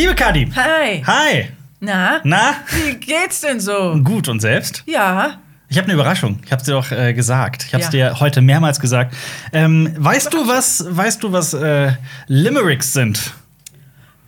[0.00, 0.50] Liebe Kadi.
[0.56, 1.02] Hi.
[1.06, 1.48] Hi.
[1.78, 2.20] Na?
[2.24, 2.54] Na?
[2.86, 3.98] Wie geht's denn so?
[4.02, 4.82] Gut und selbst?
[4.86, 5.40] Ja.
[5.68, 6.38] Ich habe eine Überraschung.
[6.42, 7.64] Ich habe dir doch äh, gesagt.
[7.66, 8.08] Ich habe es Ja.
[8.14, 9.14] dir heute mehrmals gesagt.
[9.52, 10.86] Ähm, weißt du was?
[10.88, 11.92] Weißt du was äh,
[12.28, 13.34] Limericks sind?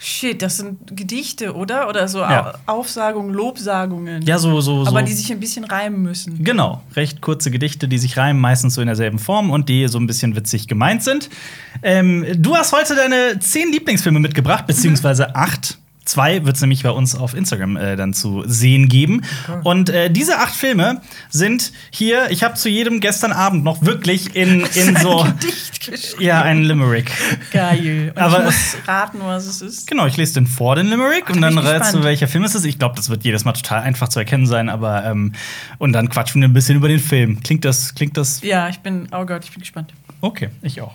[0.04, 1.88] Shit, das sind Gedichte, oder?
[1.88, 2.54] Oder so Ja.
[2.66, 4.22] Au Aufsagungen, Lobsagungen.
[4.22, 4.90] Ja, so so so.
[4.90, 6.42] Aber die sich ein bisschen reimen müssen.
[6.42, 9.98] Genau, recht kurze Gedichte, die sich reimen, meistens so in derselben Form und die so
[10.00, 11.30] ein bisschen witzig gemeint sind.
[11.84, 15.78] Ähm, du hast heute deine zehn Lieblingsfilme mitgebracht, beziehungsweise acht.
[16.04, 19.22] Zwei wird es nämlich bei uns auf Instagram äh, dann zu sehen geben.
[19.62, 24.34] Und äh, diese acht Filme sind hier, ich habe zu jedem gestern Abend noch wirklich
[24.34, 25.20] in, in so.
[25.22, 26.22] Ein Gedicht geschrieben.
[26.22, 27.10] Ja, ein Limerick.
[27.52, 28.12] Geil.
[28.14, 29.86] Und Aber- ich muss raten, was es ist.
[29.86, 32.54] Genau, ich lese den vor, den Limerick, und bin dann rätst du, welcher Film es
[32.54, 32.64] ist.
[32.64, 35.32] Ich glaube, das wird jedes Mal total einfach zu erkennen sein, aber ähm,
[35.78, 37.40] und dann quatschen wir ein bisschen über den Film.
[37.42, 39.92] Klingt das, klingt das Ja, ich bin, oh Gott, ich bin gespannt.
[40.20, 40.94] Okay, ich auch.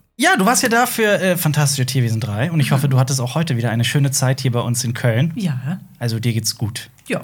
[0.21, 3.19] Ja, du warst ja da für äh, Fantastische Tierwesen 3 und ich hoffe, du hattest
[3.19, 5.31] auch heute wieder eine schöne Zeit hier bei uns in Köln.
[5.33, 5.79] Ja.
[5.97, 6.91] Also dir geht's gut.
[7.07, 7.21] Ja.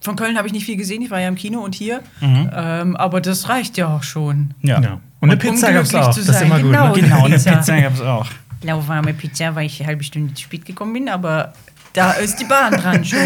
[0.00, 2.00] Von Köln habe ich nicht viel gesehen, ich war ja im Kino und hier.
[2.20, 2.48] Mhm.
[2.54, 4.54] Ähm, aber das reicht ja auch schon.
[4.62, 4.80] Ja.
[4.80, 5.00] Ja.
[5.18, 6.14] Und eine Pizza um gab's glücklich auch.
[6.14, 6.70] zu Das ist immer gut.
[6.70, 6.94] Genau.
[6.94, 7.02] Ne?
[7.02, 7.56] Genau, eine Pizza.
[7.56, 8.26] Pizza gab's auch.
[8.62, 11.54] Lauwarme Pizza, weil ich eine halbe Stunde zu spät gekommen bin, aber
[11.94, 13.20] da ist die Bahn dran schuld.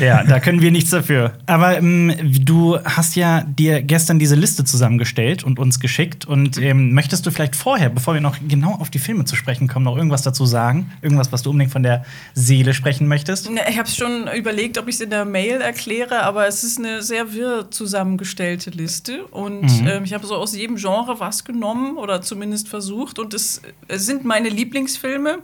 [0.00, 1.34] Ja, da können wir nichts dafür.
[1.46, 2.12] Aber ähm,
[2.44, 6.24] du hast ja dir gestern diese Liste zusammengestellt und uns geschickt.
[6.24, 9.68] Und ähm, möchtest du vielleicht vorher, bevor wir noch genau auf die Filme zu sprechen
[9.68, 10.90] kommen, noch irgendwas dazu sagen?
[11.02, 13.50] Irgendwas, was du unbedingt von der Seele sprechen möchtest?
[13.50, 16.78] Ne, Ich habe schon überlegt, ob ich es in der Mail erkläre, aber es ist
[16.78, 19.24] eine sehr wirr zusammengestellte Liste.
[19.26, 19.86] Und Mhm.
[19.86, 23.18] ähm, ich habe so aus jedem Genre was genommen oder zumindest versucht.
[23.18, 25.38] Und es, es sind meine Lieblingsfilme,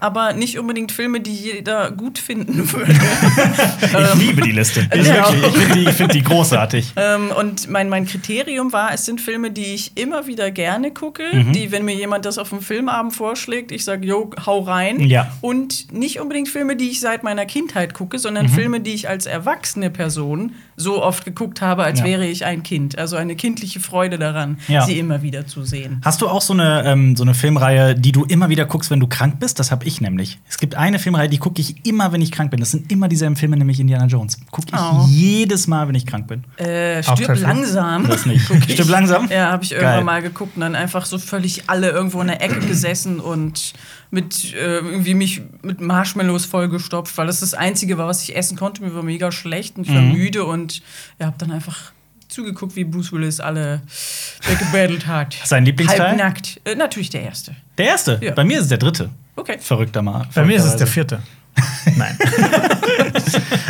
[0.00, 2.92] aber nicht unbedingt Filme, die jeder gut finden würde.
[2.92, 4.86] Ich liebe die Liste.
[4.94, 5.28] Ich, Ja.
[5.32, 6.92] wirklich, ich finde die, find die großartig.
[6.96, 11.22] ähm, und mein, mein Kriterium war, es sind Filme, die ich immer wieder gerne gucke,
[11.32, 11.52] Mhm.
[11.52, 15.00] die, wenn mir jemand das auf dem Filmabend vorschlägt, ich sage, jo, hau rein.
[15.00, 15.32] Ja.
[15.40, 18.20] Und nicht unbedingt Filme, die ich seit meiner Kindheit gucke, Mhm.
[18.20, 22.04] sondern Filme, die ich als erwachsene Person so oft geguckt habe, als Ja.
[22.06, 22.98] wäre ich ein Kind.
[22.98, 26.00] Also eine kindliche Freude daran, sie immer wieder zu sehen.
[26.04, 29.00] Hast du auch so eine, ähm, so eine Filmreihe, die du immer wieder guckst, wenn
[29.00, 29.58] du krank bist?
[29.58, 30.38] Das habe ich nämlich.
[30.48, 32.60] Es gibt eine Filmreihe, die gucke ich immer, wenn ich krank bin.
[32.60, 34.38] Das sind immer dieselben Filme, nämlich Indiana Jones.
[34.50, 35.06] Gucke ich Oh.
[35.08, 36.44] jedes Mal, wenn ich krank bin.
[36.58, 38.06] Äh, stirb langsam.
[38.08, 38.44] Das nicht.
[38.70, 39.28] Stirb langsam?
[39.30, 39.80] Ja, habe ich Geil.
[39.80, 43.72] irgendwann mal geguckt und dann einfach so völlig alle irgendwo in der Ecke gesessen und
[44.10, 48.56] mit äh, irgendwie mich mit Marshmallows vollgestopft, weil das das Einzige war, was ich essen
[48.56, 48.82] konnte.
[48.82, 50.12] Mir war mega schlecht und ich war Mhm.
[50.12, 50.82] müde und
[51.18, 51.92] ja, habe dann einfach
[52.28, 53.82] zugeguckt, wie Bruce Willis alle
[54.46, 55.36] weggebettelt hat.
[55.44, 56.08] Sein Lieblingsteil?
[56.08, 56.60] Halbnackt.
[56.64, 57.54] Äh, natürlich der erste.
[57.78, 58.18] Der erste.
[58.22, 58.32] Ja.
[58.32, 59.10] Bei mir ist es der dritte.
[59.36, 59.58] Okay.
[59.60, 60.26] Verrückter Mal.
[60.34, 61.20] Bei mir ist es der vierte.
[61.96, 62.18] Nein.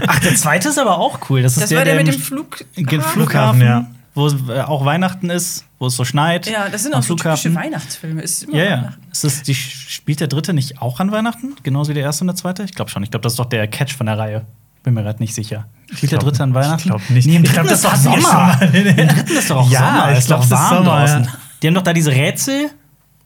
[0.06, 1.43] Ach, der zweite ist aber auch cool.
[1.43, 3.87] Das, ist Das der, war der mit im dem Flughafen, Flughafen, ja.
[4.15, 6.47] wo es äh, auch Weihnachten ist, wo es so schneit.
[6.49, 7.54] Ja, das sind auch so typische Flughafen.
[7.54, 8.22] Weihnachtsfilme.
[8.22, 8.71] Ist immer Ja, ja.
[8.78, 9.03] Weihnachten.
[9.12, 11.54] Ist das, die, spielt der dritte nicht auch an Weihnachten?
[11.62, 12.65] Genauso wie der erste und der zweite?
[12.65, 13.03] Ich glaube schon.
[13.03, 14.47] Ich glaube, das ist doch der Catch von der Reihe.
[14.83, 15.66] Bin mir gerade nicht sicher.
[15.93, 16.78] Spielt der dritte an Weihnachten?
[16.78, 17.27] ich glaub nicht.
[17.27, 18.59] Nee, im Ich dritten ist doch Sommer.
[18.62, 20.12] Im dritten ist doch auch Ja, Sommer.
[20.12, 21.25] ich ist glaub, doch das ist warm Sommer, draußen.
[21.25, 21.31] ja.
[21.62, 22.71] Die haben doch da diese Rätsel.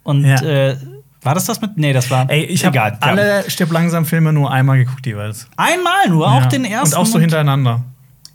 [0.03, 0.41] Und Ja.
[0.43, 0.77] äh,
[1.23, 1.77] war das das mit?
[1.77, 2.29] Nee, das war.
[2.31, 5.47] Ey, ich habe alle Stirb langsam Filme nur einmal geguckt jeweils.
[5.57, 6.47] Einmal nur, auch Ja.
[6.47, 6.95] den ersten.
[6.95, 7.85] Und auch so hintereinander.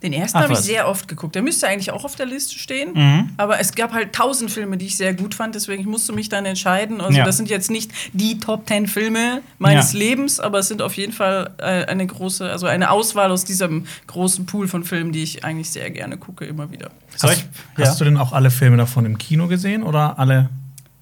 [0.03, 1.34] Den ersten habe ich sehr oft geguckt.
[1.34, 2.90] Der müsste eigentlich auch auf der Liste stehen.
[2.94, 3.29] Mhm.
[3.38, 5.56] Aber es gab halt tausend Filme, die ich sehr gut fand.
[5.56, 7.01] Deswegen ich musste mich dann entscheiden.
[7.01, 7.23] Also Ja.
[7.25, 10.00] das sind jetzt nicht die Top Ten Filme meines Ja.
[10.00, 13.85] Lebens, aber es sind auf jeden Fall äh, eine große, also eine Auswahl aus diesem
[14.06, 16.91] großen Pool von Filmen, die ich eigentlich sehr gerne gucke, immer wieder.
[17.23, 17.46] Hast, ich-
[17.79, 17.88] ja.
[17.88, 20.50] hast du denn auch alle Filme davon im Kino gesehen oder alle?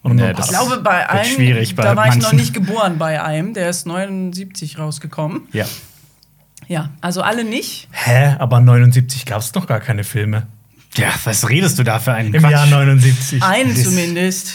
[0.04, 0.32] Oder Nee?
[0.38, 3.54] Ich glaube, bei einem, schwierig bei da war ich noch nicht geboren bei einem.
[3.54, 5.44] Der ist 79 rausgekommen.
[5.54, 5.66] Ja.
[6.68, 7.88] Ja, also alle nicht.
[7.92, 8.36] Hä?
[8.40, 10.48] Aber 79 gab es noch gar keine Filme.
[10.96, 12.52] Ja, was redest du da für einen Im Quatsch?
[12.52, 13.42] Jahr 79.
[13.44, 14.54] Einen Das- zumindest.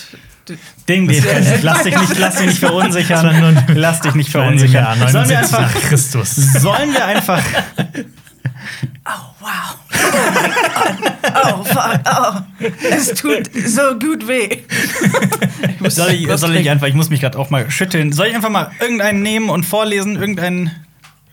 [0.88, 1.22] Ding, Ding.
[1.62, 3.64] Lass dich nicht, lass dich nicht verunsichern.
[3.74, 4.98] Lass dich nicht verunsichern.
[4.98, 6.36] Sollen wir 79 einfach, nach Christus.
[6.36, 7.42] sollen wir einfach,
[9.04, 9.10] Oh,
[9.40, 9.78] wow.
[11.44, 12.00] Oh, fuck.
[12.06, 14.62] Oh, es tut so gut weh.
[15.82, 18.12] Ich soll ich, soll ich einfach, ich muss mich gerade auch mal schütteln.
[18.12, 20.16] Soll ich einfach mal irgendeinen nehmen und vorlesen?
[20.16, 20.70] Irgendeinen,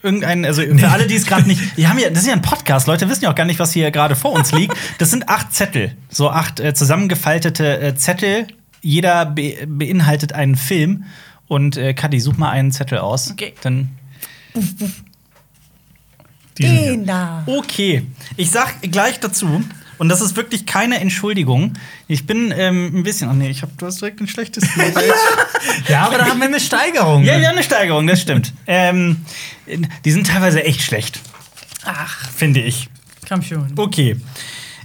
[0.03, 2.41] irgendeinen, also für alle, die es gerade nicht, die haben ja, das ist ja ein
[2.41, 4.75] Podcast, Leute wissen ja auch gar nicht, was hier gerade vor uns liegt.
[4.97, 8.47] Das sind acht Zettel, so acht äh, zusammengefaltete äh, Zettel.
[8.81, 11.05] Jeder be beinhaltet einen Film.
[11.47, 13.31] Und äh, Kadi, such mal einen Zettel aus.
[13.31, 13.53] Okay.
[13.61, 13.89] Dann
[16.57, 16.75] Diesen.
[16.77, 17.43] Den da.
[17.45, 18.05] Okay,
[18.37, 19.63] ich sag gleich dazu,
[19.97, 21.73] und das ist wirklich keine Entschuldigung.
[22.07, 23.29] Ich bin ähm, ein bisschen.
[23.29, 24.93] Oh nee, ich hab, du hast direkt ein schlechtes Bild.
[25.87, 27.23] Ja, aber da haben wir eine Steigerung.
[27.23, 28.53] ja, ja, eine Steigerung, das stimmt.
[28.67, 29.25] ähm,
[30.03, 31.19] die sind teilweise echt schlecht,
[31.85, 32.89] Ach, finde ich.
[33.27, 33.71] komm schon.
[33.77, 34.17] Okay.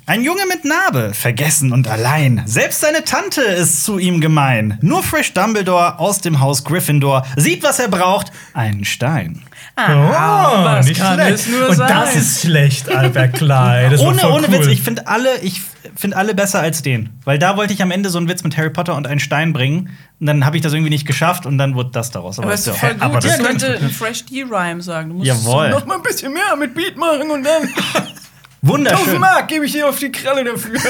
[0.06, 2.42] Ein Junge mit Narbe, vergessen und allein.
[2.46, 4.76] Selbst seine Tante ist zu ihm gemein.
[4.80, 9.42] Nur Fresh Dumbledore aus dem Haus Gryffindor sieht, was er braucht: einen Stein.
[9.88, 11.34] Oh, was nicht kann schlecht.
[11.34, 11.88] es nur Und sein?
[11.88, 13.98] das ist schlecht, Albert Klein.
[13.98, 14.52] Ohne ohne cool.
[14.52, 15.60] Witz, ich finde alle, ich
[15.96, 17.10] finde alle besser als den.
[17.24, 19.52] Weil da wollte ich am Ende so einen Witz mit Harry Potter und einen Stein
[19.52, 19.90] bringen.
[20.20, 22.38] Und dann habe ich das irgendwie nicht geschafft und dann wurde das daraus.
[22.38, 23.02] Aber ist ja ist auch- voll gut.
[23.02, 25.08] aber das ich könnte einen Fresh D-Rhyme sagen.
[25.10, 25.70] Du musst Jawohl.
[25.70, 27.68] Noch mal ein bisschen mehr mit Beat machen und dann
[28.62, 29.20] 1000 Wunderschön.
[29.20, 30.78] Mark gebe ich dir auf die Kralle dafür.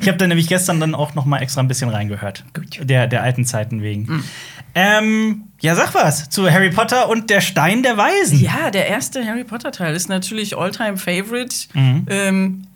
[0.00, 2.44] Ich habe da nämlich gestern dann auch noch mal extra ein bisschen reingehört.
[2.80, 4.22] Der, der alten Zeiten wegen.
[4.74, 8.38] Ähm, ja, sag was zu Harry Potter und der Stein der Weisen.
[8.40, 11.68] Ja, der erste Harry Potter Teil ist natürlich Alltime Favorite.
[11.72, 12.06] Mhm.
[12.10, 12.66] Ähm,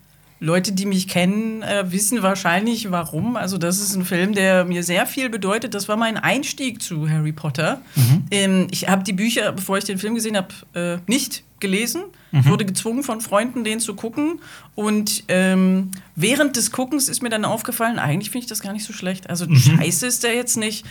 [0.41, 3.37] Leute, die mich kennen, äh, wissen wahrscheinlich warum.
[3.37, 5.75] Also, das ist ein Film, der mir sehr viel bedeutet.
[5.75, 7.81] Das war mein Einstieg zu Harry Potter.
[7.97, 8.25] Mhm.
[8.31, 12.05] Ähm, ich habe die Bücher, bevor ich den Film gesehen habe, äh, nicht gelesen.
[12.31, 12.41] Mhm.
[12.41, 14.41] Ich wurde gezwungen von Freunden, den zu gucken.
[14.75, 18.85] Und ähm, während des Guckens ist mir dann aufgefallen, eigentlich finde ich das gar nicht
[18.85, 19.29] so schlecht.
[19.31, 20.85] Also, scheiße ist der jetzt nicht.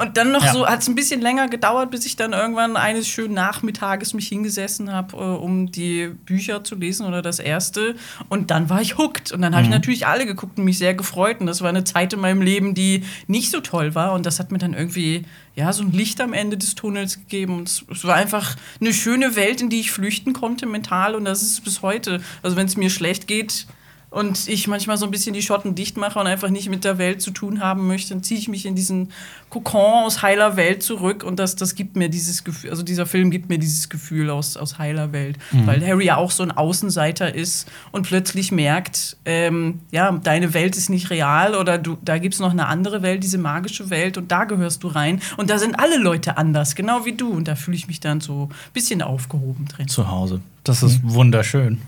[0.00, 0.46] Und dann noch Mhm.
[0.46, 0.52] Ja.
[0.52, 4.28] so hat es ein bisschen länger gedauert, bis ich dann irgendwann eines schönen Nachmittages mich
[4.28, 7.96] hingesessen habe, äh, um die Bücher zu lesen oder das erste.
[8.28, 9.32] Und dann war ich hooked.
[9.32, 9.56] Und dann Mhm.
[9.56, 11.40] habe ich natürlich alle geguckt und mich sehr gefreut.
[11.40, 14.12] Und das war eine Zeit in meinem Leben, die nicht so toll war.
[14.12, 15.24] Und das hat mir dann irgendwie
[15.56, 17.56] ja so ein Licht am Ende des Tunnels gegeben.
[17.58, 21.14] Und es, es war einfach eine schöne Welt, in die ich flüchten konnte mental.
[21.14, 22.20] Und das ist bis heute.
[22.42, 23.66] Also wenn es mir schlecht geht,
[24.10, 26.96] und ich manchmal so ein bisschen die Schotten dicht mache und einfach nicht mit der
[26.96, 29.10] Welt zu tun haben möchte, dann ziehe ich mich in diesen
[29.50, 33.30] Kokon aus heiler Welt zurück und das, das gibt mir dieses Gefühl, also dieser Film
[33.30, 37.34] gibt mir dieses Gefühl aus, aus heiler Welt, weil Harry ja auch so ein Außenseiter
[37.34, 42.34] ist und plötzlich merkt, ähm, ja, deine Welt ist nicht real oder du, da gibt
[42.34, 45.58] es noch eine andere Welt, diese magische Welt und da gehörst du rein und da
[45.58, 48.72] sind alle Leute anders, genau wie du und da fühle ich mich dann so ein
[48.72, 49.88] bisschen aufgehoben drin.
[49.88, 50.40] Zu Hause.
[50.64, 51.78] Das ist wunderschön.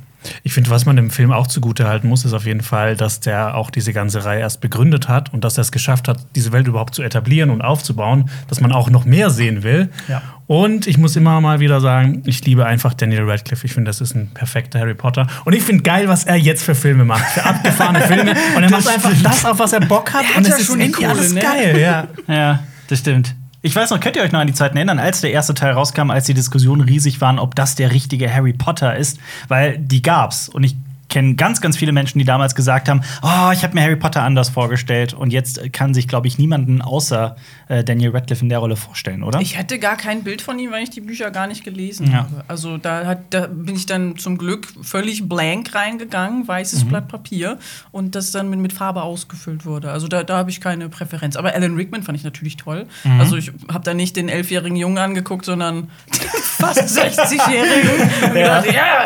[0.43, 3.21] Ich finde, was man dem Film auch zugute halten muss, ist auf jeden Fall, dass
[3.21, 6.53] der auch diese ganze Reihe erst begründet hat und dass er es geschafft hat, diese
[6.53, 9.89] Welt überhaupt zu etablieren und aufzubauen, dass man auch noch mehr sehen will.
[10.09, 10.23] Ja.
[10.47, 13.65] Und ich muss immer mal wieder sagen, ich liebe einfach Daniel Radcliffe.
[13.65, 15.27] Ich finde, das ist ein perfekter Harry Potter.
[15.45, 18.35] Und ich finde geil, was er jetzt für Filme macht, für abgefahrene Filme.
[18.57, 20.25] Und er macht einfach das, auf was er Bock hat.
[20.33, 21.41] Er und ja es ist schon Kohle, alles ne?
[21.41, 22.09] geil, ja.
[22.27, 23.35] Ja, das stimmt.
[23.63, 25.73] Ich weiß noch, könnt ihr euch noch an die Zeiten erinnern, als der erste Teil
[25.73, 29.19] rauskam, als die Diskussionen riesig waren, ob das der richtige Harry Potter ist?
[29.49, 30.49] Weil die gab's.
[30.49, 30.77] Und ich
[31.11, 34.23] kenne ganz, ganz viele Menschen, die damals gesagt haben: Oh, ich habe mir Harry Potter
[34.23, 35.13] anders vorgestellt.
[35.13, 37.37] Und jetzt kann sich, glaube ich, niemanden außer
[37.69, 39.41] äh, Daniel Radcliffe in der Rolle vorstellen, oder?
[39.41, 42.19] Ich hatte gar kein Bild von ihm, weil ich die Bücher gar nicht gelesen Ja.
[42.19, 42.45] habe.
[42.49, 47.59] Also da, hat, da bin ich dann zum Glück völlig blank reingegangen, weißes Blatt Papier
[47.91, 49.91] und das dann mit, mit Farbe ausgefüllt wurde.
[49.91, 51.37] Also da, da habe ich keine Präferenz.
[51.37, 52.87] Aber Alan Rickman fand ich natürlich toll.
[53.19, 55.89] Also ich habe da nicht den elfjährigen Jungen angeguckt, sondern
[56.43, 58.31] fast 60-jährigen.
[58.31, 58.65] Und Ja.
[58.65, 59.05] ja,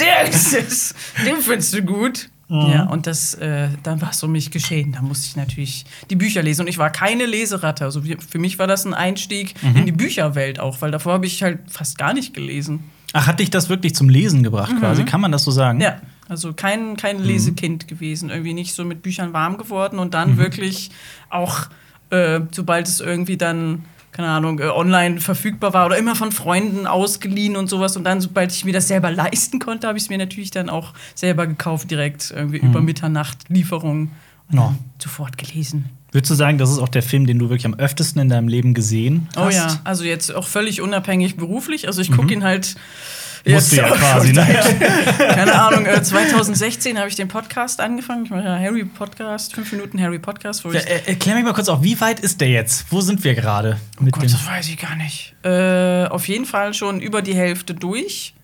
[0.00, 0.94] der ist es.
[1.24, 2.30] Den findest du gut.
[2.48, 4.92] Ja, und das, äh, dann war es um mich geschehen.
[4.92, 6.62] Da musste ich natürlich die Bücher lesen.
[6.62, 7.84] Und ich war keine Leseratte.
[7.84, 11.42] Also für mich war das ein Einstieg in die Bücherwelt auch, weil davor habe ich
[11.42, 12.84] halt fast gar nicht gelesen.
[13.12, 15.04] Ach, hat dich das wirklich zum Lesen gebracht, quasi?
[15.04, 15.80] Kann man das so sagen?
[15.80, 18.30] Ja, also kein, kein Lesekind gewesen.
[18.30, 20.90] Irgendwie nicht so mit Büchern warm geworden und dann wirklich
[21.30, 21.66] auch,
[22.10, 23.84] äh, sobald es irgendwie dann
[24.16, 27.98] keine Ahnung, äh, online verfügbar war oder immer von Freunden ausgeliehen und sowas.
[27.98, 30.70] Und dann, sobald ich mir das selber leisten konnte, habe ich es mir natürlich dann
[30.70, 34.10] auch selber gekauft, direkt irgendwie über Mitternacht Lieferung
[34.50, 35.90] und dann sofort gelesen.
[36.12, 38.48] Würdest du sagen, das ist auch der Film, den du wirklich am öftesten in deinem
[38.48, 39.46] Leben gesehen hast?
[39.46, 41.86] Oh ja, also jetzt auch völlig unabhängig beruflich.
[41.86, 42.76] Also ich gucke ihn halt.
[43.54, 44.58] Musst du ja auch quasi, schon ne?
[45.18, 48.24] Keine Ahnung, äh, 2016 habe ich den Podcast angefangen.
[48.24, 50.86] Ich mache ja Harry Podcast, fünf Minuten Harry Podcast, wo Ja, ich.
[50.86, 52.86] äh, erklär mich mal kurz auf, wie weit ist der jetzt?
[52.90, 53.78] Wo sind wir gerade?
[54.00, 55.34] Oh Gott, das weiß ich gar nicht.
[55.44, 58.34] Äh, auf jeden Fall schon über die Hälfte durch.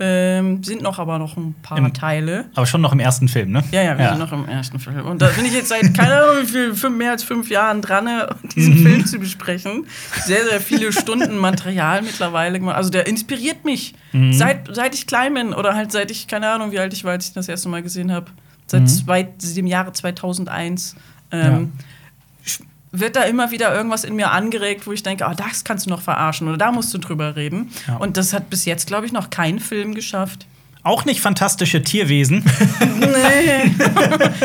[0.00, 1.86] Ähm, sind noch aber noch ein paar Mhm.
[1.86, 2.44] Im- Teile.
[2.54, 3.62] Aber schon noch im ersten Film, ne?
[3.70, 5.04] Ja, ja, wir sind noch im ersten Film.
[5.06, 8.06] Und da bin ich jetzt seit, keine Ahnung, wie viel, mehr als fünf Jahren dran,
[8.06, 8.86] äh, diesen Mhm.
[8.86, 9.86] Film zu besprechen.
[10.24, 12.76] Sehr, sehr viele Stunden Material mittlerweile gemacht.
[12.76, 13.94] Also der inspiriert mich.
[14.12, 14.32] Mhm.
[14.32, 17.12] Seit, seit ich klein bin oder halt seit ich, keine Ahnung, wie alt ich war,
[17.12, 18.26] als ich das erste Mal gesehen habe.
[18.66, 18.86] Seit Mhm.
[18.86, 20.96] zwei, dem Jahre 2001.
[21.30, 21.84] Ähm, sch-
[22.92, 25.90] wird da immer wieder irgendwas in mir angeregt, wo ich denke, oh, das kannst du
[25.90, 27.70] noch verarschen oder da musst du drüber reden.
[27.88, 27.96] Ja.
[27.96, 30.46] Und das hat bis jetzt, glaube ich, noch kein Film geschafft.
[30.84, 32.44] Auch nicht fantastische Tierwesen.
[33.02, 33.70] Nee,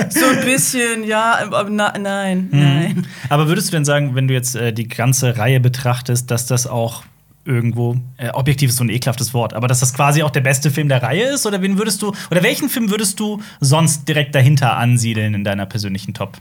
[0.10, 3.08] so ein bisschen, ja, aber na, nein, nein.
[3.30, 6.68] Aber würdest du denn sagen, wenn du jetzt äh, die ganze Reihe betrachtest, dass das
[6.68, 7.04] auch
[7.46, 7.98] irgendwo.
[8.18, 10.90] Äh, objektiv ist so ein ekelhaftes Wort, aber dass das quasi auch der beste Film
[10.90, 11.46] der Reihe ist?
[11.46, 15.66] Oder wen würdest du, oder welchen Film würdest du sonst direkt dahinter ansiedeln in deiner
[15.66, 16.38] persönlichen Top,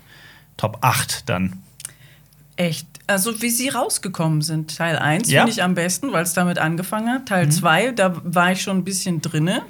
[0.56, 1.62] Top 8 dann?
[2.56, 2.86] Echt.
[3.06, 4.76] Also, wie sie rausgekommen sind.
[4.76, 5.42] Teil 1 Ja.
[5.42, 7.20] finde ich am besten, weil es damit angefangen hat.
[7.22, 7.26] Mhm.
[7.26, 9.62] Teil 2, da war ich schon ein bisschen drinne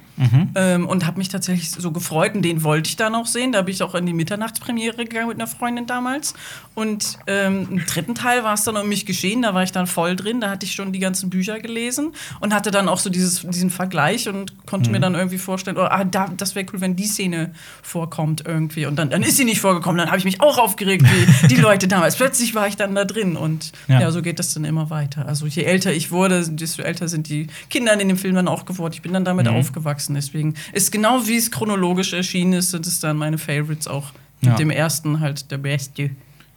[0.54, 2.35] ähm, und habe mich tatsächlich so gefreut.
[2.35, 3.52] Und den wollte ich dann auch sehen.
[3.52, 6.35] Da bin ich auch in die Mitternachtspremiere gegangen mit einer Freundin damals.
[6.75, 9.42] Und ähm, im dritten Teil war es dann um mich geschehen.
[9.42, 10.40] Da war ich dann voll drin.
[10.40, 13.70] Da hatte ich schon die ganzen Bücher gelesen und hatte dann auch so dieses, diesen
[13.70, 14.92] Vergleich und konnte Mhm.
[14.94, 18.87] mir dann irgendwie vorstellen, oh, ah, da, das wäre cool, wenn die Szene vorkommt irgendwie.
[18.87, 19.99] Und dann, dann ist sie nicht vorgekommen.
[19.99, 22.16] Dann habe ich mich auch aufgeregt, wie die Leute damals.
[22.16, 23.37] Plötzlich war ich dann da drin.
[23.37, 24.00] Und Ja.
[24.00, 24.11] ja.
[24.11, 25.26] so geht das dann immer weiter.
[25.26, 28.64] Also je älter ich wurde, desto älter sind die Kinder in dem Film dann auch
[28.64, 28.92] geworden.
[28.94, 29.56] Ich bin dann damit Mhm.
[29.56, 30.05] aufgewachsen.
[30.14, 34.12] Deswegen ist genau wie es chronologisch erschienen ist, sind es dann meine Favorites auch.
[34.40, 34.56] Mit Ja.
[34.56, 36.10] dem ersten halt der beste.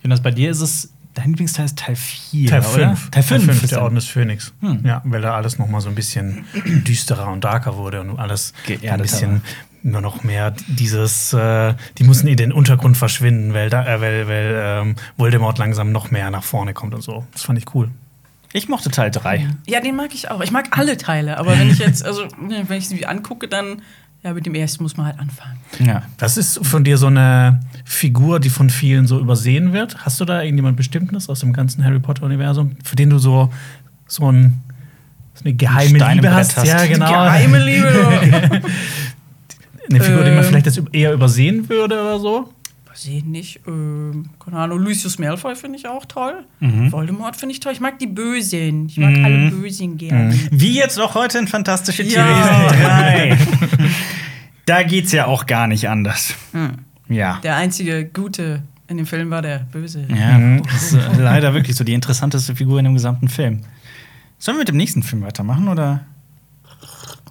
[0.03, 2.95] Jonas, bei dir ist es, dein Lieblingsteil ist Teil 4, Teil oder?
[2.95, 3.09] 5.
[3.11, 4.53] Teil 5 der Orden des Phönix.
[4.61, 4.81] Hm.
[4.85, 6.45] Ja, weil da alles noch mal so ein bisschen
[6.87, 9.41] düsterer und darker wurde und alles ein Geerdeter bisschen
[9.81, 14.27] nur noch mehr dieses, äh, die mussten in den Untergrund verschwinden, weil, da, äh, weil,
[14.27, 17.25] weil ähm, Voldemort langsam noch mehr nach vorne kommt und so.
[17.31, 17.89] Das fand ich cool.
[18.53, 19.47] Ich mochte Teil 3.
[19.67, 20.41] Ja, den mag ich auch.
[20.41, 21.37] Ich mag alle Teile.
[21.37, 23.81] Aber wenn ich jetzt, also ne, wenn ich sie angucke, dann,
[24.23, 25.57] ja, mit dem ersten muss man halt anfangen.
[25.79, 26.01] Ja.
[26.17, 30.03] Das ist von dir so eine Figur, die von vielen so übersehen wird.
[30.05, 33.51] Hast du da irgendjemand Bestimmtes aus dem ganzen Harry Potter-Universum, für den du so,
[34.07, 34.61] so, ein,
[35.35, 36.57] so eine geheime Steinbrett Liebe hast?
[36.57, 36.65] hast.
[36.67, 37.07] Ja, genau.
[37.07, 38.61] Geheime Liebe.
[39.91, 40.43] Eine Figur, die man Ähm.
[40.45, 42.53] vielleicht jetzt eher übersehen würde oder so?
[42.99, 43.61] Weiß ich nicht.
[43.65, 44.79] Ähm, keine Ahnung.
[44.79, 46.43] Lucius Malfoy finde ich auch toll.
[46.59, 46.91] Mhm.
[46.91, 47.71] Voldemort finde ich toll.
[47.71, 48.87] Ich mag die Bösen.
[48.87, 50.37] Ich mag alle Bösen gerne.
[50.51, 52.25] Wie jetzt auch heute in Fantastische Ja.
[52.25, 53.37] Tierwesen 3.
[54.65, 56.33] da geht's ja auch gar nicht anders.
[56.51, 56.71] Hm.
[57.07, 57.39] Ja.
[57.41, 60.05] Der einzige Gute in dem Film war der Böse.
[60.13, 63.61] Ja, das ist äh, leider wirklich so die interessanteste Figur in dem gesamten Film.
[64.39, 66.01] Sollen wir mit dem nächsten Film weitermachen oder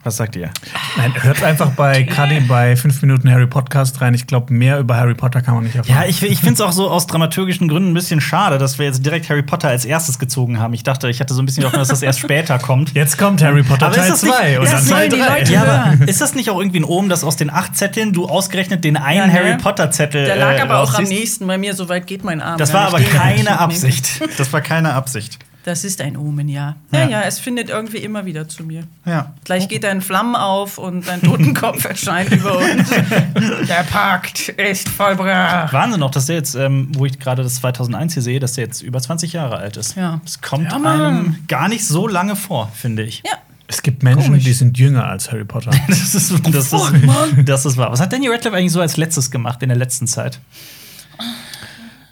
[0.09, 0.50] was sagt ihr?
[0.97, 4.15] Nein, hört einfach bei Cuddy bei 5 Minuten Harry Podcast rein.
[4.15, 6.03] Ich glaube, mehr über Harry Potter kann man nicht erfahren.
[6.03, 8.87] Ja, ich, ich finde es auch so aus dramaturgischen Gründen ein bisschen schade, dass wir
[8.87, 10.73] jetzt direkt Harry Potter als erstes gezogen haben.
[10.73, 12.95] Ich dachte, ich hatte so ein bisschen Hoffnung, dass das erst später kommt.
[12.95, 15.38] Jetzt kommt Harry Potter Aber Teil das nicht- 2 und dann Teil sollen die 3.
[15.41, 18.15] Leute Ja, aber ist das nicht auch irgendwie ein Omen, dass aus den acht Zetteln
[18.15, 19.33] du ausgerechnet den einen Ja, ne?
[19.35, 21.75] Harry Potter Zettel Der lag äh, aber auch am nächsten bei mir.
[21.75, 22.57] So weit geht mein Arm.
[22.57, 23.59] Das war aber keine.
[23.61, 24.23] Absicht.
[24.38, 25.38] Das war keine Absicht.
[25.68, 26.76] Das ist ein Omen, ja.
[26.92, 27.08] Ja, Ja.
[27.08, 28.84] ja, es findet irgendwie immer wieder zu mir.
[29.04, 29.34] Ja.
[29.44, 32.88] Gleich geht ein Flammen auf und ein Totenkopf erscheint über uns.
[33.68, 35.70] Der Pakt ist vollbracht.
[35.75, 38.64] Wahnsinn auch, dass der jetzt, ähm, wo ich gerade das 2001 hier sehe, dass der
[38.64, 39.94] jetzt über 20 Jahre alt ist.
[39.94, 40.20] Ja.
[40.25, 43.22] Das kommt Ja, einem gar nicht so lange vor, finde ich.
[43.26, 43.32] Ja.
[43.66, 44.44] Es gibt Menschen, Komisch.
[44.44, 45.70] die sind jünger als Harry Potter.
[45.88, 46.72] Das ist, das, ist,
[47.04, 47.44] Mann.
[47.44, 47.92] das ist wahr.
[47.92, 50.40] Was hat Danny Radcliffe eigentlich so als letztes gemacht in der letzten Zeit?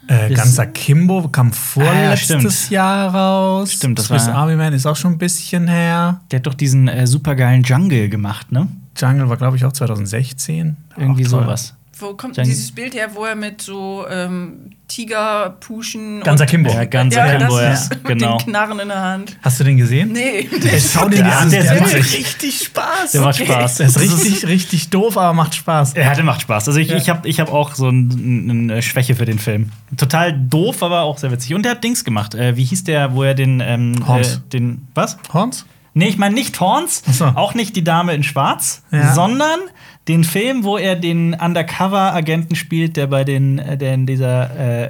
[0.07, 2.69] Äh, Ganzer Kimbo kam vorletztes Ah, stimmt.
[2.71, 3.71] Jahr raus.
[3.73, 6.21] Stimmt, das Swiss war- Army Man ist auch schon ein bisschen her.
[6.31, 8.67] Der hat doch diesen äh, supergeilen Jungle gemacht, ne?
[8.97, 10.75] Jungle war, glaube ich, auch 2016.
[10.97, 11.75] Irgendwie Auch sowas.
[11.99, 16.69] Wo kommt Dann- dieses Bild her, wo er mit so ähm, Tigerpuschen Ganzer und- Kimbo.
[16.71, 18.07] Ja, Ganzer ja, Kimbo, ja, ist genau.
[18.09, 19.37] Mit den Knarren in der Hand.
[19.41, 20.11] Hast du den gesehen?
[20.11, 20.47] Nee.
[20.49, 21.49] Ey, schau den dir Ja, an.
[21.49, 23.11] der Der, ist macht richtig Spaß.
[23.13, 23.75] Der macht Spaß.
[23.77, 25.93] Der ist richtig, richtig doof, aber macht Spaß.
[25.93, 26.67] Er hatte macht Spaß.
[26.67, 26.97] Also ich, Ja.
[26.97, 29.71] ich habe ich hab auch so ein- eine Schwäche für den Film.
[29.97, 31.53] Total doof, aber auch sehr witzig.
[31.53, 32.35] Und der hat Dings gemacht.
[32.35, 34.35] Äh, wie hieß der, wo er den ähm, Horns.
[34.35, 35.17] Äh, den was?
[35.33, 35.65] Horns?
[35.93, 37.25] Nee, ich meine nicht Horns, so.
[37.25, 39.15] auch nicht die Dame in Schwarz, Ja.
[39.15, 39.59] sondern
[40.07, 44.85] den Film, wo er den Undercover-Agenten spielt, der bei den, äh, der in dieser äh,
[44.85, 44.89] äh,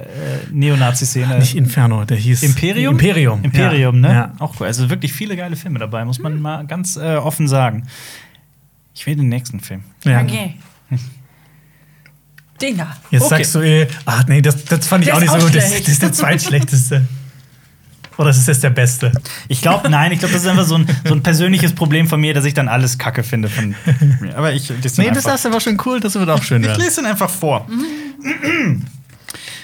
[0.52, 1.38] Neonazi-Szene.
[1.38, 2.94] Nicht Inferno, der hieß Imperium?
[2.94, 3.42] Imperium.
[3.42, 4.08] Imperium, ja.
[4.08, 4.14] ne?
[4.14, 4.32] Ja.
[4.38, 4.66] Auch cool.
[4.66, 7.84] Also wirklich viele geile Filme dabei, muss man mal ganz äh, offen sagen.
[8.94, 9.82] Ich will den nächsten Film.
[10.04, 10.22] Ja.
[10.22, 10.54] Okay.
[12.60, 12.96] Den da.
[13.10, 13.36] Jetzt Okay.
[13.36, 15.54] sagst du, eh, ach nee, das, das fand ich Der auch nicht so gut.
[15.54, 17.06] Das, das ist der zweitschlechteste.
[18.18, 19.12] Oder ist das der beste?
[19.46, 22.20] Ich glaube, nein, ich glaube, das ist einfach so ein, so ein persönliches Problem von
[22.20, 23.74] mir, dass ich dann alles Kacke finde von
[24.20, 24.36] mir.
[24.36, 27.00] Aber ich lese Nee, das ist aber schon cool, das wird auch schön Ich lese
[27.00, 27.66] ihn einfach vor.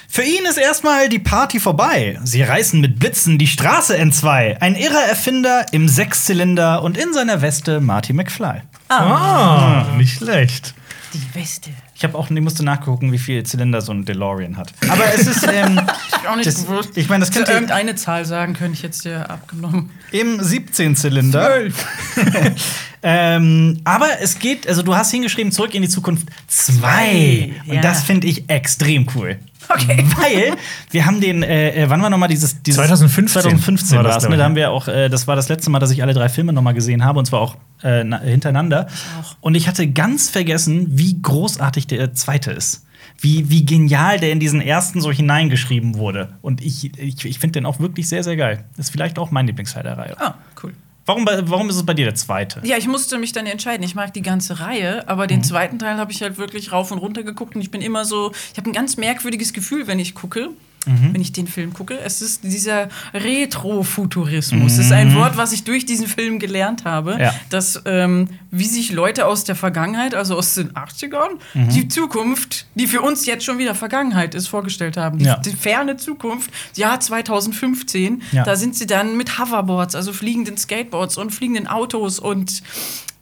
[0.07, 2.17] Für ihn ist erstmal die Party vorbei.
[2.23, 4.55] Sie reißen mit Blitzen die Straße entzwei.
[4.61, 8.61] Ein irrer Erfinder im Sechszylinder und in seiner Weste Marty McFly.
[8.87, 10.73] Ah, nicht schlecht.
[11.13, 11.71] Die Weste.
[11.97, 14.73] Ich habe auch, ich musste nachgucken, wie viel Zylinder so ein DeLorean hat.
[14.89, 15.79] Aber es ist, ähm,
[16.21, 16.97] Ich auch nicht das, gewusst.
[16.97, 19.91] ich meine, das könnte irgendeine Zahl sagen, könnte ich jetzt dir abgenommen.
[20.11, 21.61] im 17-Zylinder.
[23.07, 27.51] ähm, aber es geht, also du hast hingeschrieben, zurück in die Zukunft 2.
[27.67, 27.81] Und Ja.
[27.81, 29.37] das finde ich extrem cool.
[29.69, 30.03] Okay.
[30.17, 30.55] Weil
[30.89, 34.23] wir haben den, äh, äh, wann war noch mal dieses, dieses 2015 2015 war das,
[34.23, 34.29] ne?
[34.31, 36.29] ich, Da haben wir auch, äh, das war das letzte Mal, dass ich alle drei
[36.29, 38.87] Filme noch mal gesehen habe und zwar auch äh, na, hintereinander.
[39.21, 39.35] auch.
[39.41, 42.85] Und ich hatte ganz vergessen, wie großartig der zweite ist.
[43.21, 46.29] wie, wie genial der in diesen ersten so hineingeschrieben wurde.
[46.41, 48.65] Und ich, ich, ich finde den auch wirklich sehr, sehr geil.
[48.77, 50.19] Das ist vielleicht auch mein Lieblingsteil der Reihe.
[50.19, 50.73] Ah, cool.
[51.05, 52.61] Warum, warum ist es bei dir der zweite?
[52.63, 53.83] Ja, ich musste mich dann entscheiden.
[53.83, 55.27] Ich mag die ganze Reihe, aber Mhm.
[55.29, 58.05] den zweiten Teil habe ich halt wirklich rauf und runter geguckt und ich bin immer
[58.05, 60.49] so, ich habe ein ganz merkwürdiges Gefühl, wenn ich gucke.
[60.85, 61.13] Mhm.
[61.13, 64.77] Wenn ich den Film gucke, es ist dieser Retrofuturismus.
[64.77, 67.19] Das ist ein Wort, was ich durch diesen Film gelernt habe, Mhm.
[67.21, 67.33] Ja.
[67.49, 71.69] dass ähm, wie sich Leute aus der Vergangenheit, also aus den 80ern, Mhm.
[71.69, 75.17] die Zukunft, die für uns jetzt schon wieder Vergangenheit ist, vorgestellt haben.
[75.19, 75.37] Die, Ja.
[75.37, 78.43] die ferne Zukunft, Jahr 2015, Ja.
[78.43, 82.61] da sind sie dann mit Hoverboards, also fliegenden Skateboards und fliegenden Autos und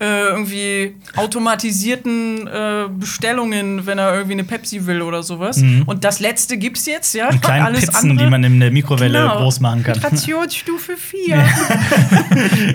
[0.03, 5.63] äh, irgendwie automatisierten äh, Bestellungen, wenn er irgendwie eine Pepsi will oder sowas.
[5.85, 7.27] Und das letzte gibt's jetzt, ja.
[7.27, 7.31] Mhm.
[7.35, 9.37] Und kleinen Alles Pizzen, andere- die man in der Mikrowelle Genau.
[9.37, 9.93] groß machen kann.
[9.95, 11.43] Migrationsstufe 4.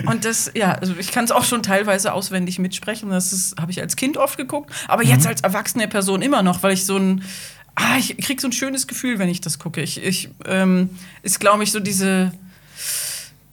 [0.07, 3.09] und das, ja, also ich kann es auch schon teilweise auswendig mitsprechen.
[3.09, 5.27] Das habe ich als Kind oft geguckt, aber jetzt Mhm.
[5.29, 7.23] als erwachsene Person immer noch, weil ich so ein.
[7.75, 9.81] Ah, ich krieg so ein schönes Gefühl, wenn ich das gucke.
[9.81, 10.89] Ich, ich ähm,
[11.23, 12.31] ist, glaube ich, so diese.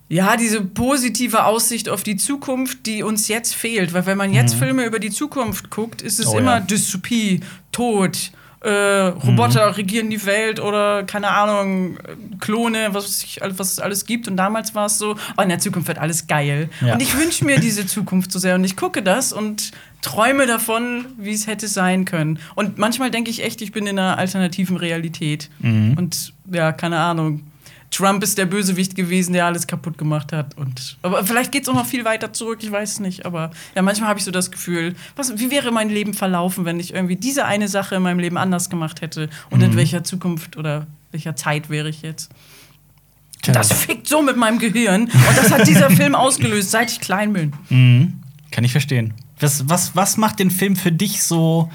[0.08, 3.92] Ja, diese positive Aussicht auf die Zukunft, die uns jetzt fehlt.
[3.92, 6.32] Weil wenn man jetzt Filme über die Zukunft guckt, ist es Mhm.
[6.32, 6.60] Oh, immer ja.
[6.60, 7.40] Dystopie,
[7.72, 11.98] Tod, äh, Roboter regieren die Welt oder keine Ahnung,
[12.40, 14.28] Klone, was, es sich- was es alles gibt.
[14.28, 16.68] Und damals war es so, oh, in der Zukunft wird alles geil.
[16.80, 16.94] Ja.
[16.94, 18.54] Und ich wünsche mir diese Zukunft so sehr.
[18.54, 19.72] Und ich gucke das und
[20.02, 22.38] träume davon, wie es hätte sein können.
[22.54, 25.50] Und manchmal denke ich echt, ich bin in einer alternativen Realität.
[25.58, 25.94] Mhm.
[25.98, 27.42] Und ja, keine Ahnung.
[27.90, 30.56] Trump ist der Bösewicht gewesen, der alles kaputt gemacht hat.
[30.56, 33.24] Und, aber vielleicht geht es auch noch viel weiter zurück, ich weiß nicht.
[33.24, 36.80] Aber ja, manchmal habe ich so das Gefühl, was, wie wäre mein Leben verlaufen, wenn
[36.80, 39.28] ich irgendwie diese eine Sache in meinem Leben anders gemacht hätte?
[39.50, 39.64] Und Mhm.
[39.66, 42.30] in welcher Zukunft oder welcher Zeit wäre ich jetzt?
[43.42, 43.54] Tja.
[43.54, 45.02] Das fickt so mit meinem Gehirn.
[45.04, 47.52] Und das hat dieser Film ausgelöst, seit ich klein bin.
[47.68, 48.20] Mhm.
[48.50, 49.14] Kann ich verstehen.
[49.38, 51.70] Was, was, was macht den Film für dich so.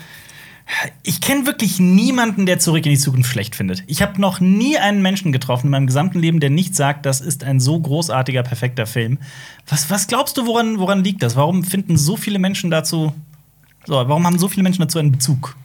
[1.03, 3.83] Ich kenne wirklich niemanden, der zurück in die Zukunft schlecht findet.
[3.87, 7.21] Ich habe noch nie einen Menschen getroffen in meinem gesamten Leben, der nicht sagt, das
[7.21, 9.19] ist ein so großartiger, perfekter Film.
[9.67, 11.35] Was, was glaubst du, woran, woran liegt das?
[11.35, 13.13] Warum finden so viele Menschen dazu.
[13.85, 15.55] So, warum haben so viele Menschen dazu einen Bezug?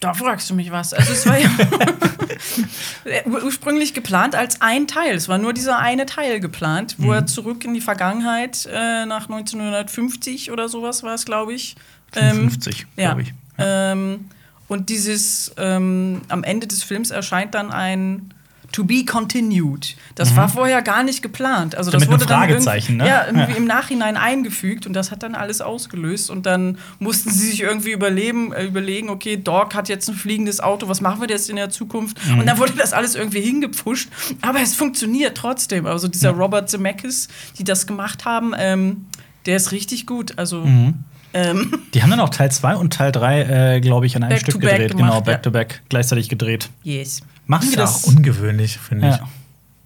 [0.00, 0.92] Da fragst du mich was.
[0.92, 1.48] Also es war ja
[3.24, 5.14] ur- ursprünglich geplant als ein Teil.
[5.16, 9.28] Es war nur dieser eine Teil geplant, wo er zurück in die Vergangenheit äh, nach
[9.30, 11.76] 1950 oder sowas war es, glaube ich.
[12.14, 13.06] Ähm, 50, ja.
[13.06, 13.32] glaube ich.
[13.58, 14.26] Ähm,
[14.68, 18.32] und dieses ähm, am Ende des Films erscheint dann ein
[18.72, 19.96] To be continued.
[20.16, 21.76] Das war vorher gar nicht geplant.
[21.76, 23.06] Also So das mit einem wurde dann irgendwie, ne?
[23.08, 23.56] ja, irgendwie Ja.
[23.56, 27.92] im Nachhinein eingefügt und das hat dann alles ausgelöst und dann mussten sie sich irgendwie
[27.92, 31.56] überleben, äh, überlegen, okay, Doc hat jetzt ein fliegendes Auto, was machen wir jetzt in
[31.56, 32.18] der Zukunft?
[32.26, 32.40] Mhm.
[32.40, 34.08] Und dann wurde das alles irgendwie hingepfuscht,
[34.42, 35.86] aber es funktioniert trotzdem.
[35.86, 39.06] Also dieser Robert Zemeckis, die das gemacht haben, ähm,
[39.46, 40.36] der ist richtig gut.
[40.38, 40.94] Also Mhm.
[41.36, 44.30] Ähm, Die haben dann auch Teil 2 und Teil 3, äh, glaube ich, an einem
[44.30, 44.90] Back Stück to back gedreht.
[44.96, 45.20] gemacht, genau, ja.
[45.20, 46.68] back to back, gleichzeitig gedreht.
[46.82, 47.20] yes.
[47.46, 48.02] Machen die Das das?
[48.02, 49.14] ist auch ungewöhnlich, finde ich.
[49.16, 49.28] Ja.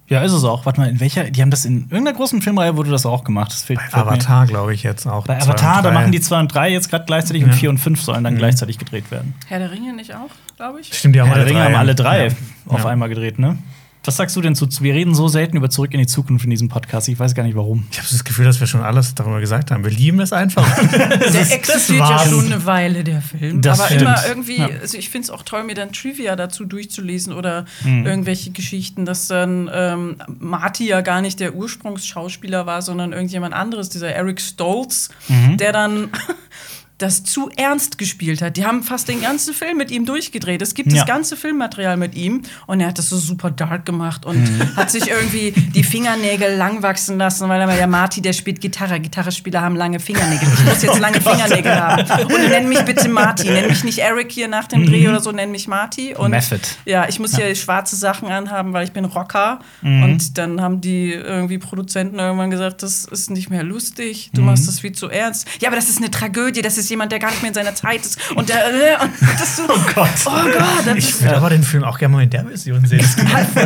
[0.07, 0.65] ja, ist es auch.
[0.65, 1.25] Warte mal, in welcher?
[1.29, 3.51] Die haben das in irgendeiner großen Filmreihe wurde das auch gemacht.
[3.51, 5.27] Das fehlt, Bei Avatar, glaube ich, jetzt auch.
[5.27, 7.55] Bei Avatar, und da machen die 2 und 3 jetzt gerade gleichzeitig und Ja.
[7.55, 9.35] 4 und 5 sollen dann gleichzeitig gedreht werden.
[9.47, 10.91] Herr der Ringe nicht auch, glaube ich.
[10.91, 11.65] Stimmt, die haben Herr der alle Ringe drei.
[11.73, 12.31] haben alle drei Ja.
[12.67, 12.89] auf Ja.
[12.89, 13.57] einmal gedreht, ne?
[14.03, 14.67] Was sagst du denn zu?
[14.81, 17.07] Wir reden so selten über Zurück in die Zukunft in diesem Podcast.
[17.07, 17.85] Ich weiß gar nicht warum.
[17.91, 19.83] Ich habe das Gefühl, dass wir schon alles darüber gesagt haben.
[19.83, 20.65] Wir lieben es einfach.
[20.91, 23.61] Der existiert ja schon eine Weile, der Film.
[23.61, 24.01] Das Aber stimmt.
[24.01, 24.69] immer irgendwie, Ja.
[24.81, 28.07] also ich finde es auch toll, mir dann Trivia dazu durchzulesen oder Mhm.
[28.07, 33.89] irgendwelche Geschichten, dass dann ähm, Marty ja gar nicht der Ursprungsschauspieler war, sondern irgendjemand anderes,
[33.89, 35.57] dieser Eric Stoltz, Mhm.
[35.57, 36.09] der dann
[37.01, 38.57] das zu ernst gespielt hat.
[38.57, 40.61] Die haben fast den ganzen Film mit ihm durchgedreht.
[40.61, 40.99] Es gibt Ja.
[40.99, 44.75] das ganze Filmmaterial mit ihm und er hat das so super dark gemacht und Mhm.
[44.75, 48.99] hat sich irgendwie die Fingernägel lang wachsen lassen, weil er der Marty, der spielt Gitarre.
[48.99, 50.47] Gitarrespieler haben lange Fingernägel.
[50.53, 52.23] Ich muss jetzt lange Fingernägel haben.
[52.23, 53.49] Und nenn mich bitte Marty.
[53.49, 56.13] Nenn mich nicht Eric hier nach dem Dreh oder so, nenn mich Marty.
[56.15, 56.59] Und Method.
[56.85, 59.59] ja, ich muss ja schwarze Sachen anhaben, weil ich bin Rocker.
[59.81, 64.67] Und dann haben die irgendwie Produzenten irgendwann gesagt, das ist nicht mehr lustig, du machst
[64.67, 65.47] das viel zu ernst.
[65.59, 67.73] Ja, aber das ist eine Tragödie, das ist jemand, der gar nicht mehr in seiner
[67.73, 68.19] Zeit ist.
[68.35, 70.09] Und der, äh, und das so, oh Gott.
[70.25, 73.03] Oh Gott, Ich würde aber den Film auch gerne mal in der Version sehen.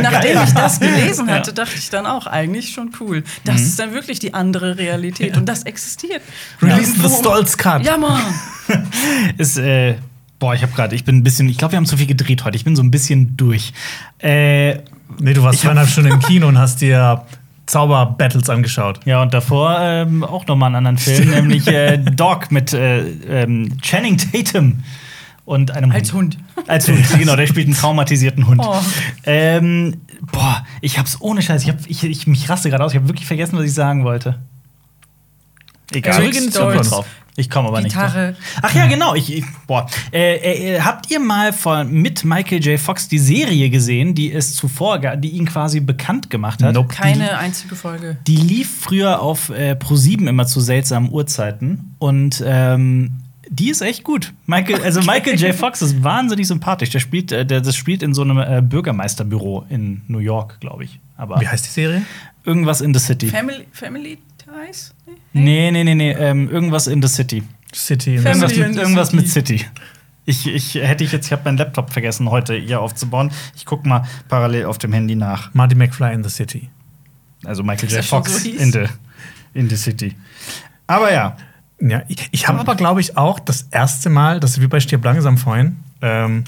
[0.02, 1.34] Nachdem ich das gelesen Ja.
[1.34, 3.22] hatte, dachte ich dann auch, eigentlich schon cool.
[3.44, 6.22] Das ist dann wirklich die andere Realität und das existiert.
[6.62, 7.84] Release the Stolz Cut.
[7.84, 8.22] Ja, Mann.
[9.38, 9.96] Ist, äh,
[10.38, 12.44] boah, ich habe gerade, ich bin ein bisschen, ich glaube, wir haben zu viel gedreht
[12.44, 12.56] heute.
[12.56, 13.72] Ich bin so ein bisschen durch.
[14.18, 14.78] Äh,
[15.20, 17.24] Nee, du warst zweieinhalb Stunden im Kino und hast dir
[17.66, 19.00] Zauber-Battles angeschaut.
[19.04, 23.00] ja, und davor ähm, auch noch mal einen anderen Film, nämlich äh, Dog mit äh,
[23.08, 24.84] ähm, Channing Tatum
[25.44, 26.38] und einem Als Hund.
[26.66, 28.60] Als Hund, genau, der spielt einen traumatisierten Hund.
[28.64, 28.76] Oh.
[29.24, 30.00] Ähm,
[30.32, 33.08] boah, ich hab's ohne Scheiß, ich, hab, ich, ich mich raste gerade aus, ich habe
[33.08, 34.38] wirklich vergessen, was ich sagen wollte.
[35.92, 36.14] Egal.
[36.14, 36.50] Zurück in die.
[36.50, 37.06] Zukunft drauf.
[37.36, 38.28] Ich komme aber Gitarre.
[38.28, 38.40] nicht.
[38.40, 38.60] drauf.
[38.62, 39.14] Ach ja, genau.
[39.14, 39.86] Ich, ich, boah.
[40.12, 42.80] Äh, äh, habt ihr mal von, mit Michael J.
[42.80, 46.74] Fox die Serie gesehen, die es zuvor, die ihn quasi bekannt gemacht hat?
[46.74, 46.94] Nope.
[46.94, 48.16] Keine einzige Folge.
[48.26, 53.12] Die lief früher auf äh, Pro7 immer zu seltsamen Uhrzeiten und ähm,
[53.48, 54.32] die ist echt gut.
[54.46, 55.54] Michael, also Michael J.
[55.54, 56.90] Fox ist wahnsinnig sympathisch.
[56.90, 60.84] Der spielt, äh, der, das spielt in so einem äh, Bürgermeisterbüro in New York, glaube
[60.84, 60.98] ich.
[61.16, 62.02] Aber Wie heißt die Serie?
[62.44, 63.28] irgendwas in the City.
[63.28, 64.18] Family, Family
[64.66, 64.94] Ties?
[65.32, 66.12] Nee, nee, nee, nee.
[66.12, 67.42] Ähm, irgendwas in the City.
[67.74, 68.18] City.
[68.18, 69.16] Family Irgendwas, in mit, the irgendwas City.
[69.22, 69.66] mit City.
[70.24, 73.30] Ich, ich hätte ich jetzt, ich habe meinen Laptop vergessen, heute hier aufzubauen.
[73.54, 75.52] Ich gucke mal parallel auf dem Handy nach.
[75.54, 76.68] Marty McFly in the City.
[77.44, 78.04] Also Michael Dass J.
[78.06, 78.84] Fox so in, the,
[79.54, 80.16] in the City.
[80.88, 81.36] Aber ja,
[81.80, 84.80] Ja, ich, ich habe aber, glaube ich, auch das erste Mal, das ist wie bei
[84.80, 86.44] Stirb langsam vorhin, ähm,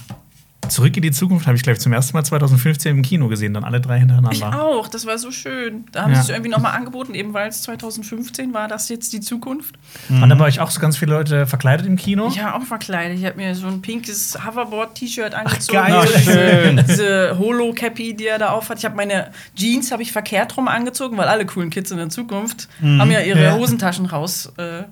[0.68, 3.54] Zurück in die Zukunft habe ich, glaube ich, zum ersten Mal 2015 im Kino gesehen,
[3.54, 4.62] dann alle drei Ich hintereinander.
[4.62, 5.84] auch, das war so schön.
[5.92, 6.16] Da haben Ja.
[6.16, 9.76] sie es irgendwie nochmal angeboten, eben weil es 2015 war, das jetzt die Zukunft.
[10.08, 12.28] Und da war ich auch so ganz viele Leute verkleidet im Kino.
[12.28, 13.18] Ich war auch verkleidet.
[13.18, 15.78] Ich habe mir so ein pinkes Hoverboard-T-Shirt angezogen.
[15.78, 15.94] geil.
[16.14, 16.84] Ach, schön.
[16.88, 18.78] Diese Holo-Cappy, die er da aufhat.
[18.78, 22.08] Ich habe meine Jeans habe ich verkehrt rum angezogen, weil alle coolen Kids in der
[22.08, 23.54] Zukunft haben ja ihre Ja.
[23.54, 24.52] Hosentaschen raus.
[24.56, 24.84] Äh,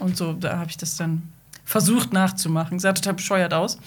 [0.00, 1.22] und so, da habe ich das dann
[1.64, 2.78] versucht nachzumachen.
[2.78, 3.78] Sah total bescheuert aus.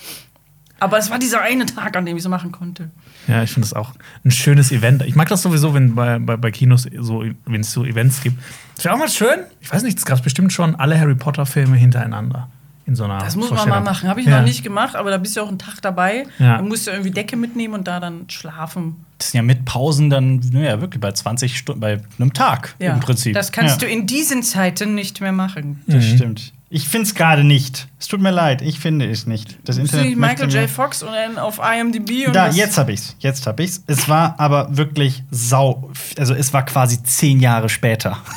[0.80, 2.90] Aber es war dieser eine Tag, an dem ich so machen konnte.
[3.28, 5.02] Ja, ich finde das auch ein schönes Event.
[5.04, 8.38] Ich mag das sowieso, wenn bei, bei, bei Kinos so, wenn es so Events gibt.
[8.76, 9.40] Das wäre auch mal schön.
[9.60, 12.50] Ich weiß nicht, es gab bestimmt schon alle Harry Potter-Filme hintereinander.
[12.86, 14.08] In so einer Das muss man mal machen.
[14.08, 14.38] Habe ich Ja.
[14.40, 16.26] noch nicht gemacht, aber da bist du auch einen Tag dabei.
[16.40, 16.56] Ja.
[16.58, 18.96] Dann musst du irgendwie Decke mitnehmen und da dann schlafen.
[19.18, 22.94] das sind ja mit Pausen dann ja, wirklich bei 20 Stunden, bei einem Tag Ja.
[22.94, 23.34] im Prinzip.
[23.34, 23.88] Das kannst ja.
[23.88, 25.82] du in diesen Zeiten nicht mehr machen.
[25.88, 26.54] Das stimmt.
[26.70, 27.88] Ich finde es gerade nicht.
[27.98, 29.58] Es tut mir leid, ich finde es nicht.
[29.64, 30.70] Das Du Internet nicht Michael J.
[30.70, 33.16] Fox und dann auf IMDb und Da, jetzt habe ich's.
[33.20, 33.84] Jetzt habe ich's.
[33.88, 35.90] Es war aber wirklich sau.
[36.18, 38.18] Also es war quasi zehn Jahre später.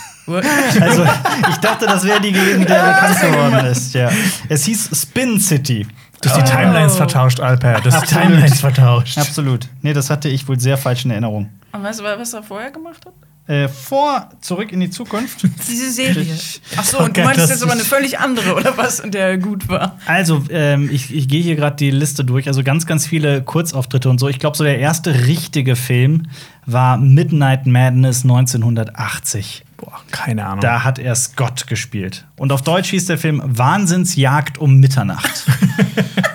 [0.81, 1.05] Also
[1.51, 3.95] ich dachte, das wäre die gewesen, der bekannt geworden ist.
[3.95, 4.11] Ja.
[4.49, 5.89] Es hieß Spin City.
[6.23, 6.57] Du hast die Oh.
[6.57, 7.81] Timelines vertauscht, Alper.
[7.81, 8.15] Du hast die.
[8.15, 9.19] Timelines vertauscht.
[9.19, 9.67] Absolut.
[9.83, 11.51] Nee, das hatte ich wohl sehr falsch in Erinnerung.
[11.73, 13.13] Und weißt du, was er vorher gemacht hat?
[13.51, 15.43] Äh, vor Zurück in die Zukunft.
[15.69, 16.39] Diese Serie.
[16.77, 19.01] Achso, Oh und du meinst jetzt aber eine völlig andere, oder was?
[19.01, 19.99] In der gut war.
[20.07, 22.47] Also, ähm, ich, ich gehe hier gerade die Liste durch.
[22.47, 24.29] Also ganz, ganz viele Kurzauftritte und so.
[24.29, 26.29] Ich glaube, so der erste richtige Film
[26.65, 29.65] war Midnight Madness 1980.
[29.79, 30.61] Boah, keine Ahnung.
[30.61, 32.27] Da hat er Scott gespielt.
[32.37, 35.47] Und auf Deutsch hieß der Film Wahnsinnsjagd um Mitternacht.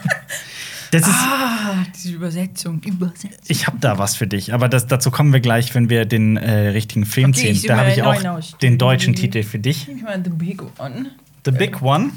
[0.99, 2.81] das ist, Ah, diese Übersetzung.
[2.83, 3.31] Übersetzung.
[3.47, 6.37] ich habe da was für dich, aber das, dazu kommen wir gleich, wenn wir den
[6.37, 7.67] äh, richtigen Film Okay, ich sehen.
[7.69, 8.55] Da habe ich auch aus.
[8.61, 9.87] den deutschen Titel für dich.
[9.89, 11.11] Ich mal The Big One.
[11.45, 12.11] The Big One.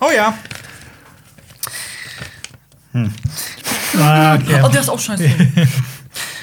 [0.00, 0.36] Oh ja.
[3.98, 4.60] Ah, okay.
[4.64, 5.28] Oh, der ist auch scheiße.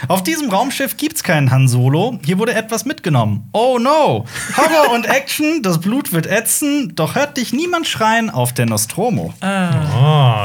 [0.07, 2.19] Auf diesem Raumschiff gibt's keinen Han Solo.
[2.25, 3.47] Hier wurde etwas mitgenommen.
[3.53, 4.25] Oh no!
[4.57, 9.33] Horror und Action, das Blut wird ätzen, doch hört dich niemand schreien auf der Nostromo.
[9.41, 9.45] Oh,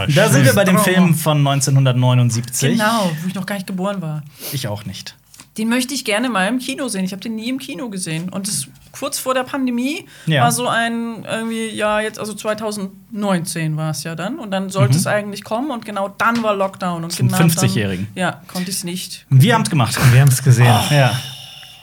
[0.08, 0.78] Da sind wir bei dem.
[0.78, 2.78] Film von 1979.
[2.78, 4.22] genau, wo ich noch gar nicht geboren war.
[4.52, 5.14] Ich auch nicht.
[5.58, 7.04] Den möchte ich gerne mal im Kino sehen.
[7.04, 8.28] Ich habe den nie im Kino gesehen.
[8.28, 10.44] Und das kurz vor der Pandemie Ja.
[10.44, 14.38] war so ein irgendwie, ja, jetzt, also 2019 war es ja dann.
[14.38, 17.04] Und dann sollte es eigentlich kommen und genau dann war Lockdown.
[17.04, 18.06] Und genau 50-Jährigen.
[18.14, 19.26] dann- Ja, konnte ich es nicht.
[19.30, 19.98] Wir haben's gemacht.
[20.12, 20.66] Wir haben es gesehen.
[20.66, 21.12] Ja.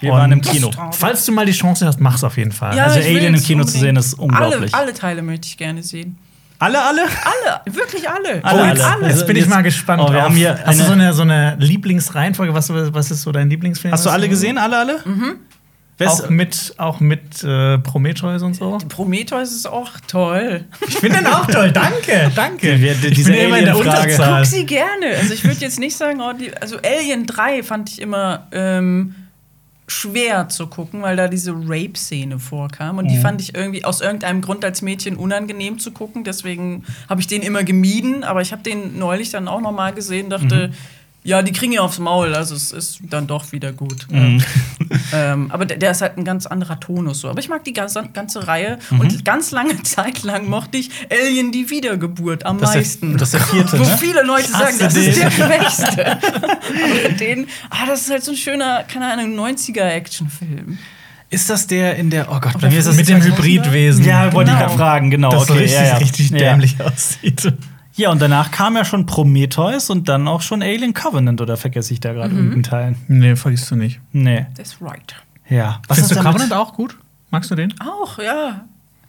[0.01, 0.71] Wir Und- waren im Kino.
[0.91, 2.77] Falls du mal die Chance hast, mach's auf jeden Fall.
[2.79, 3.97] also ich will Alien im Kino zu sehen, unbedingt.
[4.05, 4.73] ist unglaublich.
[4.73, 6.17] Alle, alle Teile möchte ich gerne sehen.
[6.59, 7.01] Alle, alle?
[7.03, 8.43] Alle, wirklich alle.
[8.43, 9.07] Alle, Oh, jetzt, alle.
[9.09, 10.01] jetzt bin ich mal gespannt.
[10.01, 10.23] Oh, wir drauf.
[10.29, 12.53] haben hier Hast du so eine, so eine Lieblingsreihenfolge?
[12.53, 13.91] Was, was ist so dein Lieblingsfilm?
[13.93, 14.57] Hast du alle gesehen?
[14.57, 14.99] Alle, alle?
[15.05, 15.35] Mhm.
[16.05, 18.77] Auch mit, auch mit äh, Prometheus und so?
[18.89, 20.65] Prometheus ist auch toll.
[20.85, 21.71] Ich finde den auch toll.
[21.71, 22.75] Danke, danke.
[22.77, 24.11] Die- die- ich bin immer in der Alien-Frage.
[24.11, 24.41] Unterzahl.
[24.41, 25.05] Guck sie gerne.
[25.21, 29.15] Also ich würde jetzt nicht sagen, oh, die, also Alien 3 fand ich immer ähm,
[29.87, 32.97] schwer zu gucken, weil da diese Rape-Szene vorkam.
[32.97, 36.23] Und die fand ich irgendwie aus irgendeinem Grund als Mädchen unangenehm zu gucken.
[36.23, 38.23] Deswegen habe ich den immer gemieden.
[38.23, 40.71] Aber ich habe den neulich dann auch noch mal gesehen, dachte,
[41.25, 42.33] ja, die kriegen ja aufs Maul.
[42.35, 44.07] Also es ist dann doch wieder gut.
[45.13, 47.29] ähm, aber der, der ist halt ein ganz anderer Tonus so.
[47.29, 48.77] Aber ich mag die ganze, ganze Reihe.
[48.91, 53.09] Und ganz lange Zeit lang mochte ich Alien die Wiedergeburt am Das ist meisten.
[53.09, 53.97] der, das ist der vierte, Wo ne?
[53.99, 55.23] viele Leute sagen, das ist den.
[55.23, 56.11] der Schwächste.
[56.17, 60.77] Aber den, ah, das ist halt so ein schöner, keine Ahnung, 90er-Actionfilm.
[61.31, 62.31] Ist das der in der.
[62.31, 63.23] Oh Gott, bei mir ist das Mit dem 2000er?
[63.25, 64.05] Hybridwesen.
[64.05, 64.67] Ja, wollte ich Genau.
[64.67, 65.31] gerade fragen, genau.
[65.31, 65.97] Das so okay, richtig, ja, ja.
[65.97, 66.37] richtig ja.
[66.37, 67.51] dämlich aussieht.
[67.95, 71.93] Ja, und danach kam ja schon Prometheus und dann auch schon Alien Covenant, oder vergesse
[71.93, 72.37] ich da gerade Mhm.
[72.37, 72.95] irgendeinen Teil?
[73.07, 73.99] Nee, vergisst du nicht.
[74.11, 74.45] Nee.
[74.57, 75.15] That's right.
[75.49, 75.81] Ja.
[75.87, 76.97] Findest du damit- Covenant auch gut?
[77.31, 77.73] Magst du den?
[77.79, 78.65] Auch, ja.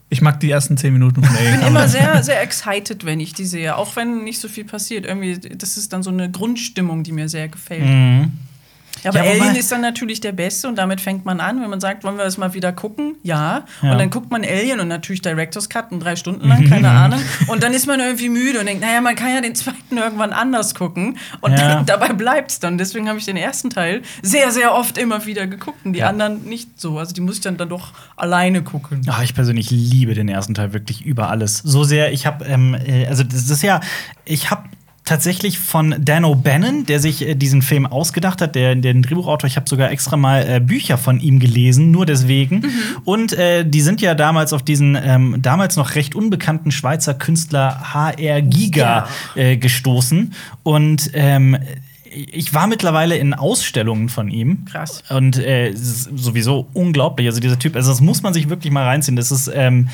[0.09, 3.19] Ich mag die ersten zehn Minuten von Alien Ich bin immer sehr, sehr excited, wenn
[3.19, 3.77] ich die sehe.
[3.77, 5.05] Auch wenn nicht so viel passiert.
[5.05, 7.85] Irgendwie, das ist dann so eine Grundstimmung, die mir sehr gefällt.
[7.85, 8.33] Mhm.
[9.07, 11.71] Ja, aber Ja, Alien ist dann natürlich der Beste und damit fängt man an, wenn
[11.71, 13.15] man sagt, wollen wir das mal wieder gucken?
[13.23, 13.65] Ja.
[13.83, 13.93] Ja.
[13.93, 17.21] Und dann guckt man Alien und natürlich Director's Cut und drei Stunden lang, keine Ahnung.
[17.47, 20.33] Und dann ist man irgendwie müde und denkt, naja, man kann ja den zweiten irgendwann
[20.33, 21.19] anders gucken.
[21.41, 21.59] Und Ja.
[21.77, 22.79] dann, dabei bleibt's dann.
[22.79, 26.45] Deswegen habe ich den ersten Teil sehr, sehr oft immer wieder geguckt und die anderen
[26.45, 26.99] nicht so.
[26.99, 29.03] Also die muss ich dann, dann doch alleine gucken.
[29.09, 31.59] Ah, ich persönlich liebe den ersten Teil wirklich über alles.
[31.59, 33.81] So sehr, ich habe, ähm, äh, also das ist ja,
[34.25, 34.65] ich habe
[35.07, 39.57] tatsächlich von Dan O'Bannon, der sich äh, diesen Film ausgedacht hat, der, der Drehbuchautor, ich
[39.57, 42.65] habe sogar extra mal äh, Bücher von ihm gelesen, nur deswegen.
[43.05, 47.95] Und äh, die sind ja damals auf diesen ähm, damals noch recht unbekannten Schweizer Künstler
[47.95, 50.35] HR Giga äh, gestoßen.
[50.63, 51.57] Und ähm,
[52.17, 54.65] ich war mittlerweile in Ausstellungen von ihm.
[54.65, 55.03] Krass.
[55.11, 57.27] Und äh, es ist sowieso unglaublich.
[57.27, 59.17] Also dieser Typ, also das muss man sich wirklich mal reinziehen.
[59.17, 59.89] Das ist, ähm,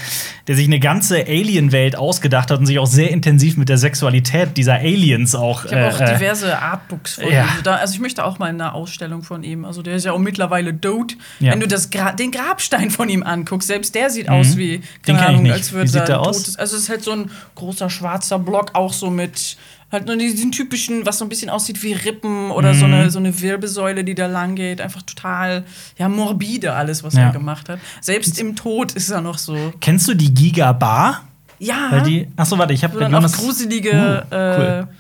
[0.47, 4.57] der sich eine ganze Alien-Welt ausgedacht hat und sich auch sehr intensiv mit der Sexualität
[4.57, 5.65] dieser Aliens auch.
[5.65, 7.45] Ich habe auch äh, diverse Artbooks von ja.
[7.45, 7.49] ihm.
[7.69, 9.65] Also ich möchte auch mal in einer Ausstellung von ihm.
[9.65, 11.17] Also der ist ja auch mittlerweile tot.
[11.41, 11.53] Ja.
[11.53, 14.83] Wenn du das Gra den Grabstein von ihm anguckst, selbst der sieht aus wie, Mhm.
[15.07, 15.53] Den keine Ahnung, nicht.
[15.53, 16.39] als würde Wie sieht da der ein aus?
[16.39, 19.57] totes- Also es ist halt so ein großer schwarzer Block, auch so mit
[19.93, 22.79] halt nur diesen typischen, was so ein bisschen aussieht wie Rippen oder Mhm.
[22.79, 24.81] so, eine, so eine Wirbelsäule, die da lang geht.
[24.81, 25.65] Einfach total
[25.99, 27.25] ja, morbide alles, was Ja.
[27.25, 27.79] er gemacht hat.
[28.01, 29.73] Selbst im Tod ist er noch so.
[29.81, 31.23] Kennst du die Giga Bar?
[31.59, 34.87] Ja, Weil die, achso, warte, ich habe dann auch gruselige Uh, cool.
[34.89, 34.95] äh,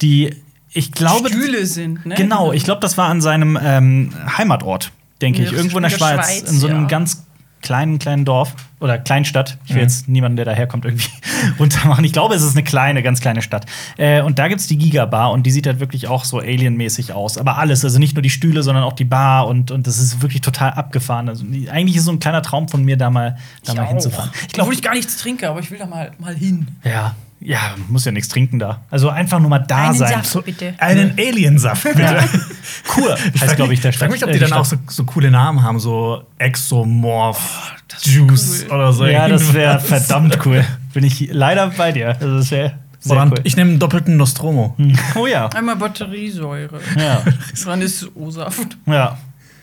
[0.00, 0.34] Die,
[0.72, 1.28] ich glaube.
[1.28, 2.06] Stühle sind.
[2.06, 2.14] Ne?
[2.14, 5.52] Genau, ich glaube, das war an seinem ähm, Heimatort, denke ich.
[5.52, 6.88] Irgendwo in der in der Schweiz, Schweiz, in so einem ja.
[6.88, 7.24] ganz
[7.62, 9.56] kleinen, kleinen Dorf oder Kleinstadt.
[9.64, 9.82] Ich will Mhm.
[9.82, 11.08] jetzt niemanden, der daherkommt, irgendwie
[11.58, 12.04] runtermachen.
[12.04, 13.64] Ich glaube, es ist eine kleine, ganz kleine Stadt.
[13.96, 17.38] Äh, und da gibt's die Giga-Bar und die sieht halt wirklich auch so alienmäßig aus.
[17.38, 20.20] Aber alles, also nicht nur die Stühle, sondern auch die Bar und, und das ist
[20.22, 21.28] wirklich total abgefahren.
[21.28, 23.88] Also, eigentlich ist so ein kleiner Traum von mir, da mal, da mal auch.
[23.88, 24.30] hinzufahren.
[24.48, 26.66] Ich glaube, ich gar nichts trinke, aber ich will da mal, mal hin.
[26.84, 27.14] ja,
[27.44, 28.80] ja, muss ja nichts trinken da.
[28.90, 30.22] Also einfach nur mal da Einen sein.
[30.24, 30.74] Saft, bitte.
[30.78, 32.18] Einen Aliensaft, bitte.
[32.88, 34.58] Kur heißt, glaube ich, der Ich frage mich, ob äh, die dann Stadt.
[34.60, 38.74] auch so, so coole Namen haben, so Exomorph, Juice cool.
[38.74, 39.06] oder so.
[39.06, 40.64] Ja, das wäre verdammt cool.
[40.92, 42.16] Bin ich leider bei dir.
[42.20, 43.34] Also das wäre sehr cool.
[43.42, 44.76] ich nehme einen doppelten Nostromo.
[45.16, 45.48] Oh ja.
[45.48, 46.80] Einmal Batteriesäure.
[46.96, 47.22] Ja.
[47.64, 48.76] Dann ist O-Saft.
[48.86, 49.18] ja.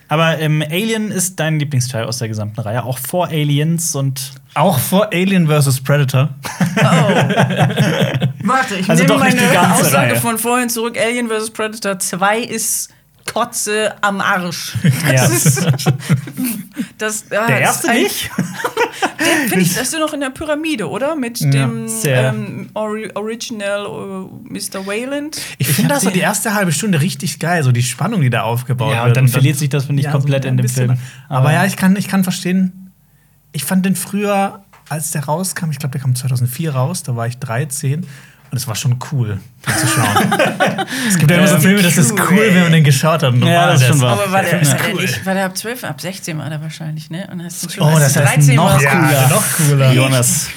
[0.09, 4.77] Aber ähm, Alien ist dein Lieblingsteil aus der gesamten Reihe, auch vor Aliens und Auch
[4.79, 5.81] vor Alien vs.
[5.81, 6.29] Predator.
[8.43, 10.15] Warte, ich Also nehme meine Aussage Reihe.
[10.15, 10.97] von vorhin zurück.
[10.99, 11.51] Alien vs.
[11.51, 12.89] Predator 2 ist
[13.33, 14.75] Kotze am Arsch.
[15.05, 15.13] Ja.
[15.27, 15.65] Das ist.
[16.97, 18.29] Das, ja, der das erste ist ein- nicht.
[19.19, 21.15] Den finde ich, das ist ja noch in der Pyramide, oder?
[21.15, 22.29] Mit dem sehr.
[22.29, 24.85] ähm, Ori Original äh, Mr.
[24.85, 25.39] Wayland.
[25.57, 28.41] Ich finde das so die- erste halbe Stunde richtig geil, so die Spannung, die da
[28.43, 29.09] aufgebaut Ja, wird.
[29.09, 30.87] und dann verliert sich das, finde ich, Ja, komplett so in dem bisschen.
[30.87, 30.99] Film.
[31.27, 32.91] Aber ja, ich kann, ich kann verstehen,
[33.51, 37.27] ich fand den früher, als der rauskam, ich glaube, der kam 2004 raus, da war
[37.27, 38.05] ich 13.
[38.51, 40.33] Und es war schon cool, den zu schauen.
[41.07, 43.31] es gibt ja immer so Filme, das ist cool, wenn man den geschaut hat.
[43.33, 44.11] Und Ja, normal, das schon ist- wahr.
[44.13, 45.01] Aber war der, war der Cool.
[45.03, 47.27] nicht, war der ab 12, ab 16 war der wahrscheinlich, ne?
[47.31, 49.11] Und hast du schon Oh, das heißt 13 noch cooler.
[49.11, 49.93] Ja, noch cooler.
[49.93, 50.47] Jonas.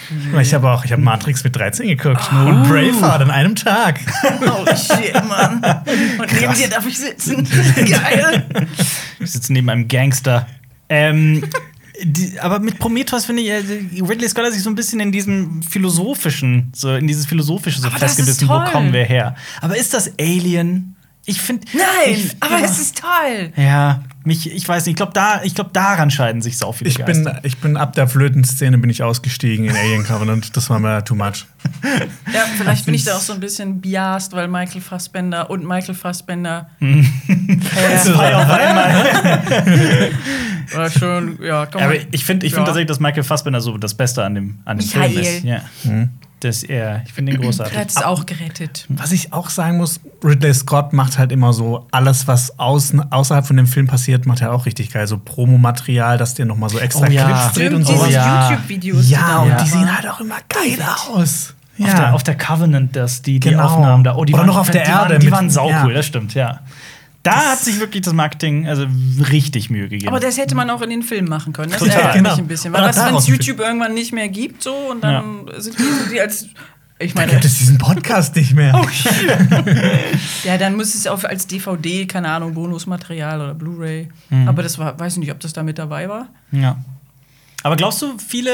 [0.41, 2.31] Ich habe auch, ich habe Matrix mit 13 geguckt.
[2.33, 4.01] Und Braveheart an einem Tag.
[4.45, 5.63] Oh shit, Mann.
[6.19, 7.47] Und neben dir darf ich sitzen.
[7.77, 8.45] Geil.
[9.21, 10.47] Ich sitze neben einem Gangster.
[10.89, 11.45] Ähm,
[12.01, 15.13] die, aber mit Prometheus finde ich, äh, Ridley Scott hat sich so ein bisschen in
[15.13, 19.37] diesem philosophischen, so in dieses philosophische so festgebissen, wo kommen wir her?
[19.61, 20.97] Aber ist das Alien?
[21.25, 21.67] Ich finde.
[21.73, 23.53] Nein, ich, aber ja, es ist toll.
[23.57, 26.91] Ja, mich, ich weiß nicht, ich glaube, da, ich glaub, daran scheiden sich sau viele
[26.91, 30.57] Ich bin, ich bin ab der Flötenszene bin ich ausgestiegen in Alien Covenant.
[30.57, 31.47] Das war mir too much.
[32.33, 35.95] Ja, vielleicht bin ich da auch so ein bisschen biased, weil Michael Fassbender und Michael
[35.95, 40.11] Fassbender Zwei auf einmal.
[40.75, 42.57] war schon, ja, komm Aber ich finde ich Ja.
[42.57, 45.45] find tatsächlich, dass Michael Fassbender so das Beste an dem, an dem Film ist.
[45.45, 45.63] Ja.
[46.45, 47.75] Das, er, ich finde ihn großartig.
[47.75, 48.85] Er hat es auch gerettet.
[48.89, 53.47] Was ich auch sagen muss, Ridley Scott macht halt immer so alles, was außen, außerhalb
[53.47, 55.07] von dem Film passiert, macht er auch richtig geil.
[55.07, 57.25] So Promomaterial, dass der noch mal so extra Oh ja.
[57.27, 57.93] Clips dreht und so.
[57.93, 58.51] diese ja.
[58.51, 59.09] YouTube-Videos.
[59.09, 60.79] Ja, und die sehen halt auch immer geil
[61.15, 61.55] aus.
[61.79, 61.87] Ja.
[61.87, 63.63] Auf, der, auf der Covenant, das, die, die Genau.
[63.65, 64.15] Aufnahmen da.
[64.17, 65.97] Oh, die Oder waren, noch auf der die Erde Waren, die mit- waren saucool, ja.
[65.97, 66.61] das stimmt, ja.
[67.23, 68.87] Da hat sich wirklich das Marketing also
[69.31, 70.09] richtig Mühe gegeben.
[70.09, 71.71] Aber das hätte man auch in den Film machen können.
[71.71, 71.97] Das Total.
[71.97, 72.31] ärgert Genau.
[72.31, 72.73] mich ein bisschen.
[72.73, 76.21] Weil was, wenn es YouTube irgendwann nicht mehr gibt, so und dann sind die, die
[76.21, 76.49] als.
[76.99, 78.73] Ich Dann meine, gibt es diesen Podcast nicht mehr.
[78.81, 78.87] Oh,
[80.45, 84.09] ja, dann muss es auch als DVD, keine Ahnung, Bonusmaterial oder Blu-ray.
[84.31, 84.49] Mhm.
[84.49, 86.29] Aber das war, weiß ich nicht, ob das da mit dabei war.
[86.53, 86.77] Ja.
[87.65, 88.51] Aber glaubst du, viele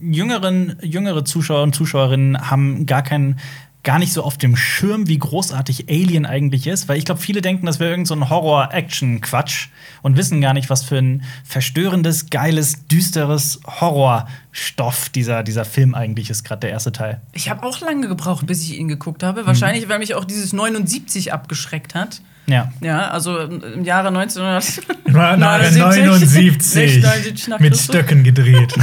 [0.00, 3.40] jüngeren, jüngere Zuschauer und Zuschauerinnen haben gar keinen
[3.84, 7.42] gar nicht so auf dem Schirm, wie großartig Alien eigentlich ist, weil ich glaube, viele
[7.42, 9.68] denken, das wäre irgend so Horror-Action-Quatsch
[10.02, 16.30] und wissen gar nicht, was für ein verstörendes, geiles, düsteres Horrorstoff dieser, dieser Film eigentlich
[16.30, 17.20] ist, gerade der erste Teil.
[17.32, 19.46] Ich habe auch lange gebraucht, bis ich ihn geguckt habe.
[19.46, 22.22] Wahrscheinlich, weil mich auch dieses 79 abgeschreckt hat.
[22.46, 22.72] Ja.
[22.82, 24.82] Ja, also im Jahre 1900.
[25.06, 27.94] 79 79 nach mit Christus.
[27.94, 28.74] Stöcken gedreht.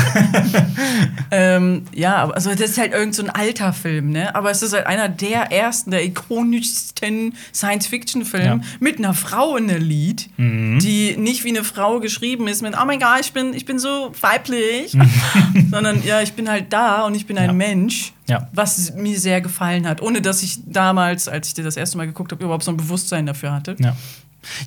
[1.32, 4.34] Ähm, ja, also das ist halt irgend so ein alter Film, ne?
[4.36, 8.60] Aber es ist halt einer der ersten, der ikonischsten Science-Fiction-Filme Ja.
[8.80, 10.80] mit einer Frau in der Lead, Mhm.
[10.80, 13.78] die nicht wie eine Frau geschrieben ist mit Oh mein Gott, ich bin, ich bin
[13.78, 14.98] so weiblich,
[15.72, 17.54] sondern ja, ich bin halt da und ich bin ein Ja.
[17.54, 18.14] Mensch.
[18.30, 18.48] Ja.
[18.54, 22.08] Was mir sehr gefallen hat, ohne dass ich damals, als ich dir das erste Mal
[22.08, 23.76] geguckt habe, überhaupt so ein Bewusstsein dafür hatte.
[23.80, 23.96] Ja.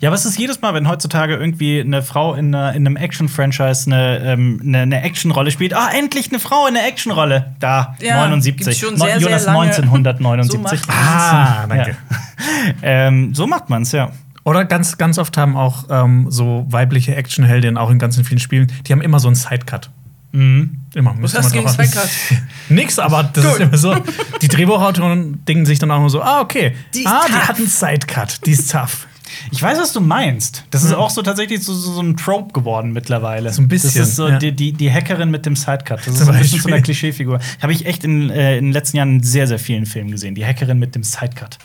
[0.03, 2.97] Ja, aber es ist jedes Mal, wenn heutzutage irgendwie eine Frau in, einer, in einem
[2.97, 5.73] Action-Franchise eine, ähm, eine, eine Action-Rolle spielt.
[5.73, 7.55] Ah, endlich eine Frau in einer Action-Rolle.
[7.59, 8.57] Da, Ja, 79.
[8.65, 9.61] gibt's schon No- sehr, sehr Jonas lange.
[9.61, 10.53] 1979.
[10.53, 10.99] So macht man's.
[10.99, 11.91] Ah, danke.
[11.97, 12.73] Ja.
[12.83, 14.11] ähm, so macht man's, ja.
[14.45, 18.71] Oder ganz, ganz oft haben auch ähm, so weibliche Actionheldinnen auch in ganzen vielen Spielen,
[18.87, 19.89] die haben immer so einen Sidecut.
[20.33, 20.79] Mhm.
[20.95, 21.15] Immer.
[21.21, 21.89] Was hast gegen achten.
[22.69, 23.61] Nix, aber das ist Gut.
[23.61, 23.95] immer so.
[24.43, 26.75] Die Drehbuchautoren dingen sich dann auch nur so, ah, okay.
[26.95, 29.07] Die ist ah, die hat einen Sidecut, die ist tough.
[29.51, 30.65] Ich weiß, was du meinst.
[30.71, 33.51] Das ist auch so tatsächlich so, so, so ein Trope geworden mittlerweile.
[33.53, 34.39] So ein bisschen, Das ist so ja.
[34.39, 36.01] die, die, die Hackerin mit dem Sidecut.
[36.01, 36.75] Das ist Zum so ein bisschen so Beispiel.
[36.75, 37.41] eine Klischeefigur.
[37.63, 40.35] Habe ich echt in, äh, in den letzten Jahren in sehr, sehr vielen Filmen gesehen.
[40.35, 41.57] Die Hackerin mit dem Sidecut.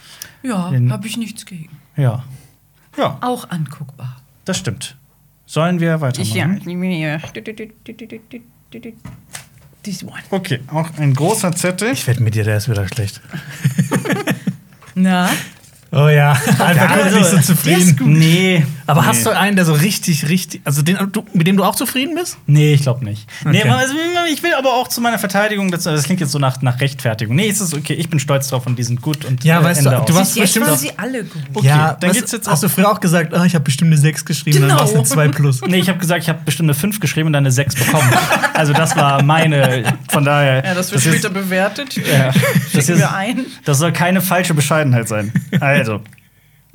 [0.44, 1.78] Ja, habe ich nichts gegen.
[1.98, 2.24] Ja.
[2.98, 4.22] Ja, Auch anguckbar.
[4.46, 4.96] das stimmt.
[5.46, 6.62] Sollen wir weitermachen?
[9.84, 10.22] This one.
[10.32, 11.92] Okay, auch ein großer Zettel.
[11.94, 13.22] Ich wette mit dir, der ist wieder schlecht.
[14.96, 15.30] Na?
[15.92, 17.96] Oh ja, Alter, guck nicht so zufrieden.
[18.06, 18.66] Nee.
[18.88, 19.08] Aber nee.
[19.08, 22.16] hast du einen, der so richtig, richtig, also den, du, mit dem du auch zufrieden
[22.16, 22.38] bist?
[22.46, 23.26] Nee, ich glaube nicht.
[23.46, 23.70] Nee, Okay.
[23.70, 23.94] aber also,
[24.32, 27.36] ich will aber auch zu meiner Verteidigung, das, das klingt jetzt so nach, nach Rechtfertigung.
[27.36, 29.64] Nee, es ist okay, ich bin stolz drauf und die sind gut und Ja, äh,
[29.64, 30.16] weißt du, Ende du aus.
[30.20, 31.42] warst- jetzt bestimmt waren auch- sie alle gut.
[31.54, 33.92] Okay, dann weißt geht's du, jetzt Hast du früher auch gesagt, ah, ich habe bestimmt
[33.92, 34.80] eine 6 geschrieben, dann Genau.
[34.82, 35.62] war es eine 2 plus.
[35.62, 38.10] Nee, ich habe gesagt, ich habe bestimmt eine 5 geschrieben und dann eine 6 bekommen.
[38.54, 40.64] also das war meine, von daher.
[40.66, 41.96] Ja, das wird ist- später bewertet.
[41.96, 42.32] Ja,
[42.74, 43.46] das, ist, ein.
[43.66, 45.32] das soll keine falsche Bescheidenheit sein.
[45.62, 45.77] Also.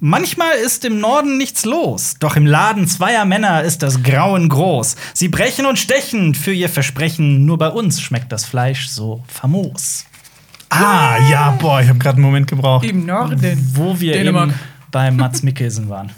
[0.05, 4.97] Manchmal ist im Norden nichts los, doch im Laden zweier Männer ist das Grauen groß.
[5.15, 10.07] Sie brechen und stechen für ihr Versprechen, nur bei uns schmeckt das Fleisch so famos.
[10.71, 12.85] Ah, ja, boah, ich habe gerade einen Moment gebraucht.
[12.85, 13.71] Im Norden.
[13.75, 14.49] Wo wir Dänemark.
[14.49, 14.59] eben
[14.91, 16.11] bei Mats Mikkelsen waren.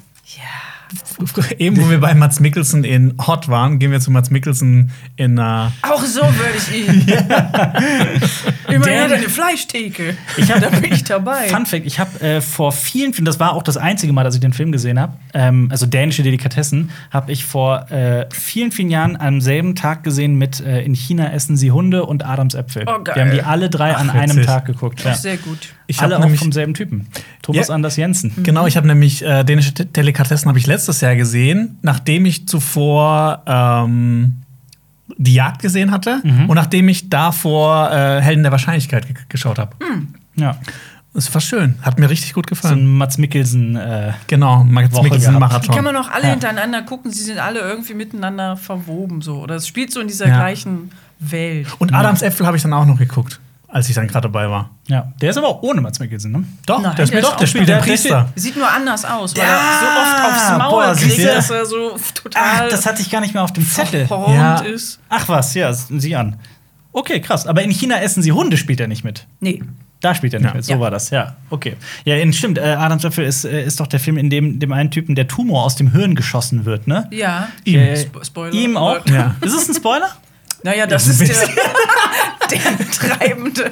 [1.58, 5.38] Eben, wo wir bei Mats Mikkelsen in Hot waren, gehen wir zu Mats Mikkelsen in
[5.38, 7.06] äh, Auch so würde ich ihn.
[7.08, 10.16] Immerhin hat er eine Fleischtheke.
[10.36, 11.48] Ich hab- da bin ich dabei.
[11.48, 14.34] Fun Fact: Ich habe äh, vor vielen Filmen, das war auch das einzige Mal, dass
[14.34, 18.90] ich den Film gesehen habe, ähm, also dänische Delikatessen, habe ich vor äh, vielen, vielen
[18.90, 22.84] Jahren am selben Tag gesehen mit äh, In China essen sie Hunde und Adams Äpfel.
[22.86, 23.14] Oh, geil.
[23.16, 24.46] Wir haben die alle drei an Ach, einem witzig.
[24.46, 25.04] Tag geguckt.
[25.04, 25.14] Ja.
[25.14, 25.68] Sehr gut.
[25.86, 27.06] Ich alle auch vom selben Typen.
[27.42, 27.74] Thomas Ja.
[27.74, 28.32] Anders Jensen.
[28.42, 32.48] Genau, ich habe nämlich äh, dänische De- Delikatessen habe ich letztes Jahr gesehen, nachdem ich
[32.48, 34.40] zuvor ähm,
[35.16, 36.48] die Jagd gesehen hatte Mhm.
[36.50, 39.72] und nachdem ich davor äh, Helden der Wahrscheinlichkeit ge geschaut habe.
[40.36, 40.56] Ja.
[41.16, 42.80] Es war schön, hat mir richtig gut So gefallen.
[42.80, 43.76] ein Mats Mikkelsen.
[43.76, 45.52] Äh, genau, Mats Woche Mikkelsen gehabt.
[45.52, 45.74] Die Marathon.
[45.76, 46.30] kann man auch alle Ja.
[46.30, 47.12] hintereinander gucken.
[47.12, 49.22] Sie sind alle irgendwie miteinander verwoben.
[49.22, 49.40] So.
[49.40, 50.34] Oder es spielt so in dieser Ja.
[50.38, 51.68] gleichen Welt.
[51.78, 53.38] Und Adams Äpfel habe ich dann auch noch geguckt,
[53.74, 54.70] als ich dann gerade dabei war.
[54.86, 55.12] ja.
[55.20, 56.44] Der ist aber auch ohne Mats Mikkelsen, ne?
[56.64, 58.28] Doch, Nein, der, spielt, der doch, der spielt der- den der- Priester.
[58.36, 61.66] Sieht nur anders aus, weil Ja, er so oft aufs Maul boah, kriegt, dass er
[61.66, 64.06] so total Ach, das hatte ich gar nicht mehr auf dem Zettel.
[64.08, 64.56] Ja.
[64.60, 65.00] ist.
[65.08, 66.36] Ach was, ja, sieh an.
[66.92, 67.46] Okay, krass.
[67.48, 69.26] Aber in China essen sie Hunde, spielt er nicht mit.
[69.40, 69.60] Nee.
[70.00, 70.54] Da spielt er nicht Ja.
[70.54, 70.80] mit, so Ja.
[70.80, 71.34] war das, ja.
[71.50, 71.76] Okay.
[72.04, 74.70] Ja, in, stimmt, äh, Adams Äpfel ist, äh, ist doch der Film, in dem dem
[74.72, 77.08] einen Typen der Tumor aus dem Hirn geschossen wird, ne?
[77.10, 77.48] Ja.
[77.64, 77.80] Ihm.
[77.80, 78.52] Spo- Spoiler.
[78.54, 79.04] Ihm auch?
[79.06, 79.34] Ja.
[79.40, 80.10] Ist es ein Spoiler?
[80.64, 81.28] Naja, das ist der,
[82.50, 83.70] der treibende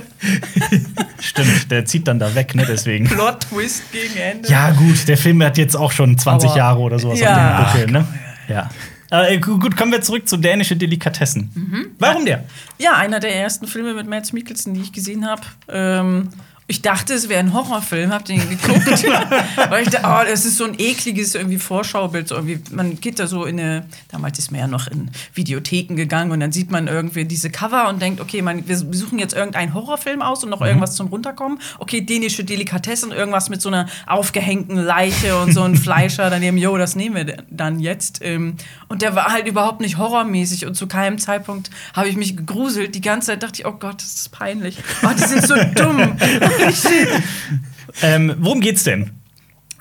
[1.20, 2.64] Stimmt, der zieht dann da weg, ne?
[2.68, 3.06] Deswegen.
[3.06, 4.48] Plot-Twist gegen Ende.
[4.48, 7.60] Ja, gut, der Film hat jetzt auch schon 20 Aber- Jahre oder sowas Ja.
[7.64, 8.06] auf dem Buckel, ne?
[8.48, 8.70] Ja.
[9.10, 11.50] Äh, gu- gut, kommen wir zurück zu dänische Delikatessen.
[11.54, 11.86] Mhm.
[11.98, 12.44] Warum der?
[12.78, 15.42] Ja, einer der ersten Filme mit Mads Mikkelsen, die ich gesehen habe.
[15.68, 16.28] Ähm,
[16.72, 19.04] ich dachte, es wäre ein Horrorfilm, hab den geguckt.
[19.68, 22.28] weil ich dachte, oh, das ist so ein ekliges irgendwie Vorschaubild.
[22.28, 25.96] So irgendwie, man geht da so in eine, damals ist man ja noch in Videotheken
[25.96, 29.34] gegangen und dann sieht man irgendwie diese Cover und denkt, okay, man, wir suchen jetzt
[29.34, 31.58] irgendeinen Horrorfilm aus und noch irgendwas zum Runterkommen.
[31.78, 36.78] Okay, dänische Delikatessen, irgendwas mit so einer aufgehängten Leiche und so ein Fleischer daneben, jo,
[36.78, 38.20] das nehmen wir dann jetzt.
[38.22, 38.56] Ähm,
[38.88, 42.94] Und der war halt überhaupt nicht horrormäßig und zu keinem Zeitpunkt habe ich mich gegruselt.
[42.94, 44.78] Die ganze Zeit dachte ich, oh Gott, das ist peinlich.
[45.02, 46.16] Oh, die sind so dumm.
[48.02, 49.10] Ähm, worum geht's denn?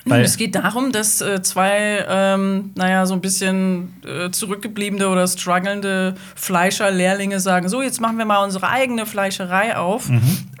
[0.04, 5.26] Weil- es geht darum, dass äh, zwei, ähm, naja, so ein bisschen äh, zurückgebliebene oder
[5.28, 10.10] strugglende Fleischer-Lehrlinge sagen: So, jetzt machen wir mal unsere eigene Fleischerei auf.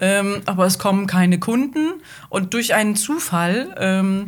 [0.00, 1.94] Ähm, aber es kommen keine Kunden.
[2.28, 4.26] Und durch einen Zufall ähm,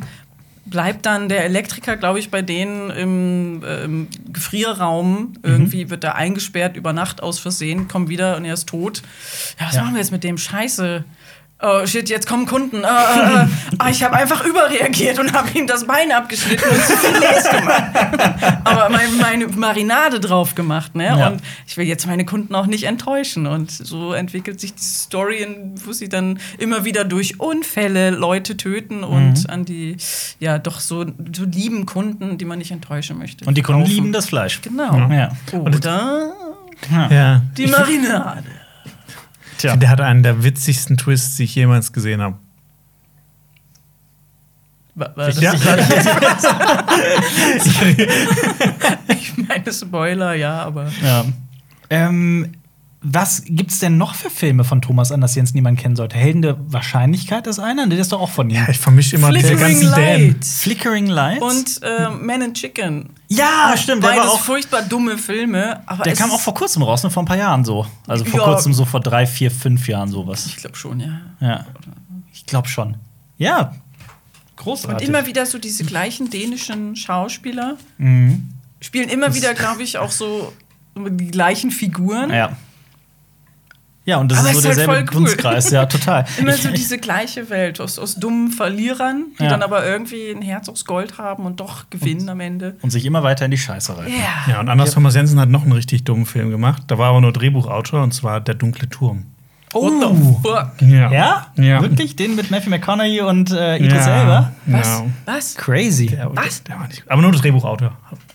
[0.67, 5.35] bleibt dann der Elektriker, glaube ich, bei denen im ähm, Gefrierraum.
[5.45, 9.03] Irgendwie wird er eingesperrt über Nacht aus Versehen, kommt wieder und er ist tot.
[9.61, 9.83] Ja, was Ja.
[9.83, 11.05] machen wir jetzt mit dem Scheiße?
[11.63, 12.83] Oh shit, jetzt kommen Kunden.
[12.85, 13.47] Äh, äh, äh.
[13.79, 17.49] Ah, ich habe einfach überreagiert und habe ihm das Bein abgeschnitten und zu viel Filets
[17.49, 17.85] gemacht.
[18.65, 21.05] Aber meine, meine Marinade drauf gemacht, ne?
[21.07, 21.29] Ja.
[21.29, 23.47] Und ich will jetzt meine Kunden auch nicht enttäuschen.
[23.47, 25.47] Und so entwickelt sich die Story,
[25.77, 29.97] wo sie dann immer wieder durch Unfälle Leute töten und an die,
[30.41, 33.47] ja, doch so, so lieben Kunden, die man nicht enttäuschen möchte.
[33.47, 33.95] Und die Kunden verkaufen.
[34.03, 34.61] lieben das Fleisch.
[34.61, 35.09] Genau.
[35.11, 35.31] Ja.
[35.53, 36.33] Oder
[36.91, 37.43] Ja.
[37.57, 38.45] die Marinade.
[39.59, 39.77] Tja.
[39.77, 42.37] Der hat einen der witzigsten Twists, die ich jemals gesehen habe.
[45.17, 45.53] Das- Ja.
[49.09, 50.91] Ich meine Spoiler, ja, aber.
[51.03, 51.25] Ja.
[51.91, 52.53] Ähm,
[53.07, 56.17] was gibt's denn noch für Filme von Thomas Anders Jensen, die man kennen sollte?
[56.17, 57.87] Helden der Wahrscheinlichkeit ist einer?
[57.87, 58.57] Der ist doch auch von ihm.
[58.57, 60.01] Ja, ich vermische immer Flickering ganzen Dan.
[60.01, 60.63] Lights.
[60.63, 61.43] Flickering Lights?
[61.43, 63.11] Und äh, Man and Chicken.
[63.29, 64.03] ja, stimmt.
[64.03, 65.81] Der, Beides war auch, furchtbar dumme Filme.
[65.87, 67.11] Aber der es kam auch vor kurzem raus, ne?
[67.11, 67.87] vor ein paar Jahren so.
[68.07, 68.47] Also vor Ja.
[68.47, 70.47] kurzem, so vor drei, vier, fünf Jahren sowas.
[70.47, 71.21] Ich glaube schon, ja.
[71.41, 71.67] Ja.
[72.33, 72.97] Ich glaube schon.
[73.37, 73.69] Ja.
[73.71, 75.09] Und Großartig.
[75.09, 78.49] immer wieder so diese gleichen dänischen Schauspieler Mhm.
[78.81, 80.53] spielen immer wieder, glaube ich, auch so
[80.97, 82.31] die gleichen Figuren.
[82.31, 82.57] Ja.
[84.07, 85.27] Ja, und das Aber ist so ist halt derselbe voll cool.
[85.27, 86.25] Dunstkreis, ja, total.
[86.39, 89.49] Immer Ich- so diese gleiche Welt aus, aus dummen Verlierern, die Ja.
[89.51, 92.77] dann aber irgendwie ein Herz aus Gold haben und doch gewinnen am Ende.
[92.83, 94.13] und sich immer weiter in die Scheiße reiten.
[94.13, 94.53] Ja.
[94.53, 96.83] Ja, und Anders Thomas Jensen hat noch einen richtig dummen Film gemacht.
[96.89, 99.25] Da war aber nur Drehbuchautor und zwar Der dunkle Turm.
[99.73, 100.15] What Oh.
[100.15, 100.71] the fuck?
[100.89, 101.11] Ja?
[101.11, 101.47] Ja?
[101.57, 101.81] Ja.
[101.83, 102.15] Wirklich?
[102.15, 104.21] Den mit Matthew McConaughey und äh, Idris ja.
[104.21, 104.53] Elba?
[104.67, 104.87] Was?
[104.87, 105.05] Ja.
[105.25, 105.55] Was?
[105.57, 106.07] Crazy.
[106.07, 106.63] Der, Was?
[106.63, 107.91] Der war nicht, aber nur Drehbuchautor.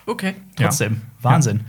[0.05, 0.33] Okay.
[0.57, 0.65] Ja.
[0.65, 1.01] Trotzdem.
[1.21, 1.61] Wahnsinn.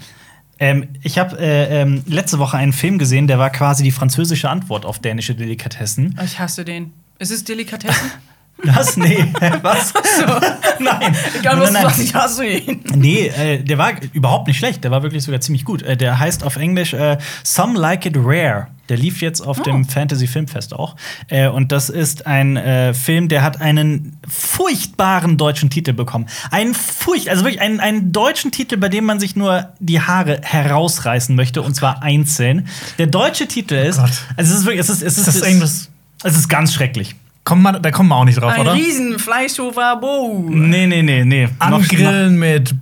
[0.61, 4.51] Ähm, ich habe äh, ähm, letzte Woche einen Film gesehen, der war quasi die französische
[4.51, 6.19] Antwort auf dänische Delikatessen.
[6.23, 6.93] Ich hasse den.
[7.19, 8.11] Es ist Delikatessen.
[8.75, 8.97] Was?
[8.97, 9.25] Nee.
[9.63, 9.93] Was?
[10.79, 11.17] Nein.
[11.39, 11.83] Egal, nein, was du nein.
[11.83, 12.81] sagst, ich hasse ihn.
[12.95, 14.83] Nee, äh, der war überhaupt nicht schlecht.
[14.85, 15.83] Der war wirklich sogar ziemlich gut.
[15.83, 18.69] Äh, der heißt auf Englisch äh, Some Like It Rare.
[18.89, 20.97] Der lief jetzt auf dem Fantasy Filmfest auch.
[21.29, 26.27] Äh, und das ist ein äh, Film, der hat einen furchtbaren deutschen Titel bekommen.
[26.51, 30.41] Einen furcht, also wirklich einen, einen deutschen Titel, bei dem man sich nur die Haare
[30.43, 32.67] herausreißen möchte, und zwar einzeln.
[32.99, 34.11] Der deutsche Titel ist, Gott.
[34.37, 35.89] also es ist wirklich, es ist, es ist, Ist das irgendwas-
[36.23, 37.15] es ist ganz schrecklich.
[37.45, 38.75] Kommt man, da kommen wir auch nicht drauf, Ein oder?
[38.75, 40.45] riesen Fleischhofer Bo.
[40.49, 41.49] Nee, nee, nee, nee.
[41.59, 42.75] Angrillen mit.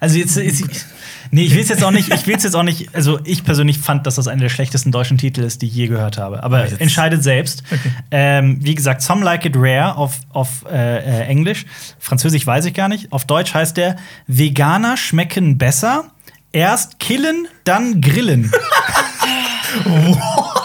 [0.00, 0.64] Also jetzt, jetzt
[1.30, 3.44] nee, ich will es jetzt auch nicht, ich will es jetzt auch nicht, also ich
[3.44, 6.42] persönlich fand, dass das einer der schlechtesten deutschen Titel ist, die ich je gehört habe.
[6.42, 7.62] Aber Jetzt- entscheidet selbst.
[8.10, 11.64] Ähm, wie gesagt, Some Like It Rare auf, auf äh, äh, Englisch.
[12.00, 13.12] Französisch weiß ich gar nicht.
[13.12, 13.94] Auf Deutsch heißt der
[14.26, 16.06] Veganer schmecken besser.
[16.50, 18.50] Erst killen, dann grillen.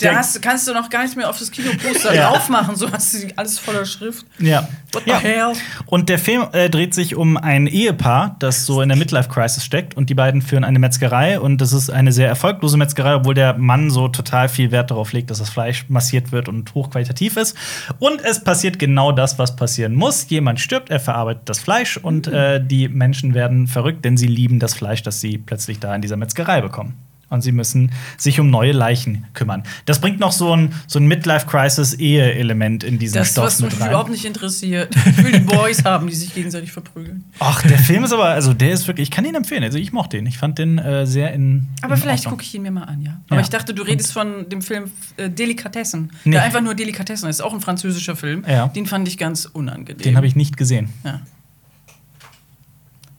[0.00, 2.30] Da hast, kannst du noch gar nicht mehr auf das Kinoposter Ja.
[2.30, 4.26] draufmachen, so hast du alles voller Schrift.
[4.38, 4.68] ja.
[4.92, 5.18] What the ja.
[5.18, 5.52] hell?
[5.86, 9.94] Und der Film äh, dreht sich um ein Ehepaar, das so in der Midlife-Crisis steckt.
[9.96, 11.38] Und die beiden führen eine Metzgerei.
[11.40, 15.12] Und das ist eine sehr erfolglose Metzgerei, obwohl der Mann so total viel Wert darauf
[15.12, 17.56] legt, dass das Fleisch massiert wird und hochqualitativ ist.
[17.98, 20.26] Und es passiert genau das, was passieren muss.
[20.30, 21.96] Jemand stirbt, er verarbeitet das Fleisch.
[21.98, 25.94] Und äh, die Menschen werden verrückt, denn sie lieben das Fleisch, das sie plötzlich da
[25.94, 26.94] in dieser Metzgerei bekommen.
[27.28, 29.64] Und sie müssen sich um neue Leichen kümmern.
[29.84, 33.80] Das bringt noch so ein, so ein Midlife-Crisis-Ehe-Element in diesen Das, Stoff was mit mich
[33.80, 33.88] rein.
[33.88, 34.94] überhaupt nicht interessiert.
[35.06, 37.24] Ich will die Boys haben, die sich gegenseitig verprügeln.
[37.38, 39.62] Ach, der Film ist aber, also der ist wirklich, ich kann ihn empfehlen.
[39.64, 40.26] Also ich mochte den.
[40.26, 41.68] Ich fand den äh, sehr in.
[41.82, 43.20] Aber in vielleicht gucke ich ihn mir mal an, ja.
[43.28, 43.42] Aber Ja.
[43.42, 44.84] ich dachte, du redest von dem Film
[45.16, 46.12] äh, Delikatessen.
[46.24, 46.32] Nee.
[46.32, 47.40] Der einfach nur Delikatessen ist.
[47.42, 48.44] Auch ein französischer Film.
[48.48, 48.68] Ja.
[48.68, 49.98] Den fand ich ganz unangenehm.
[50.02, 50.90] Den habe ich nicht gesehen.
[51.04, 51.20] Ja.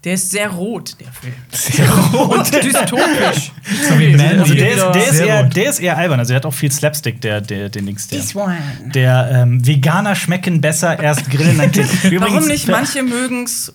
[0.07, 1.33] Der ist sehr rot, der Film.
[1.51, 2.47] Sehr rot.
[2.63, 3.51] Dystopisch.
[3.89, 4.39] So wie Mandy.
[4.39, 6.19] Also der, ist, der, ist eher, der ist eher albern.
[6.19, 8.07] Also der hat auch viel Slapstick, der, der, der Nix.
[8.07, 8.57] Der, one.
[8.95, 11.89] der ähm, Veganer schmecken besser, erst grillen, dann killen.
[12.03, 12.67] Warum Übrigens, nicht?
[12.69, 13.73] Manche mögen es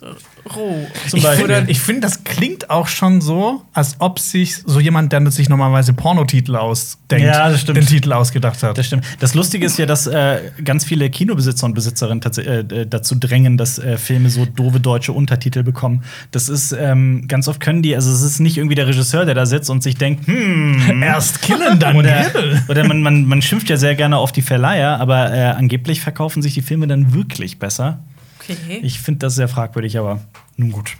[0.54, 0.86] roh.
[1.08, 5.30] Zum Ich ich finde, das klingt auch schon so, als ob sich so jemand, der
[5.30, 7.78] sich normalerweise Pornotitel ausdenkt, Ja, das stimmt.
[7.78, 8.76] den Titel ausgedacht hat.
[8.76, 9.04] Das stimmt.
[9.20, 13.78] Das Lustige ist ja, dass äh, ganz viele Kinobesitzer und Besitzerinnen äh, dazu drängen, dass
[13.78, 16.02] äh, Filme so doofe deutsche Untertitel bekommen.
[16.30, 19.34] Das ist ähm, ganz oft können die, also es ist nicht irgendwie der Regisseur, der
[19.34, 22.26] da sitzt und sich denkt, hm, Erst killen, dann oder,
[22.68, 26.42] oder man, man, man schimpft ja sehr gerne auf die Verleiher, aber äh, angeblich verkaufen
[26.42, 28.00] sich die Filme dann wirklich besser.
[28.48, 28.80] Okay.
[28.82, 30.20] Ich finde das sehr fragwürdig, aber
[30.56, 30.96] nun gut.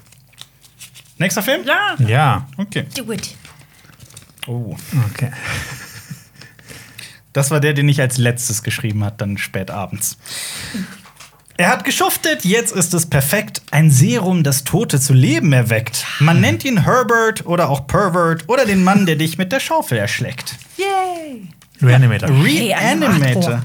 [1.18, 1.62] Nächster Film?
[1.66, 1.96] ja.
[2.06, 2.86] Ja, Okay.
[2.96, 3.36] Do it.
[4.46, 4.76] Oh.
[5.10, 5.30] okay.
[7.32, 10.18] Das war der, den ich als letztes geschrieben hat, dann spät abends.
[11.56, 13.62] Er hat geschuftet, jetzt ist es perfekt.
[13.70, 16.04] Ein Serum, das Tote zu Leben erweckt.
[16.18, 19.98] Man nennt ihn Herbert oder auch Pervert oder den Mann, der dich mit der Schaufel
[19.98, 20.56] erschlägt.
[20.76, 21.48] Yay.
[21.80, 22.30] Reanimator.
[22.42, 23.62] Reanimator.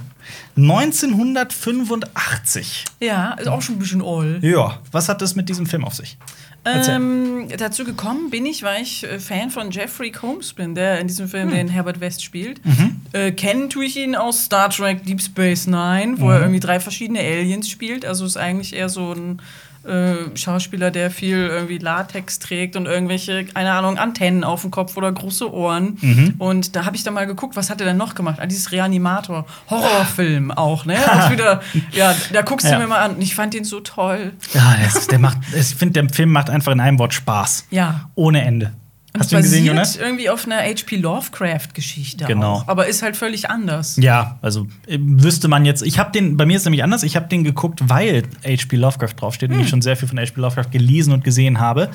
[0.57, 2.85] 1985.
[2.99, 4.43] Ja, ist auch schon ein bisschen old.
[4.43, 6.17] Ja, was hat das mit diesem Film auf sich?
[6.65, 11.07] Ähm, dazu gekommen bin ich, weil ich äh, Fan von Jeffrey Combs bin, der in
[11.07, 12.63] diesem Film den Herbert West spielt.
[12.65, 12.99] Mhm.
[13.13, 16.31] Äh, kennen tue ich ihn aus Star Trek Deep Space Nine, wo Mhm.
[16.31, 18.05] er irgendwie drei verschiedene Aliens spielt.
[18.05, 19.41] Also ist eigentlich eher so ein
[19.87, 24.97] äh, Schauspieler, der viel irgendwie Latex trägt und irgendwelche, keine Ahnung, Antennen auf dem Kopf
[24.97, 25.97] oder große Ohren.
[26.01, 26.33] Mhm.
[26.37, 28.37] Und da habe ich dann mal geguckt, was hat er denn noch gemacht?
[28.41, 30.97] Ah, dieses Reanimator, Horrorfilm auch, ne?
[31.09, 31.61] Also wieder,
[31.91, 32.79] ja, da guckst du Ja.
[32.79, 33.15] mir mal an.
[33.15, 34.33] Und ich fand den so toll.
[34.53, 34.75] Ja,
[35.09, 37.65] der macht, ich finde, der Film macht einfach in einem Wort Spaß.
[37.69, 38.09] Ja.
[38.15, 38.73] Ohne Ende.
[39.13, 39.95] Und Hast du ihn gesehen, Jonas?
[39.95, 40.97] irgendwie auf einer H.P.
[40.97, 42.53] Lovecraft-Geschichte Genau.
[42.55, 42.67] auch.
[42.67, 43.95] Aber ist halt völlig anders.
[43.97, 45.81] Ja, also äh, wüsste man jetzt.
[45.81, 47.03] Ich habe den, bei mir ist es nämlich anders.
[47.03, 48.75] Ich habe den geguckt, weil H.P.
[48.75, 50.39] Lovecraft draufsteht und ich schon sehr viel von H.P.
[50.39, 51.89] Lovecraft gelesen und gesehen habe.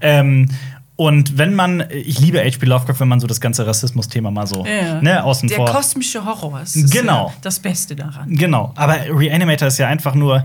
[0.00, 0.48] Ähm,
[0.96, 2.66] und wenn man, ich liebe H.P.
[2.66, 5.00] Lovecraft, wenn man so das ganze Rassismus-Thema mal so Ja.
[5.02, 5.66] ne, außen Der vor.
[5.66, 7.28] kosmische Horror ist, ist Genau.
[7.28, 8.34] ja das Beste daran.
[8.34, 10.44] Genau, aber Reanimator ist ja einfach nur.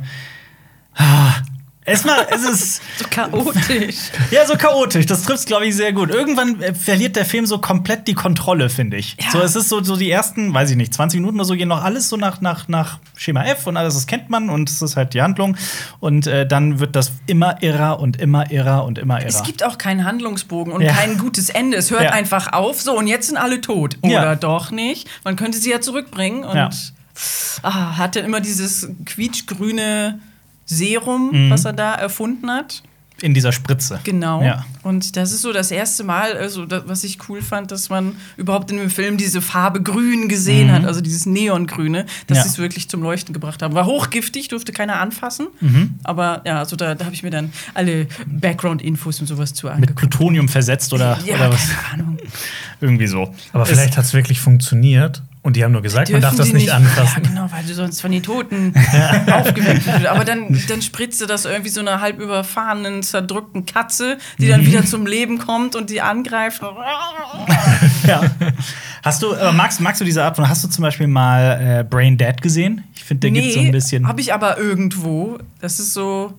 [0.95, 1.33] Ah,
[1.85, 3.95] Erstmal, es ist So chaotisch.
[4.31, 5.05] ja so chaotisch.
[5.07, 6.09] Das trifft glaube ich, sehr gut.
[6.11, 9.15] Irgendwann äh, verliert der Film so komplett die Kontrolle, finde ich.
[9.19, 9.31] Ja.
[9.31, 11.69] So, es ist so, so die ersten, weiß ich nicht, 20 Minuten oder so gehen
[11.69, 14.81] noch alles so nach, nach, nach Schema F und alles, das kennt man und es
[14.81, 15.57] ist halt die Handlung.
[15.99, 19.27] Und äh, dann wird das immer irrer und immer irrer und immer irrer.
[19.29, 20.93] Es gibt auch keinen Handlungsbogen und Ja.
[20.93, 21.77] kein gutes Ende.
[21.77, 22.11] Es hört Ja.
[22.11, 23.97] einfach auf, so und jetzt sind alle tot.
[24.03, 25.07] Oder doch nicht.
[25.23, 26.93] Man könnte sie ja zurückbringen und
[27.63, 30.19] ah, hat dann immer dieses quietschgrüne
[30.69, 31.49] Serum, Mhm.
[31.49, 32.83] was er da erfunden hat.
[33.21, 33.99] in dieser Spritze.
[34.05, 34.41] Genau.
[34.41, 34.65] Ja.
[34.81, 38.15] Und das ist so das erste Mal, also das, was ich cool fand, dass man
[38.37, 42.35] überhaupt in dem Film diese Farbe Grün gesehen hat, also dieses Neongrüne, dass Mhm.
[42.37, 42.43] Ja.
[42.43, 43.73] sie es wirklich zum Leuchten gebracht haben.
[43.75, 45.47] War hochgiftig, durfte keiner anfassen.
[45.59, 45.95] Mhm.
[46.05, 49.75] Aber ja, also da, da habe ich mir dann alle Background-Infos und sowas zu Mit
[49.75, 49.99] angeguckt.
[49.99, 51.67] Plutonium versetzt oder, ja, oder was?
[51.89, 52.17] keine Ahnung.
[52.79, 53.33] Irgendwie so.
[53.51, 56.47] Aber Es- vielleicht hat es wirklich funktioniert und die haben nur gesagt, man darf das
[56.47, 57.23] sie nicht anfassen.
[57.23, 58.73] Ja, genau, weil du sonst von den Toten
[59.31, 60.05] aufgeweckt wirst.
[60.05, 64.49] Aber dann, dann spritzte das irgendwie so einer halb überfahrenen, zerdrückten Katze, die Mhm.
[64.49, 66.61] dann wieder zum Leben kommt und die angreift.
[68.07, 68.21] Ja.
[69.03, 71.83] Hast du, äh, magst, magst du diese Art von, hast du zum Beispiel mal äh,
[71.83, 72.83] Brain Dead gesehen?
[72.95, 74.07] Ich finde, der gibt so ein bisschen.
[74.07, 75.37] Habe ich aber irgendwo.
[75.61, 76.33] Das ist so.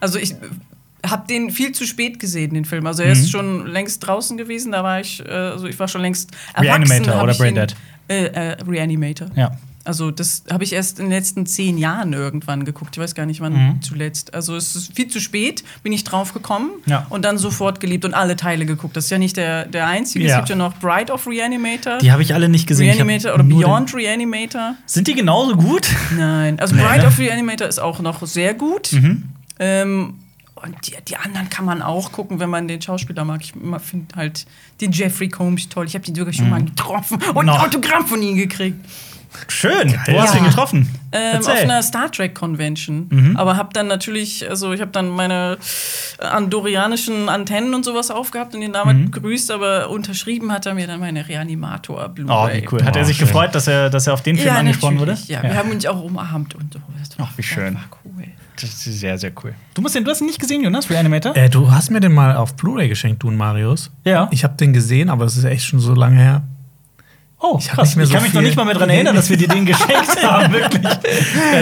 [0.00, 0.34] Also ich
[1.06, 2.86] habe den viel zu spät gesehen, den Film.
[2.86, 3.20] Also er Mhm.
[3.20, 4.72] ist schon längst draußen gewesen.
[4.72, 6.82] Da war ich, äh, also ich war schon längst erwachsen.
[6.92, 7.76] Reanimator oder Brain ihn- Dead?
[8.08, 9.28] Äh, äh, Reanimator.
[9.36, 9.52] Ja.
[9.84, 12.96] Also das habe ich erst in den letzten zehn Jahren irgendwann geguckt.
[12.96, 13.82] Ich weiß gar nicht, wann Mhm.
[13.82, 14.34] zuletzt.
[14.34, 17.06] Also es ist viel zu spät, bin ich drauf gekommen Ja.
[17.08, 18.96] und dann sofort geliebt und alle Teile geguckt.
[18.98, 20.26] Das ist ja nicht der, der einzige.
[20.26, 20.32] Ja.
[20.32, 22.90] Es gibt ja noch Bride of Reanimator, Die habe ich alle nicht gesehen.
[22.90, 24.74] Reanimator oder Beyond Reanimator.
[24.84, 25.88] Sind die genauso gut?
[26.14, 27.06] Nein, also Nee, Bride ne?
[27.06, 28.92] of Reanimator ist auch noch sehr gut.
[28.92, 29.22] Mhm.
[29.58, 30.14] Ähm,
[30.62, 33.40] und die, die anderen kann man auch gucken, wenn man den Schauspieler mag.
[33.42, 34.46] Ich finde halt
[34.80, 35.86] den Jeffrey Combs toll.
[35.86, 37.58] Ich habe ihn sogar schon mal getroffen und Noch.
[37.60, 38.76] ein Autogramm von ihm gekriegt.
[39.48, 39.94] Schön.
[40.06, 40.50] Wo hast du ihn Ja.
[40.50, 40.88] getroffen?
[41.12, 43.08] Ähm, auf einer Star Trek Convention.
[43.10, 43.36] Mhm.
[43.36, 45.58] Aber habe dann natürlich, also ich habe dann meine
[46.18, 49.10] äh, andorianischen Antennen und sowas aufgehabt und ihn damit Mhm.
[49.10, 52.60] gegrüßt, aber unterschrieben hat er mir dann meine Reanimator Blu-ray.
[52.60, 52.84] Oh, wie cool.
[52.84, 53.26] Hat er Oh, sich schön.
[53.26, 55.12] gefreut, dass er, dass er auf den Film Ja, angesprochen wurde?
[55.12, 55.28] natürlich.
[55.30, 56.80] Ja, wir haben uns auch umarmt und so.
[57.18, 57.74] Ach, wie schön.
[57.74, 58.24] Das war cool.
[58.60, 59.54] Das ist sehr, sehr cool.
[59.74, 61.36] Du, musst den, du hast ihn nicht gesehen, Jonas, Reanimator?
[61.36, 63.90] Äh, du hast mir den mal auf Blu-ray geschenkt, du und Marius.
[64.04, 64.28] Ja.
[64.32, 66.42] Ich habe den gesehen, aber es ist echt schon so lange her.
[67.40, 67.96] oh, ich krass.
[67.96, 70.22] ich so kann mich noch nicht mal mehr daran erinnern, dass wir dir den geschenkt
[70.24, 70.86] haben, wirklich.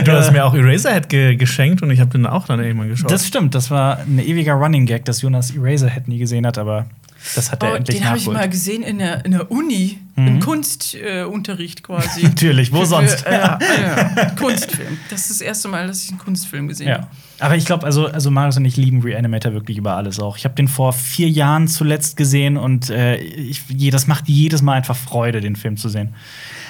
[0.04, 3.10] Du hast mir auch Eraserhead ge geschenkt und ich habe den auch dann irgendwann geschaut.
[3.10, 6.86] Das stimmt, das war ein ewiger Running Gag, dass Jonas Eraserhead nie gesehen hat, aber
[7.34, 9.98] das hat er Oh, endlich den habe ich mal gesehen in der, in der Uni,
[10.16, 12.22] im Kunstunterricht äh, quasi.
[12.24, 13.20] Natürlich, wo sonst?
[13.20, 13.58] Für, äh, ja,
[14.16, 14.98] ja, Kunstfilm.
[15.10, 16.94] Das ist das erste Mal, dass ich einen Kunstfilm gesehen Ja.
[16.98, 17.06] habe.
[17.38, 20.38] Aber ich glaube, also, also Marius und ich lieben Reanimator wirklich über alles auch.
[20.38, 24.72] Ich habe den vor vier Jahren zuletzt gesehen und äh, ich, das macht jedes Mal
[24.72, 26.14] einfach Freude, den Film zu sehen.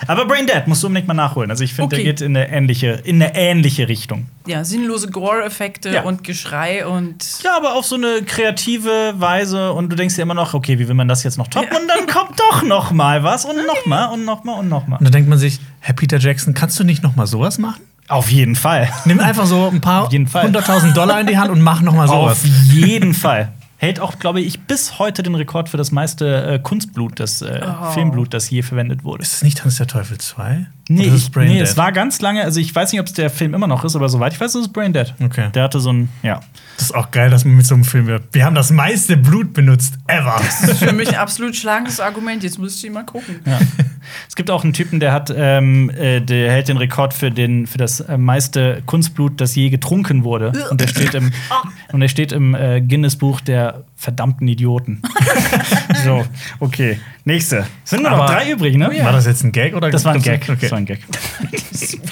[0.06, 1.50] Aber Brain Dead musst du unbedingt mal nachholen.
[1.50, 2.04] Also ich finde, Okay.
[2.04, 4.26] der geht in eine ähnliche, in eine ähnliche Richtung.
[4.46, 6.02] Ja, sinnlose Gore-Effekte Ja.
[6.02, 7.24] und Geschrei und.
[7.42, 10.86] Ja, aber auf so eine kreative Weise und du denkst dir immer noch, okay, wie
[10.88, 11.68] will man das jetzt noch toppen?
[11.72, 11.78] Ja.
[11.80, 14.86] Und dann kommt doch noch mal was und noch mal und noch mal und noch
[14.86, 14.96] mal.
[14.96, 17.82] und dann denkt man sich, Herr Peter Jackson, kannst du nicht noch mal sowas machen?
[18.08, 18.88] Auf jeden Fall.
[19.04, 22.44] Nimm einfach so ein paar hunderttausend Dollar in die Hand und mach noch mal sowas.
[22.44, 23.52] Auf jeden Fall.
[23.78, 27.60] Hält auch, glaube ich, bis heute den Rekord für das meiste äh, Kunstblut, das äh,
[27.66, 27.90] Oh.
[27.92, 29.22] Filmblut, das je verwendet wurde.
[29.22, 30.66] Ist es nicht Tanz der Teufel 2?
[30.88, 31.62] Nee, ich, Brain nee Dead?
[31.62, 33.96] es war ganz lange, also ich weiß nicht, ob es der Film immer noch ist,
[33.96, 35.12] aber soweit ich weiß, ist es Brain Dead.
[35.20, 35.50] Okay.
[35.52, 36.40] Der hatte so ein, ja.
[36.76, 38.22] Das ist auch geil, dass man mit so einem Film wird.
[38.32, 40.36] Wir haben das meiste Blut benutzt ever.
[40.38, 42.44] Das ist für mich ein absolut schlagendes Argument.
[42.44, 43.40] Jetzt müsste ich mal gucken.
[43.44, 43.58] ja.
[44.28, 47.66] es gibt auch einen Typen, der hat, ähm, äh, der hält den Rekord für, den,
[47.66, 50.52] für das äh, meiste Kunstblut, das je getrunken wurde.
[50.70, 51.32] Und der steht im,
[51.92, 55.02] und der steht im äh, Guinness-Buch der verdammten Idioten.
[56.06, 56.26] so,
[56.60, 57.00] okay.
[57.24, 57.66] Nächste.
[57.84, 58.90] Sind nur noch drei übrig, ne?
[59.02, 60.42] War das jetzt ein Gag oder Das war ein Gag.
[60.42, 60.56] Okay.
[60.60, 61.00] Das war ein Gag.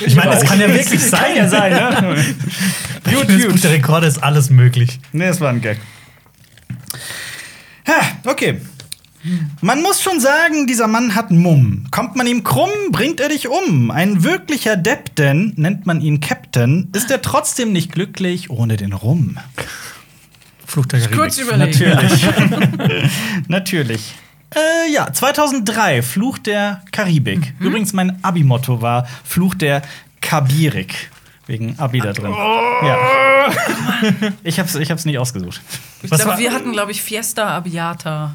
[0.07, 1.21] Ich meine, das kann ja wirklich sein.
[1.21, 2.25] Kann ja sein, ne?
[3.05, 3.65] Gut, gut.
[3.65, 5.01] Der Rekord ist alles möglich.
[5.13, 5.79] Nee, das war ein Gag.
[7.89, 8.61] Ha, okay.
[9.63, 11.87] Man muss schon sagen, dieser Mann hat Mumm.
[11.91, 13.91] Kommt man ihm krumm, bringt er dich um.
[13.91, 18.93] Ein wirklicher Depp, denn nennt man ihn Captain, ist er trotzdem nicht glücklich ohne den
[18.93, 19.39] Rum.
[20.75, 21.19] Fluch der Karibik.
[21.19, 21.79] Kurz überlegen.
[21.79, 22.27] Natürlich.
[23.49, 24.15] Natürlich.
[24.55, 27.55] Äh, ja, 2003, Fluch der Karibik.
[27.61, 27.67] Mhm.
[27.67, 29.83] Übrigens, mein Abi-Motto war Fluch der
[30.21, 31.11] Kabirik.
[31.47, 32.33] Wegen Abi da drin.
[32.33, 32.87] Oh.
[32.87, 32.99] Ja.
[34.43, 35.61] Ich hab's, ich hab's nicht ausgesucht.
[36.03, 38.35] Ich glaube, wir hatten, glaube ich, Fiesta Abiata.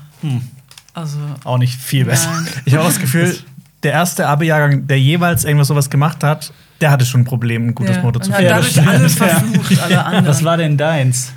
[0.94, 2.30] Also, Auch nicht viel besser.
[2.32, 2.48] nein.
[2.66, 3.36] Ich habe auch das Gefühl,
[3.84, 7.76] der erste Abi-Jahrgang, der jeweils irgendwas sowas gemacht hat, der hatte schon ein Problem, ein
[7.76, 8.02] gutes Ja.
[8.04, 8.48] Motto zu finden.
[8.50, 8.88] dadurch stimmt.
[8.88, 9.26] alles Ja.
[9.28, 10.28] verflucht, alle anderen.
[10.28, 11.34] Was war denn deins?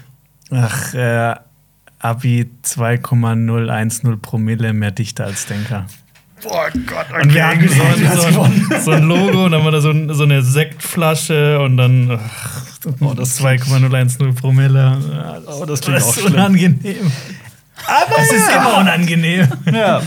[0.52, 1.34] Ach, äh,
[1.98, 5.86] Abi 2,010 Promille mehr dichter als Denker.
[6.42, 7.22] Boah Gott, okay.
[7.22, 9.90] Und wir hatten so, ein, so, ein, so ein Logo und dann war da so,
[9.90, 12.62] ein, so eine Sektflasche und dann ach,
[13.00, 14.98] Oh, das 2,010 Promille.
[15.46, 16.32] Oh, das klingt auch ist schlimm.
[16.34, 17.12] unangenehm.
[17.86, 19.46] Aber Es ist immer unangenehm.
[19.72, 20.02] ja.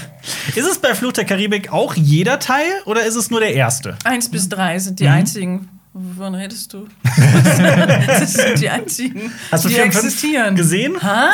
[0.56, 3.96] Ist es bei Fluch der Karibik auch jeder Teil oder ist es nur der erste?
[4.04, 5.04] Eins bis drei sind Mhm.
[5.04, 5.70] die einzigen.
[5.98, 6.88] Wovon redest du?
[8.08, 10.54] das sind die einzigen, Hast du die existieren.
[10.54, 11.02] gesehen?
[11.02, 11.30] Ha?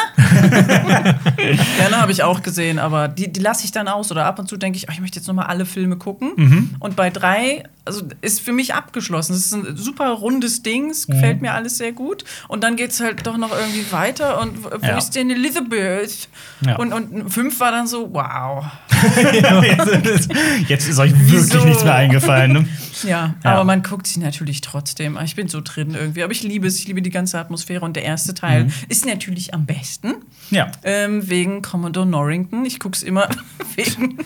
[1.78, 4.12] Gerne habe ich auch gesehen, aber die, die lasse ich dann aus.
[4.12, 6.34] Oder ab und zu denke ich, oh, ich möchte jetzt noch mal alle Filme gucken.
[6.36, 6.76] Mhm.
[6.80, 9.34] Und bei drei, also ist für mich abgeschlossen.
[9.34, 11.14] Es ist ein super rundes Ding, es Mhm.
[11.14, 12.24] gefällt mir alles sehr gut.
[12.48, 14.40] Und dann geht es halt doch noch irgendwie weiter.
[14.42, 14.96] Und wo Ja.
[14.96, 16.30] ist denn Elizabeth?
[16.64, 16.76] Ja.
[16.76, 18.64] Und, und fünf war dann so, wow.
[20.68, 21.66] Jetzt ist euch wirklich Wieso?
[21.66, 22.54] nichts mehr eingefallen.
[22.54, 22.68] Ne?
[23.04, 23.52] Ja, Ja.
[23.52, 25.18] aber man guckt sie natürlich trotzdem.
[25.24, 26.24] Ich bin so drin irgendwie.
[26.24, 27.84] Aber ich liebe es, ich liebe die ganze Atmosphäre.
[27.86, 28.74] Und der erste Teil Mhm.
[28.90, 30.16] ist natürlich am besten.
[30.50, 30.72] Ja.
[30.84, 32.66] Ähm, wegen Commodore Norrington.
[32.66, 33.30] Ich guck's immer
[33.76, 34.18] wegen,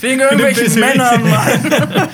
[0.00, 2.08] wegen irgendwelchen Männern, Mann.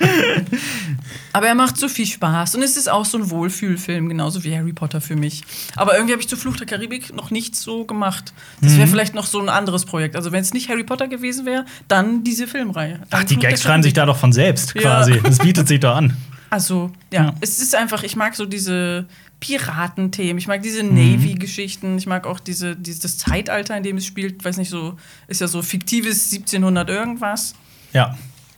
[1.32, 2.54] Aber er macht so viel Spaß.
[2.56, 5.42] Und es ist auch so ein Wohlfühlfilm, genauso wie Harry Potter für mich.
[5.76, 8.32] Aber irgendwie habe ich zu Fluch der Karibik noch nichts so gemacht.
[8.60, 8.78] Das Mhm.
[8.78, 10.16] wäre vielleicht noch so ein anderes Projekt.
[10.16, 13.00] Also wenn es nicht Harry Potter gewesen wäre, dann diese Filmreihe.
[13.10, 14.80] Dann Ach, die Fluch Gags schreiben sich da doch von selbst Ja.
[14.82, 15.20] quasi.
[15.22, 16.16] Das bietet sich doch an.
[16.52, 17.34] Also, ja, Ja.
[17.40, 19.06] es ist einfach, ich mag so diese
[19.38, 20.94] Piratenthemen, ich mag diese Mhm.
[20.94, 24.96] Navy-Geschichten, ich mag auch diese, dieses Zeitalter, in dem es spielt, weiß nicht, so,
[25.28, 27.54] ist ja so fiktives 1700 irgendwas.
[27.92, 28.16] Ja.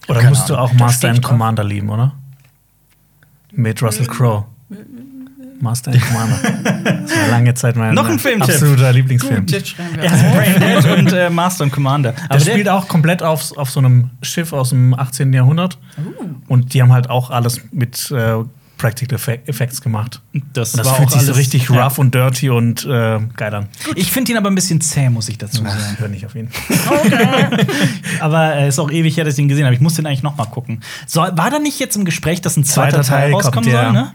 [0.08, 1.22] Oder musst du auch Master and.
[1.22, 2.14] Commander lieben, oder?
[3.52, 4.46] Mit Russell Crowe.
[5.60, 6.38] Master and Commander.
[7.02, 8.50] Das war lange Zeit mein Noch ein Filmtipp.
[8.54, 9.46] absoluter Lieblingsfilm.
[9.46, 10.34] Gut, Ja, auf.
[10.34, 12.14] Brain Dead und äh, Master und Commander.
[12.32, 15.32] Der spielt auch komplett auf, auf so einem Schiff aus dem 18.
[15.32, 15.78] Jahrhundert.
[15.98, 16.34] Uh.
[16.48, 18.38] Und die haben halt auch alles mit äh,
[18.82, 20.20] Practical Effect- Effects gemacht.
[20.52, 21.84] das, Und das war fühlt sich so alles- richtig ja.
[21.84, 23.68] rough und dirty und äh, geil an.
[23.94, 25.96] Ich finde ihn aber ein bisschen zäh, muss ich dazu sagen.
[25.98, 26.48] Hör nicht auf ihn.
[28.20, 29.74] Aber äh, ist auch ewig her, dass ich ihn gesehen habe.
[29.74, 30.80] Ich muss den eigentlich noch mal gucken.
[31.06, 33.66] So, war da nicht jetzt im Gespräch, dass ein zweiter, Zweiter Teil Teil rauskommen kommt,
[33.74, 33.84] ja.
[33.84, 33.92] soll?
[33.92, 34.12] Ne?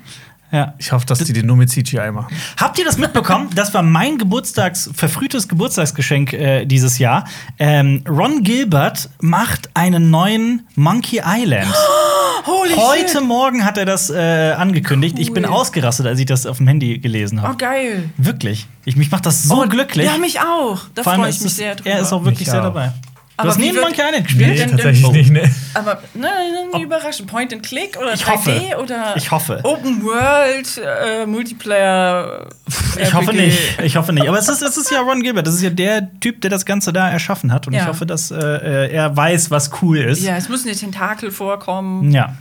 [0.52, 0.74] Ja.
[0.78, 2.34] Ich hoffe, dass die den nur mit CGI machen.
[2.58, 3.50] Habt ihr das mitbekommen?
[3.56, 7.26] Das war mein Geburtstags verfrühtes Geburtstagsgeschenk äh, dieses Jahr.
[7.60, 11.68] Ähm, Ron Gilbert macht einen neuen Monkey Island.
[12.46, 13.24] Holy Heute shit.
[13.24, 15.18] Morgen hat er das äh, angekündigt.
[15.20, 15.52] Ich bin Cool.
[15.54, 17.54] ausgerastet, als ich das auf dem Handy gelesen habe.
[17.54, 18.10] Oh, geil.
[18.18, 18.68] Wirklich.
[18.86, 20.06] Ich, mich macht das so Oh, glücklich.
[20.06, 20.80] Ja, mich auch.
[20.96, 21.90] Da freue ich mich sehr drüber.
[21.90, 22.66] Er ist auch wirklich Mich sehr auch.
[22.66, 22.92] dabei.
[23.38, 24.50] Du Aber hast wie nie einen wird- Monkey Island gespielt?
[24.58, 25.52] Nee, tatsächlich nicht, ne?
[25.76, 26.32] Aber nein,
[26.72, 27.30] nein, überraschend.
[27.30, 28.78] Point and Click oder Ich 3D hoffe.
[28.84, 29.60] oder Ich hoffe.
[29.62, 32.48] Open World äh, Multiplayer.
[33.00, 33.60] Ich hoffe nicht.
[33.84, 34.28] Ich hoffe nicht.
[34.28, 35.46] Aber es ist, es ist ja Ron Gilbert.
[35.46, 37.68] Das ist ja der Typ, der das Ganze da erschaffen hat.
[37.68, 37.86] Und ich Ja.
[37.88, 40.24] hoffe, dass äh, äh, er weiß, was cool ist.
[40.24, 42.12] Ja, es müssen die Tentakel vorkommen.
[42.12, 42.34] Ja.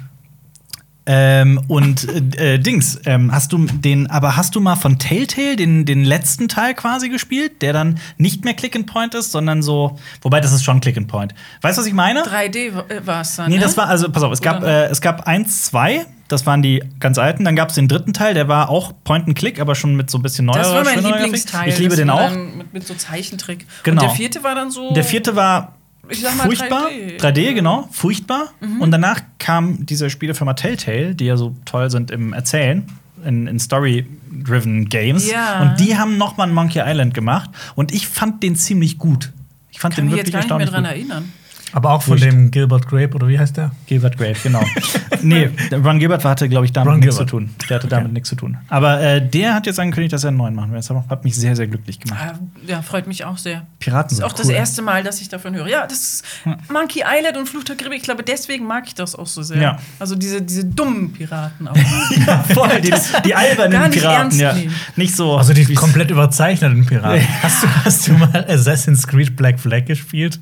[1.06, 5.54] Ähm, und äh, äh, Dings, ähm, hast du den, aber hast du mal von Telltale
[5.54, 9.62] den, den letzten Teil quasi gespielt, der dann nicht mehr Click and Point ist, sondern
[9.62, 11.32] so, wobei das ist schon Click and Point.
[11.62, 12.22] Weißt du, was ich meine?
[12.22, 13.50] 3D war es dann.
[13.50, 13.62] Nee, ne?
[13.62, 16.82] das war, also pass auf, es gab, äh, es gab eins, zwei, das waren die
[16.98, 17.44] ganz alten.
[17.44, 20.10] Dann gab es den dritten Teil, der war auch Point and Click, aber schon mit
[20.10, 21.04] so ein bisschen neuer Das war mein.
[21.04, 21.68] Lieblingsteil.
[21.68, 22.30] Ich liebe den auch.
[22.30, 23.66] Mit, mit so Zeichentrick.
[23.84, 24.02] Genau.
[24.02, 24.92] Und der vierte war dann so.
[24.92, 25.75] Der vierte war
[26.08, 26.88] Ich sag mal furchtbar.
[26.88, 27.20] 3D.
[27.20, 28.52] 3D, genau, furchtbar.
[28.60, 28.80] Mhm.
[28.80, 32.86] Und danach kam diese Spielefirma Telltale, die ja so toll sind im Erzählen,
[33.24, 35.30] in, in Story-driven Games.
[35.30, 35.62] Ja.
[35.62, 37.50] Und die haben noch mal ein Monkey Island gemacht.
[37.74, 39.32] Und ich fand den ziemlich gut.
[39.70, 41.14] Ich fand kann den mich jetzt wirklich gar nicht mehr erstaunlich dran gut.
[41.14, 41.32] erinnern.
[41.72, 43.72] Aber auch von dem Gilbert Grape, oder wie heißt der?
[43.86, 44.62] Gilbert Grape, genau.
[45.22, 47.50] nee, Ron Gilbert hatte, glaube ich, damit Ron nichts zu tun.
[47.68, 48.56] Der hatte damit nichts zu tun.
[48.68, 50.78] Aber äh, der hat jetzt angekündigt, dass er einen neuen machen will.
[50.78, 52.20] Das hat mich sehr, sehr glücklich gemacht.
[52.34, 53.66] Ah, Ja, freut mich auch sehr.
[53.80, 54.52] Piraten Das ist sind auch das cool.
[54.54, 55.66] erste Mal, dass ich davon höre.
[55.68, 56.24] Ja, das ist
[56.72, 57.98] Monkey Island und Fluch der Karibik.
[57.98, 59.60] Ich glaube, deswegen mag ich das auch so sehr.
[59.60, 59.78] Ja.
[59.98, 61.76] Also diese, diese dummen Piraten auch.
[62.26, 62.80] ja, voll.
[62.80, 62.94] Die,
[63.24, 64.20] die albernen Gar nicht Piraten.
[64.22, 64.52] ernst Ja.
[64.54, 64.74] nehmen.
[64.94, 65.36] Nicht so.
[65.36, 67.26] Also die komplett überzeichneten Piraten.
[67.42, 70.40] hast, du, hast du mal Assassin's Creed Black Flag gespielt?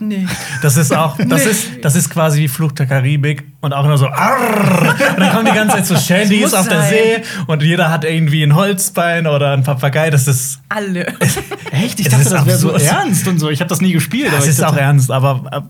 [0.00, 0.26] Nee.
[0.62, 1.50] Das ist auch, das Nee.
[1.50, 4.94] ist, das ist quasi wie Fluch der Karibik und auch immer so arrrr.
[5.14, 6.82] Und dann kommen die ganze Zeit so Shandys auf der.
[6.82, 10.10] See und jeder hat irgendwie ein Holzbein oder ein Papagei.
[10.10, 11.06] Das ist, Alle.
[11.70, 12.00] Echt?
[12.00, 13.50] Ich dachte, ist das wäre so ernst und so.
[13.50, 14.32] Ich habe das nie gespielt.
[14.32, 15.60] das ist auch ernst, aber äh,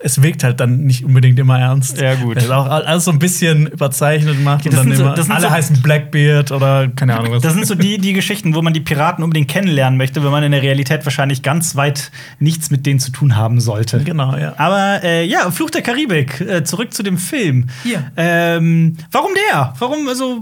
[0.00, 1.98] es wirkt halt dann nicht unbedingt immer ernst.
[2.00, 2.36] Ja, gut.
[2.36, 5.34] Das ist auch alles so ein bisschen überzeichnet macht Das und dann sind so- immer,
[5.34, 7.42] alle so- heißen Blackbeard oder keine Ahnung was.
[7.42, 10.42] Das sind so die, die Geschichten, wo man die Piraten unbedingt kennenlernen möchte, wenn man
[10.44, 14.00] in der Realität wahrscheinlich ganz weit nichts mit denen zu tun haben sollte.
[14.04, 14.52] genau, ja.
[14.58, 17.68] Aber äh, ja, Fluch der Karibik, äh, zurück zu dem Film.
[17.82, 18.04] Hier.
[18.16, 19.72] Ähm, warum der?
[19.78, 20.40] Warum, also,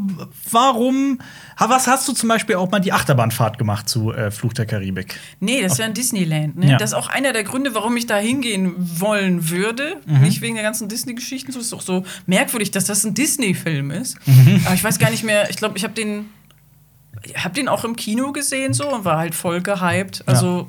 [0.50, 1.18] warum.
[1.58, 4.66] Ha, Was hast du zum Beispiel auch mal die Achterbahnfahrt gemacht zu äh, Fluch der
[4.66, 5.18] Karibik?
[5.40, 6.56] Nee, das ist ja ein Disneyland.
[6.58, 6.70] Ne?
[6.72, 6.76] Ja.
[6.78, 9.96] Das ist auch einer der Gründe, warum ich da hingehen wollen würde.
[10.06, 10.20] Mhm.
[10.22, 11.52] Nicht wegen der ganzen Disney-Geschichten.
[11.52, 14.16] So ist doch so merkwürdig, dass das ein Disney-Film ist.
[14.26, 14.62] Mhm.
[14.64, 15.48] Aber ich weiß gar nicht mehr.
[15.50, 16.26] Ich glaube, ich habe den,
[17.22, 20.22] ich habe den auch im Kino gesehen so und war halt voll gehypt.
[20.26, 20.68] Also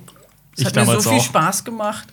[0.55, 1.23] es Ich hat mir so viel auch.
[1.23, 2.07] Spaß gemacht.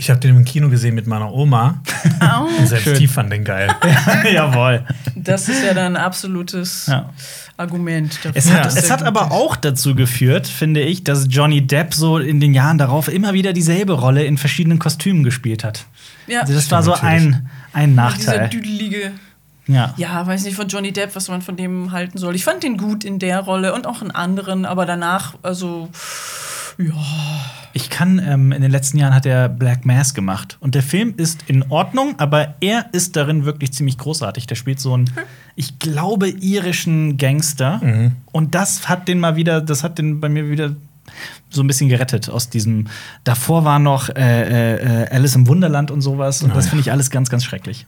[0.00, 1.82] Ich habe den im Kino gesehen mit meiner Oma.
[2.60, 2.98] Und selbst Schön.
[3.00, 3.68] die fand den geil.
[4.32, 4.86] Jawohl.
[5.16, 7.10] Das ist ja dann ein absolutes Ja.
[7.58, 8.14] Argument.
[8.22, 12.18] Dafür, Es hat, es hat aber auch dazu geführt, finde ich, dass Johnny Depp so
[12.18, 15.84] in den Jahren darauf immer wieder dieselbe Rolle in verschiedenen Kostümen gespielt hat.
[16.26, 17.14] Ja, Also das war so natürlich.
[17.14, 18.48] ein, ein dieser Nachteil.
[18.48, 19.12] düdelige.
[19.66, 19.92] Ja.
[19.98, 22.34] Ja, weiß nicht von Johnny Depp, was man von dem halten soll.
[22.34, 25.90] Ich fand den gut in der Rolle und auch in anderen, aber danach, also,
[26.78, 26.94] ja.
[27.74, 30.56] Ich kann, ähm, in den letzten Jahren hat er Black Mass gemacht.
[30.60, 34.46] Und der Film ist in Ordnung, aber er ist darin wirklich ziemlich großartig.
[34.46, 35.10] Der spielt so einen,
[35.54, 37.80] ich glaube, irischen Gangster.
[38.32, 40.74] Und das hat den mal wieder, das hat den bei mir wieder
[41.50, 42.86] so ein bisschen gerettet aus diesem.
[43.24, 46.42] Davor war noch äh, äh, Alice im Wunderland und sowas.
[46.42, 47.86] Und das finde ich alles ganz, ganz schrecklich.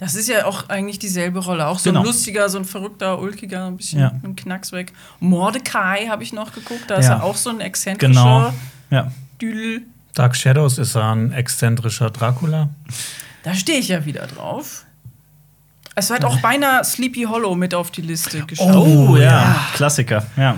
[0.00, 1.66] Das ist ja auch eigentlich dieselbe Rolle.
[1.66, 2.00] Auch so Genau.
[2.00, 4.12] ein lustiger, so ein verrückter, ulkiger, ein bisschen Ja.
[4.14, 4.94] mit einem Knacks weg.
[5.20, 6.84] Mordecai habe ich noch geguckt.
[6.88, 7.16] Da ist Ja.
[7.16, 8.52] er auch so ein exzentrischer Genau.
[8.90, 9.12] Ja.
[9.42, 9.82] Düdel.
[10.14, 12.70] Dark Shadows ist ein exzentrischer Dracula.
[13.42, 14.86] Da stehe ich ja wieder drauf.
[15.94, 18.74] Es hat auch beinahe Sleepy Hollow mit auf die Liste geschafft.
[18.74, 19.54] Oh, ja.
[19.74, 20.26] Klassiker.
[20.38, 20.56] Ja.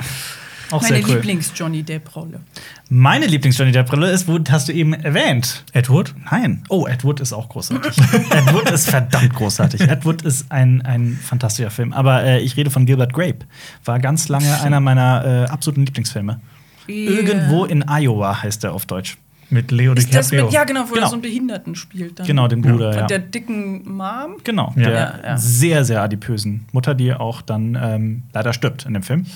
[0.73, 1.15] Auch Meine cool.
[1.17, 2.41] Lieblings-Johnny Depp-Rolle.
[2.89, 5.65] Meine Lieblings-Johnny Depp-Brille ist, wo hast du eben erwähnt.
[5.73, 6.15] Ed Wood?
[6.31, 6.65] Nein.
[6.69, 7.97] Oh, Ed Wood ist auch großartig.
[8.31, 9.83] Ed Wood ist verdammt großartig.
[9.83, 11.93] Ed Wood ist ein, ein fantastischer Film.
[11.93, 13.41] Aber äh, ich rede von Gilbert Grape.
[13.85, 16.41] War ganz lange einer meiner äh, absoluten Lieblingsfilme.
[16.87, 19.19] Irgendwo in Iowa heißt er auf Deutsch.
[19.51, 20.47] Mit Leo Ist das DiCaprio.
[20.47, 21.07] mit, ja, genau, wo Genau.
[21.07, 22.19] er so einen Behinderten spielt.
[22.19, 22.27] Dann.
[22.27, 23.07] Genau, den Bruder, Von ja.
[23.07, 24.37] der dicken Mom.
[24.45, 24.83] Genau, Ja.
[24.83, 25.37] der Ja, ja.
[25.37, 29.27] sehr, sehr adipösen Mutter, die auch dann ähm, leider stirbt in dem Film.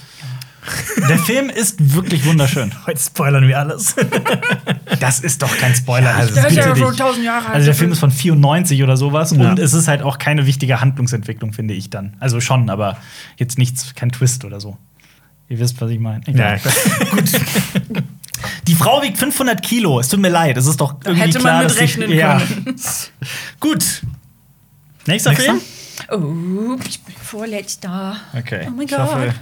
[1.09, 2.73] Der Film ist wirklich wunderschön.
[2.87, 3.95] Heute spoilern wir alles.
[5.01, 6.15] Das ist doch kein Spoiler.
[6.15, 7.55] also Der ist ja schon tausend Jahre alt.
[7.55, 9.51] Also der Film ist von 94 oder sowas Ja.
[9.51, 12.17] und es ist halt auch keine wichtige Handlungsentwicklung, finde ich dann.
[12.21, 12.97] Also schon, aber
[13.37, 14.77] jetzt nichts, kein Twist oder so.
[15.49, 16.23] Ihr wisst, was ich meine.
[16.29, 16.57] Ja.
[17.11, 17.31] Gut.
[18.67, 20.01] Die Frau wiegt 500 Kilo.
[20.01, 20.57] Es tut mir leid.
[20.57, 22.39] Es ist doch irgendwie hätte man klar, mit rechnen ja.
[22.41, 22.77] können.
[23.61, 24.03] Gut.
[25.07, 25.55] Nächster, Nächster?
[25.55, 25.61] Film?
[26.11, 28.17] Oh, ich bin vorletzter.
[28.37, 28.67] Okay.
[28.69, 29.35] Oh mein Gott.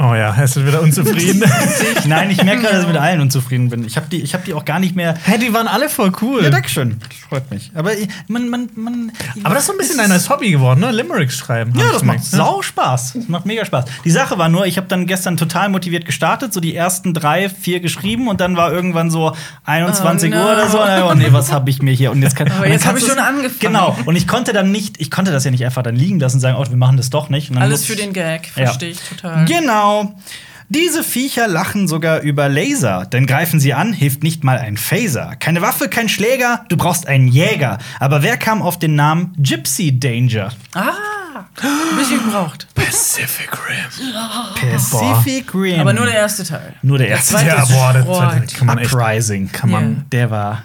[0.00, 1.42] Oh ja, er ist wieder unzufrieden.
[2.06, 3.84] Nein, ich merke gerade, dass ich mit allen unzufrieden bin.
[3.84, 5.16] Ich habe die, ich hab die auch gar nicht mehr.
[5.24, 6.44] Hä, die waren alle voll cool.
[6.44, 6.98] Ja, Dankeschön.
[7.00, 7.72] Das freut mich.
[7.74, 9.12] Aber ich- man, man, man.
[9.42, 10.92] Aber das ist so ein bisschen ein neues Hobby geworden, ne?
[10.92, 11.72] Limericks schreiben.
[11.76, 13.14] Ja, das macht sau Spaß.
[13.14, 13.86] Das macht mega Spaß.
[14.04, 17.48] Die Sache war nur, ich habe dann gestern total motiviert gestartet, so die ersten drei,
[17.48, 19.34] vier geschrieben und dann war irgendwann so
[19.64, 20.44] 21 Oh, no.
[20.44, 20.78] Uhr oder so.
[20.80, 22.12] Oh nee, was habe ich mir hier?
[22.12, 23.58] Und jetzt, kann, Aber jetzt hab kannst ich schon angefangen.
[23.58, 23.96] Genau.
[24.06, 26.40] Und ich konnte dann nicht, ich konnte das ja nicht einfach dann liegen lassen und
[26.42, 27.48] sagen, oh, wir machen das doch nicht.
[27.50, 28.66] Und dann Alles muss für den Gag, Ja.
[28.66, 29.44] verstehe ich total.
[29.46, 29.87] Genau.
[30.70, 35.34] Diese Viecher lachen sogar über Laser, denn greifen sie an, hilft nicht mal ein Phaser.
[35.36, 37.78] Keine Waffe, kein Schläger, du brauchst einen Jäger.
[38.00, 40.50] Aber wer kam auf den Namen Gypsy Danger?
[40.74, 40.90] Ah,
[41.62, 42.66] ein bisschen gebraucht.
[42.74, 44.70] Pacific Rim.
[44.70, 45.80] Pacific Rim.
[45.80, 46.74] Aber nur der erste Teil.
[46.82, 47.34] Nur der erste.
[47.34, 48.16] zweite Ja, boah, Schrott.
[48.32, 48.92] zweite kann man echt.
[48.92, 49.50] Uprising.
[49.52, 50.02] Kann man, Ja.
[50.12, 50.62] Der war.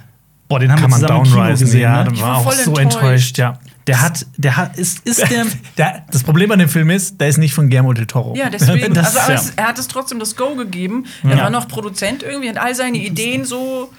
[0.49, 1.65] Boah, den haben kann wir man zusammen im Kino downrisen.
[1.65, 1.81] gesehen.
[1.81, 2.03] Ja, ne?
[2.03, 2.95] der Ich war war auch voll so enttäuscht.
[2.95, 3.57] enttäuscht, ja.
[3.87, 5.45] Der hat, der hat, ist, ist der.
[5.77, 8.35] Der, das Problem an dem Film ist, der ist nicht von Guillermo del Toro.
[8.35, 8.93] Ja, deswegen.
[8.93, 9.39] Das- also, aber ja.
[9.39, 11.05] es, er hat es trotzdem das Go gegeben.
[11.23, 11.37] Er Ja.
[11.43, 13.91] war noch Produzent irgendwie, hat all seine Ideen so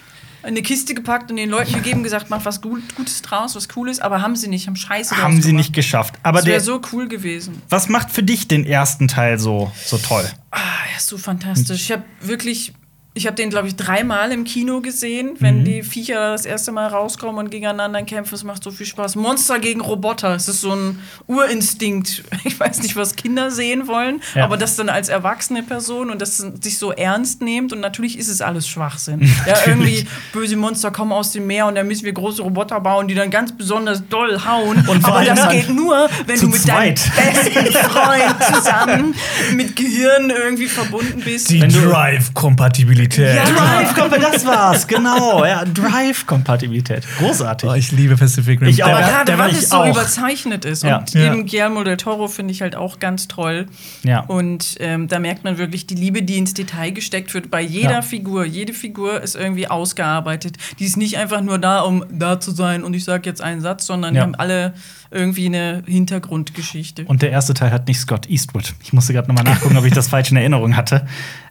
[0.43, 3.67] in eine Kiste gepackt und den Leuten gegeben, gesagt, mach was Gut, Gutes draus, was
[3.71, 5.57] Cooles, aber haben sie nicht, haben Scheiße haben sie gemacht.
[5.57, 6.17] nicht geschafft.
[6.23, 7.63] Aber Das wäre der, so cool gewesen.
[7.71, 10.29] was macht für dich den ersten Teil so, so toll?
[10.51, 10.59] Ah,
[10.93, 11.81] er ist so fantastisch.
[11.85, 12.75] Ich habe wirklich,
[13.17, 15.65] ich habe den, glaube ich, dreimal im Kino gesehen, wenn Mhm.
[15.65, 18.35] die Viecher das erste Mal rauskommen und gegeneinander kämpfen.
[18.35, 19.15] Es macht so viel Spaß.
[19.15, 20.35] Monster gegen Roboter.
[20.35, 20.99] Es ist so ein
[21.29, 22.25] Urinstinkt.
[22.47, 24.45] Ich weiß nicht, was Kinder sehen wollen, Ja.
[24.45, 27.73] aber das dann als erwachsene Person und das sich so ernst nimmt.
[27.73, 29.21] Und natürlich ist es alles Schwachsinn.
[29.47, 33.07] ja, irgendwie böse Monster kommen aus dem Meer und dann müssen wir große Roboter bauen,
[33.09, 34.85] die dann ganz besonders doll hauen.
[34.89, 37.01] Und aber das geht nur, wenn du mit zweit.
[37.17, 39.15] deinem besten Freund zusammen
[39.55, 41.49] mit Gehirn irgendwie verbunden bist.
[41.51, 43.04] Die Drive-Kompatibilität.
[43.09, 43.35] Drive-Kompatibilität.
[43.37, 43.45] Ja.
[43.45, 45.45] Drive-Kompatibilität, das war's, genau.
[45.45, 47.07] Ja, Drive-Kompatibilität.
[47.19, 47.69] Großartig.
[47.71, 48.69] Oh, ich liebe Pacific Rim.
[48.69, 48.89] Ich auch.
[48.91, 49.87] Aber Ja, gerade weil ich es so auch.
[49.89, 50.83] überzeichnet ist.
[50.83, 50.99] Ja.
[50.99, 51.33] Und Ja.
[51.33, 53.67] eben Guillermo del Toro finde ich halt auch ganz toll.
[54.03, 54.21] Ja.
[54.21, 57.91] Und ähm, da merkt man wirklich die Liebe, die ins Detail gesteckt wird bei jeder
[57.91, 58.03] Ja.
[58.03, 58.45] Figur.
[58.45, 60.57] Jede Figur ist irgendwie ausgearbeitet.
[60.79, 63.61] Die ist nicht einfach nur da, um da zu sein und ich sage jetzt einen
[63.61, 64.21] Satz, sondern Ja.
[64.21, 64.75] die haben alle
[65.15, 67.05] irgendwie eine Hintergrundgeschichte.
[67.05, 68.75] Und der erste Teil hat nicht Scott Eastwood.
[68.83, 71.07] Ich musste gerade nochmal nachgucken, ob ich das falsch in Erinnerung hatte.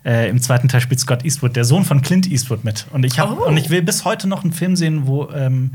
[0.05, 2.85] Äh, Im zweiten Teil spielt Scott Eastwood, der Sohn von Clint Eastwood, mit.
[2.91, 3.47] Und ich, hab, Oh.
[3.47, 5.71] und ich will bis heute noch einen Film sehen, wo ähm,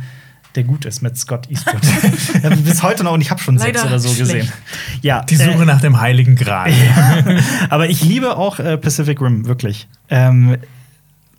[0.54, 1.80] der gut ist mit Scott Eastwood.
[2.64, 4.18] Bis heute noch und ich habe schon sechs Leider oder so schlecht.
[4.32, 4.52] gesehen.
[5.02, 6.72] Ja, Die Suche äh, nach dem Heiligen Gral.
[7.70, 9.88] aber ich liebe auch äh, Pacific Rim, wirklich.
[10.10, 10.56] Ähm,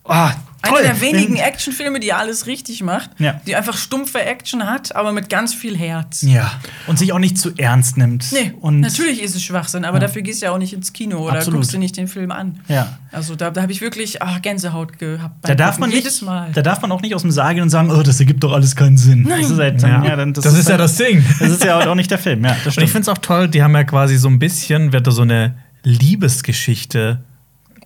[0.05, 0.83] ah, Einer toll.
[0.83, 3.39] der wenigen Actionfilme, die alles richtig macht, Ja.
[3.47, 6.21] die einfach stumpfe Action hat, aber mit ganz viel Herz.
[6.21, 6.51] Ja.
[6.87, 8.25] Und sich auch nicht zu ernst nimmt.
[8.33, 11.19] Nee, und natürlich ist es Schwachsinn, aber dafür gehst du ja auch nicht ins Kino
[11.19, 11.61] oder Absolut.
[11.61, 12.59] guckst dir nicht den Film an.
[12.67, 12.97] Ja.
[13.11, 15.35] Also da, da habe ich wirklich ach, Gänsehaut gehabt.
[15.47, 15.79] Da darf, Gucken.
[15.81, 16.51] man nicht, jedes Mal.
[16.53, 18.51] da darf man auch nicht aus dem Saal gehen und sagen, oh, das ergibt doch
[18.51, 19.25] alles keinen Sinn.
[19.29, 20.03] Das ist, halt, Ja.
[20.03, 21.23] ja, dann, das, ist ja halt- das Ding.
[21.39, 22.55] Das ist ja auch nicht der Film, ja.
[22.65, 25.07] Das Und ich finde es auch toll, die haben ja quasi so ein bisschen, wird
[25.07, 27.23] da so eine Liebesgeschichte.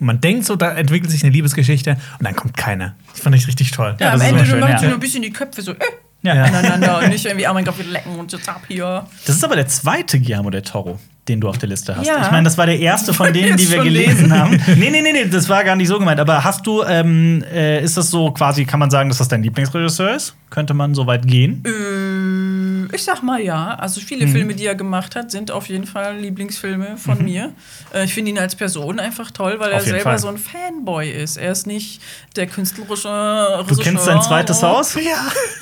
[0.03, 2.95] Man denkt so, da entwickelt sich eine Liebesgeschichte und dann kommt keine.
[3.11, 3.95] Das fand ich richtig toll.
[3.99, 4.79] ja, das am ist Ende schön, machen ja.
[4.79, 5.77] sie nur ein bisschen die Köpfe so äh,
[6.21, 6.33] Ja.
[6.43, 9.05] aneinander und nicht irgendwie, oh mein Gott, wir lecken uns jetzt ab hier.
[9.25, 12.07] Das ist aber der zweite Guillermo del Toro, den du auf der Liste hast.
[12.07, 12.21] Ja.
[12.23, 14.59] Ich meine, das war der erste von denen, die wir gelesen haben.
[14.67, 16.19] Nee, nee, nee, nee, das war gar nicht so gemeint.
[16.19, 19.43] Aber hast du, ähm, äh, ist das so quasi, kann man sagen, dass das dein
[19.43, 20.35] Lieblingsregisseur ist?
[20.49, 21.63] Könnte man so weit gehen?
[21.65, 22.02] Äh,
[22.93, 23.75] ich sag mal ja.
[23.75, 24.05] Also Mhm.
[24.05, 27.51] viele Filme, die er gemacht hat, sind auf jeden Fall Lieblingsfilme von mir.
[27.93, 29.79] Äh, ich finde ihn als Person einfach toll, weil er Mhm.
[29.81, 30.19] Auf jeden selber Fall.
[30.19, 31.37] so ein Fanboy ist.
[31.37, 32.01] Er ist nicht
[32.35, 33.65] der künstlerische Regisseur.
[33.77, 34.95] Du kennst sein zweites Haus?
[34.95, 35.01] Ja.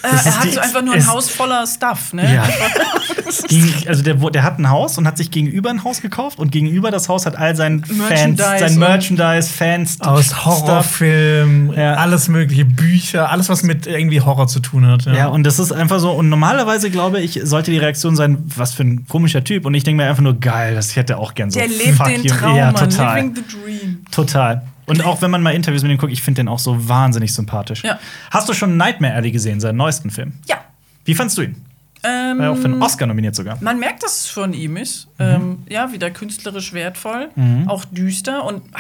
[0.04, 2.34] Äh, Das ist er hat die- so einfach nur ein Haus voller Stuff, ne?
[2.34, 2.44] Ja.
[3.48, 6.52] Gegen, also der, der hat ein Haus und hat sich gegenüber ein Haus gekauft und
[6.52, 10.46] gegenüber das Haus hat all sein Fans, Merchandise sein und- Merchandise, Fans, Aus Stuff.
[10.46, 11.94] Horrorfilm, Ja.
[11.96, 15.06] alles mögliche, Bücher, alles, was mit irgendwie Horror zu tun hat.
[15.06, 16.12] Ja, und das ist einfach so.
[16.12, 19.66] Und normalerweise, glaube ich, sollte die Reaktion sein, was für ein komischer Typ.
[19.66, 21.60] Und ich denke mir einfach nur, geil, das hätte auch gern so.
[21.60, 22.34] Der lebt fuck den you.
[22.34, 23.16] Traum, Ja, total.
[23.18, 24.06] Living the dream.
[24.12, 24.62] Total.
[24.86, 27.34] Und auch wenn man mal Interviews mit ihm guckt, ich finde den auch so wahnsinnig
[27.34, 27.84] sympathisch.
[27.84, 28.00] Ja.
[28.30, 30.34] Hast du schon Nightmare Alley gesehen, seinen neuesten Film?
[30.48, 30.58] Ja.
[31.06, 31.56] Wie fandst du ihn?
[32.04, 33.58] Ähm, War ja auch für einen Oscar nominiert sogar.
[33.62, 35.08] Man merkt, dass es von ihm ist.
[35.20, 35.26] Mhm.
[35.26, 37.30] Ähm, ja, wieder künstlerisch wertvoll,
[37.68, 38.80] auch düster und ah,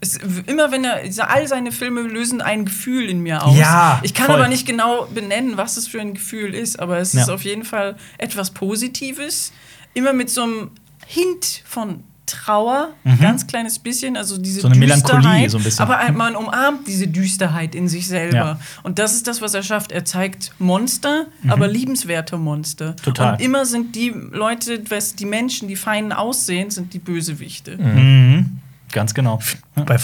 [0.00, 3.56] es, immer wenn er all seine Filme lösen ein Gefühl in mir aus.
[3.56, 4.36] Ja, ich kann voll.
[4.36, 7.22] aber nicht genau benennen, was es für ein Gefühl ist, aber es Ja.
[7.22, 9.52] ist auf jeden Fall etwas Positives,
[9.94, 10.70] immer mit so einem
[11.06, 14.62] Hint von Trauer, ganz kleines bisschen, also diese Mhm.
[14.62, 15.82] So eine Melancholie, Düsterheit, so ein bisschen.
[15.82, 18.36] Aber halt, man umarmt diese Düsterheit in sich selber.
[18.36, 18.60] Ja.
[18.82, 19.92] Und das ist das, was er schafft.
[19.92, 22.92] Er zeigt Monster, aber liebenswerte Monster.
[22.92, 22.96] Mhm.
[22.96, 23.32] Total.
[23.34, 27.76] Und immer sind die Leute, was die Menschen, die feinen aussehen, sind die Bösewichte.
[27.76, 28.58] Mhm.
[28.92, 29.40] Ganz genau.
[29.74, 29.96] Bei,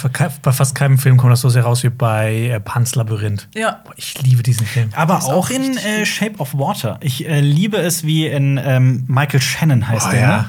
[0.43, 3.47] bei fast keinem Film kommt das so sehr raus wie bei äh, Pans Labyrinth.
[3.55, 3.83] Ja.
[3.85, 4.89] Boah, Ich liebe diesen Film.
[4.97, 6.99] Aber auch auch in äh, Shape of Water.
[7.03, 10.21] Ich äh, liebe es, wie in ähm, Michael Shannon heißt Oh, der.
[10.21, 10.37] ja.
[10.39, 10.49] ne?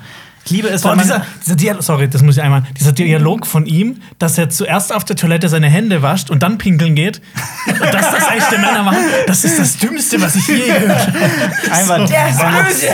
[0.49, 2.63] Ich liebe es, Boah, wenn dieser, dieser Dialog, sorry, das muss ich einmal.
[2.79, 6.57] Dieser Dialog von ihm, dass er zuerst auf der Toilette seine Hände wascht und dann
[6.57, 7.21] pinkeln geht.
[7.67, 8.97] Und dass das echte Männer machen,
[9.27, 11.71] das ist das Dümmste, was ich je gehört habe.
[11.71, 12.87] einmal, Der ist einmal, böse!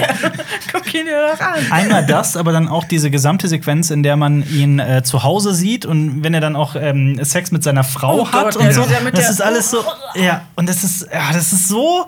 [0.71, 1.53] Guck ihn dir doch an.
[1.71, 5.53] einmal das, aber dann auch diese gesamte Sequenz, in der man ihn äh, zu Hause
[5.53, 8.65] sieht und wenn er dann auch ähm, Sex mit seiner Frau Oh hat Gott, und
[8.65, 8.81] ja, so.
[8.85, 9.83] der mit das der- ist alles so.
[10.15, 12.05] Ja, und das ist, ja, das ist so.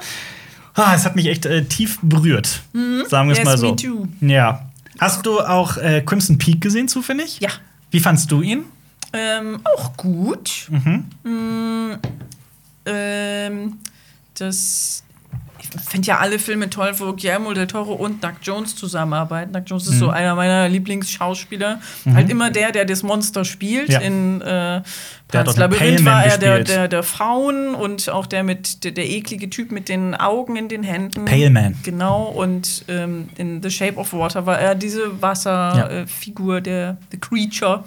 [0.74, 2.62] Ah, es hat mich echt äh, tief berührt.
[3.10, 3.70] Sagen wir es Yes, mal so.
[3.72, 4.08] me too.
[4.22, 4.66] Ja.
[5.00, 7.39] Hast du auch äh, Crimson Peak gesehen, zufällig?
[7.39, 7.50] Ja.
[7.91, 8.66] Wie fandst du ihn?
[9.14, 10.70] Ähm, auch gut.
[11.24, 11.93] Mm,
[12.86, 13.78] ähm,
[14.34, 15.04] das.
[15.82, 19.53] Ich finde ja alle Filme toll, wo Guillermo del Toro und Doug Jones zusammenarbeiten.
[19.53, 19.99] Doug Jones ist Mhm.
[19.99, 21.80] so einer meiner Lieblingsschauspieler.
[22.13, 23.89] Halt immer der, der das Monster spielt.
[23.89, 23.99] Ja.
[23.99, 24.82] In äh,
[25.28, 29.49] Pans Labyrinth war er der, der, der Frauen und auch der mit der, der eklige
[29.49, 31.25] Typ mit den Augen in den Händen.
[31.25, 31.75] Pale Man.
[31.84, 36.59] Genau, und ähm, in The Shape of Water war er diese Wasserfigur, Ja.
[36.59, 37.84] äh, der The Creature.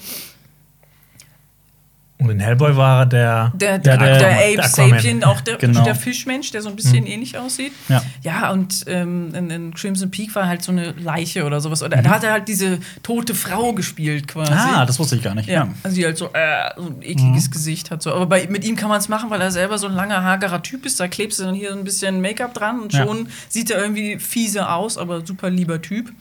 [2.20, 3.52] Und in Hellboy war er der.
[3.54, 4.68] Der, Der- der, der- Ape.
[4.68, 5.82] Sapien, auch der, Genau.
[5.84, 7.72] der Fischmensch, der so ein bisschen ähnlich aussieht.
[7.88, 8.02] Ja.
[8.22, 11.82] Ja, und ähm, in, in Crimson Peak war halt so eine Leiche oder sowas.
[11.82, 12.02] Oder Mhm.
[12.04, 14.52] da hat er halt diese tote Frau gespielt quasi.
[14.52, 15.48] Ah, das wusste ich gar nicht.
[15.48, 15.68] ja.
[15.82, 17.50] Also die halt so, äh, so ein ekliges Mhm.
[17.52, 18.02] Gesicht hat.
[18.02, 18.12] So.
[18.12, 20.62] Aber bei, mit ihm kann man es machen, weil er selber so ein langer, hagerer
[20.62, 21.00] Typ ist.
[21.00, 23.04] Da klebst du dann hier so ein bisschen Make-up dran und Ja.
[23.06, 26.12] schon sieht er irgendwie fiese aus, aber super lieber Typ.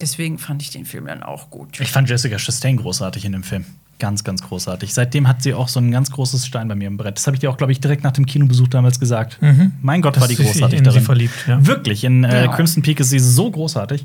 [0.00, 1.78] Deswegen fand ich den Film dann auch gut.
[1.78, 3.64] Ich fand Jessica Chastain großartig in dem Film.
[4.04, 4.92] Ganz, ganz großartig.
[4.92, 7.16] Seitdem hat sie auch so ein ganz großes Stein bei mir im Brett.
[7.16, 9.38] Das habe ich dir auch, glaube ich, direkt nach dem Kinobesuch damals gesagt.
[9.80, 11.02] Mein Gott, war die großartig in sie darin.
[11.02, 11.66] verliebt, ja.
[11.66, 12.48] Wirklich, in äh, Ja.
[12.54, 14.04] Crimson Peak ist sie so großartig.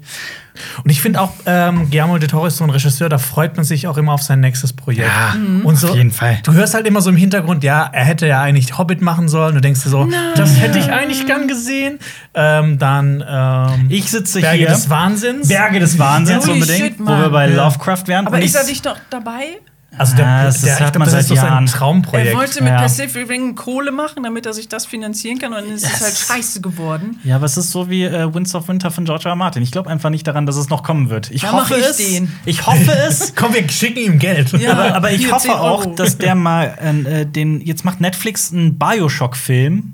[0.83, 3.65] Und ich finde auch, ähm, Guillermo del Toro ist so ein Regisseur, da freut man
[3.65, 5.07] sich auch immer auf sein nächstes Projekt.
[5.09, 6.39] Ja, und so, auf jeden Fall.
[6.43, 9.55] Du hörst halt immer so im Hintergrund, ja, er hätte ja eigentlich Hobbit machen sollen.
[9.55, 11.99] Du denkst dir so, das hätte ich eigentlich gern gesehen.
[12.33, 14.67] Ähm, dann ähm, Ich sitze Berge hier.
[14.69, 15.47] des Wahnsinns.
[15.49, 17.47] Berge des Wahnsinns unbedingt, shit, wo wir bei.
[17.49, 18.27] Lovecraft wären.
[18.27, 19.59] Aber Und ist ich- er nicht noch dabei?
[19.97, 21.65] Also der, Ah, das der, hört ich glaub, man das seit ist so sein Jahren.
[21.65, 22.29] Traumprojekt.
[22.31, 22.79] Er wollte mit Ja.
[22.81, 25.51] Pacific Ring Kohle machen, damit er sich das finanzieren kann.
[25.51, 27.19] Und dann ist es halt scheiße geworden.
[27.23, 29.31] Ja, aber es ist so wie äh, Winds of Winter von George R.
[29.31, 29.35] R.
[29.35, 29.63] Martin.
[29.63, 31.31] Ich glaube einfach nicht daran, dass es noch kommen wird.
[31.31, 31.97] Ich Da hoffe ich es.
[31.97, 32.31] den.
[32.45, 33.33] Ich hoffe es.
[33.35, 34.51] Komm, wir schicken ihm Geld.
[34.53, 34.73] Ja.
[34.73, 37.59] aber, aber ich hoffe 10 auch, dass der mal äh, den.
[37.61, 39.93] Jetzt macht Netflix einen Bioshock-Film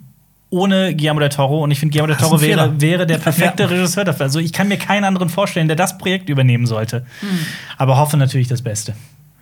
[0.52, 1.64] ohne Guillermo del Toro.
[1.64, 3.70] Und ich finde, Guillermo del Das Toro wäre, wäre der perfekte Ja.
[3.70, 4.26] Regisseur dafür.
[4.26, 7.06] Also ich kann mir keinen anderen vorstellen, der das Projekt übernehmen sollte.
[7.22, 7.30] Hm.
[7.78, 8.94] Aber hoffe natürlich das Beste.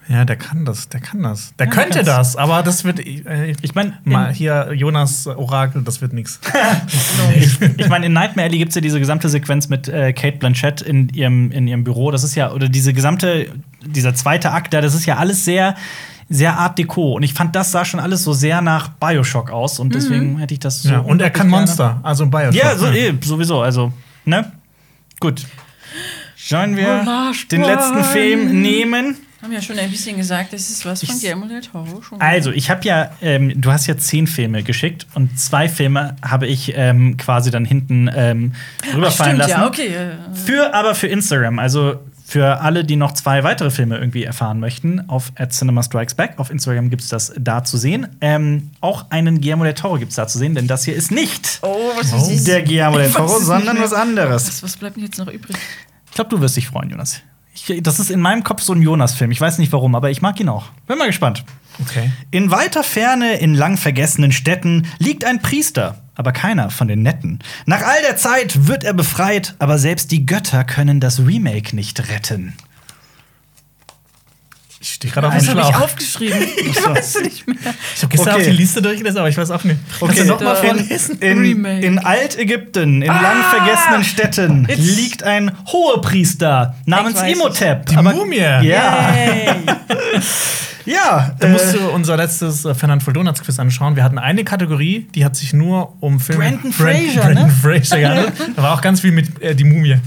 [0.10, 1.54] Ja, der kann das, der kann das.
[1.58, 3.00] Der Ja, könnte der das, aber das wird.
[3.00, 6.40] Äh, Ich meine, mal hier Jonas Orakel, das wird nichts.
[7.36, 10.38] ich, ich meine, in Nightmare Alley gibt es ja diese gesamte Sequenz mit äh, Kate
[10.38, 12.12] Blanchett in ihrem, in ihrem Büro.
[12.12, 13.50] Das ist ja, oder diese gesamte,
[13.86, 15.76] dieser zweite Akt da, das ist ja alles sehr,
[16.30, 17.14] sehr Art Deco.
[17.14, 19.80] Und ich fand, das sah schon alles so sehr nach Bioshock aus.
[19.80, 20.90] Und deswegen hätte ich das so.
[20.90, 22.56] ja, und er kann gerne- Monster, also ein Bioshock.
[22.56, 23.62] Ja, so, eh, sowieso.
[23.62, 23.94] Also,
[24.26, 24.52] ne?
[25.20, 25.46] Gut.
[26.36, 27.06] Sollen wir
[27.52, 28.04] den letzten.
[28.04, 29.16] Film nehmen?
[29.44, 32.02] Haben ja schon ein bisschen gesagt, das ist was von Guillermo del Toro.
[32.02, 36.16] Schon Also, ich habe ja, ähm, du hast ja zehn Filme geschickt und zwei Filme
[36.22, 38.54] habe ich ähm, quasi dann hinten ähm,
[38.96, 39.62] rüberfallen Stimmt, lassen.
[39.62, 39.88] ja, okay.
[39.88, 44.62] äh, Für aber für Instagram, also für alle, die noch zwei weitere Filme irgendwie erfahren
[44.62, 46.36] möchten, auf at Cinema Strikes Back.
[46.38, 48.08] Auf Instagram gibt es das da zu sehen.
[48.22, 51.12] Ähm, auch einen Guillermo del Toro gibt es da zu sehen, denn das hier ist
[51.12, 52.32] nicht Oh, was Oh.
[52.32, 54.48] ist der Guillermo del Toro, sondern was anderes.
[54.48, 55.58] Was, was bleibt denn jetzt noch übrig?
[56.08, 57.22] Ich glaube, du wirst dich freuen, Jonas.
[57.54, 59.32] Ich, das ist in meinem Kopf so ein Jonas-Film.
[59.32, 60.66] Ich weiß nicht warum, aber ich mag ihn auch.
[60.88, 61.46] Bin mal gespannt.
[61.82, 62.12] Okay.
[62.32, 67.40] In weiter Ferne, in lang vergessenen Städten, liegt ein Priester, aber keiner von den Netten.
[67.66, 72.10] Nach all der Zeit wird er befreit, aber selbst die Götter können das Remake nicht
[72.10, 72.54] retten.
[74.86, 75.82] Ich stehe gerade auf dem Das habe ich Schlauch.
[75.82, 76.40] aufgeschrieben.
[76.58, 77.56] Ich weiß nicht mehr.
[77.96, 78.42] Ich habe gestern Okay.
[78.42, 79.80] auch die Liste durchgelesen, aber ich weiß auch nicht.
[79.98, 81.18] Kannst du noch mal Da- vorlesen?
[81.20, 81.86] In, Remake.
[81.86, 87.22] in Altägypten, in lang vergessenen Städten, It's- liegt ein Hohepriester namens.
[87.22, 87.86] Imhotep.
[87.86, 88.36] Die Mumie.
[88.38, 89.52] Ja, Hey.
[90.86, 91.36] ja.
[91.40, 93.96] Da äh, musst du unser letztes äh, Fernand Voll Donuts Quiz anschauen.
[93.96, 96.44] Wir hatten eine Kategorie, die hat sich nur um Filme.
[96.44, 97.52] Brandon Brand- Fraser, Brandon ne?
[97.52, 98.34] Fraser gehandelt.
[98.56, 99.98] Da war auch ganz viel mit äh, die Mumie.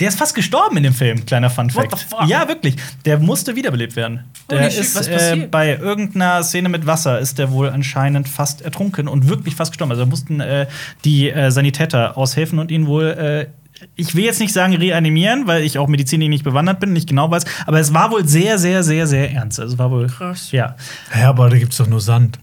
[0.00, 1.98] Der ist fast gestorben in dem Film, kleiner Fun What Fact.
[1.98, 2.28] the fuck?
[2.28, 2.76] Ja, wirklich.
[3.04, 4.24] Der musste wiederbelebt werden.
[4.50, 8.62] Der Holy ist was äh, bei irgendeiner Szene mit Wasser ist der wohl anscheinend fast
[8.62, 9.90] ertrunken und wirklich fast gestorben.
[9.92, 10.66] Also da mussten äh,
[11.04, 13.48] die äh, Sanitäter aushelfen und ihn wohl
[13.94, 17.30] ich will jetzt nicht sagen reanimieren, weil ich auch medizinisch nicht bewandert bin, nicht genau
[17.30, 19.60] weiß, aber es war wohl sehr, sehr, sehr, sehr ernst.
[19.60, 20.52] Also es war wohl Krass.
[20.52, 20.76] Ja,
[21.14, 22.38] Ja, aber da gibt's doch nur Sand.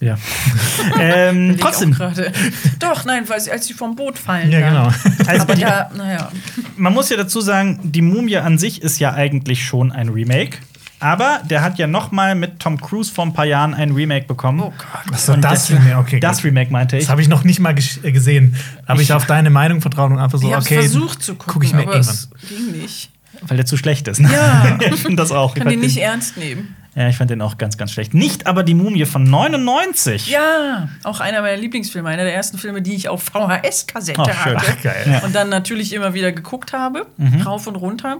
[0.00, 0.16] ja.
[1.00, 2.32] ähm, trotzdem, gerade.
[2.78, 4.50] Doch, nein, weil sie, als sie vom Boot fallen.
[4.50, 4.90] Ja, genau.
[5.26, 6.30] also Aber die, ja, naja.
[6.76, 10.58] man muss ja dazu sagen, die Mumie an sich ist ja eigentlich schon ein Remake.
[11.00, 14.26] Aber der hat ja noch mal mit Tom Cruise vor ein paar Jahren ein Remake
[14.26, 14.60] bekommen.
[14.60, 15.12] Oh Gott.
[15.14, 16.20] Achso, Und das das- Remake, okay.
[16.20, 16.44] Das gut.
[16.46, 17.04] Remake meinte ich.
[17.04, 18.56] Das habe ich noch nicht mal äh, gesehen.
[18.88, 20.78] Habe ich, Ich- auf deine Meinung vertraut und einfach so, ich habe okay.
[20.80, 22.14] versucht zu gucken, guck ich mir aber irgendwann.
[22.14, 23.10] es ging nicht.
[23.42, 24.20] Weil der zu schlecht ist.
[24.20, 24.30] Ne?
[24.32, 24.78] Ja.
[24.88, 25.50] ich finde das auch.
[25.50, 26.74] Ich Kann fand den nicht den, ernst nehmen.
[26.94, 28.14] ja, ich fand den auch ganz, ganz schlecht.
[28.14, 30.28] Nicht aber die Mumie von 99.
[30.28, 34.56] Ja, auch einer meiner Lieblingsfilme, einer der ersten Filme, die ich auf VHS-Kassette Ach, schön.
[34.56, 34.72] hatte.
[34.78, 35.04] Ach, geil.
[35.10, 35.18] Ja.
[35.24, 37.42] Und dann natürlich immer wieder geguckt habe, Mhm.
[37.42, 38.18] rauf und runter.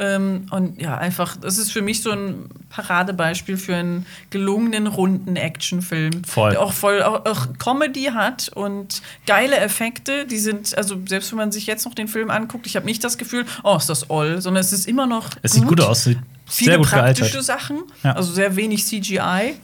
[0.00, 5.36] Ähm, und ja, einfach, das ist für mich so ein Paradebeispiel für einen gelungenen, runden
[5.36, 6.24] Actionfilm.
[6.24, 6.52] Voll.
[6.52, 10.24] Der auch voll auch, auch Comedy hat und geile Effekte.
[10.24, 13.04] Die sind, also selbst wenn man sich jetzt noch den Film anguckt, ich habe nicht
[13.04, 15.28] das Gefühl, oh, ist das all, sondern es ist immer noch.
[15.42, 16.04] Es sieht gut aus.
[16.04, 17.44] Sieht Viele sehr gut praktische gealtert.
[17.44, 18.12] Sachen, Ja.
[18.14, 19.54] also sehr wenig CGI.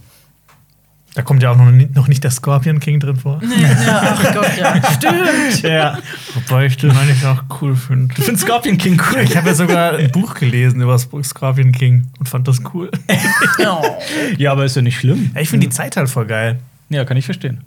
[1.16, 3.40] Da kommt ja auch noch nicht, noch nicht der Scorpion King drin vor.
[3.42, 4.74] ja, ach Gott, ja.
[4.92, 5.62] Stimmt.
[5.62, 5.98] Ja.
[6.34, 8.14] Wobei ich den eigentlich auch cool finde.
[8.18, 9.20] Ich finde Scorpion King cool.
[9.20, 12.90] Ich habe ja sogar ein Buch gelesen über Scorpion King und fand das cool.
[13.66, 13.82] Oh.
[14.36, 15.30] Ja, aber ist ja nicht schlimm.
[15.34, 16.58] Ja, ich finde die Zeit halt voll geil.
[16.90, 17.64] Ja, kann ich verstehen.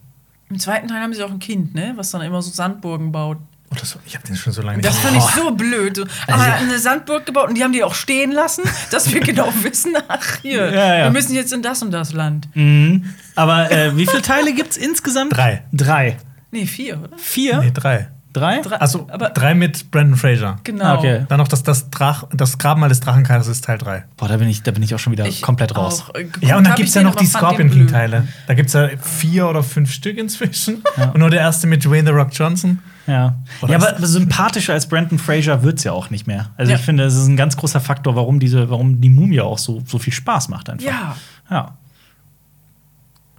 [0.51, 1.93] Im zweiten Teil haben sie auch ein Kind, ne?
[1.95, 3.37] Was dann immer so Sandburgen baut.
[3.71, 5.95] Oh, das, ich habe den schon so lange Das nicht fand ich so blöd.
[5.97, 8.63] So, Also- ah, er hat eine Sandburg gebaut und die haben die auch stehen lassen,
[8.91, 11.03] dass wir genau wissen, ach hier, Ja, ja.
[11.05, 12.47] wir müssen jetzt in das und das Land.
[12.55, 13.05] Mhm.
[13.35, 15.35] Aber äh, wie viele Teile gibt es insgesamt?
[15.35, 15.63] Drei.
[15.71, 16.17] Drei.
[16.51, 17.17] Nee, vier, oder?
[17.17, 17.59] Vier?
[17.61, 18.07] Nee, drei.
[18.33, 18.61] Drei?
[18.61, 18.75] Drei.
[18.77, 20.57] Also Aber- drei mit Brandon Fraser.
[20.63, 20.85] Genau.
[20.85, 21.25] Ah, okay.
[21.29, 24.03] Dann noch das, das, Drach, das Grabmal des Drachenkaisers ist Teil 3.
[24.17, 26.05] Boah, da bin ich, da bin ich auch schon wieder Ich komplett raus.
[26.09, 27.69] auch, äh, Ja, und dann gibt es ja noch die Scorpion.
[27.71, 28.27] King-Teile.
[28.47, 30.83] Da gibt es ja vier oder fünf Stück inzwischen.
[31.13, 32.79] Und nur der erste mit Dwayne The Rock Johnson.
[33.09, 33.35] Ja.
[33.61, 36.51] Oder ja, aber sympathischer als Brandon Fraser wird's ja auch nicht mehr.
[36.57, 36.77] Also Ja.
[36.77, 39.81] ich finde, es ist ein ganz großer Faktor, warum diese, warum die Mumie auch so,
[39.85, 40.85] so viel Spaß macht einfach.
[40.85, 41.15] Ja.
[41.49, 41.75] Ja.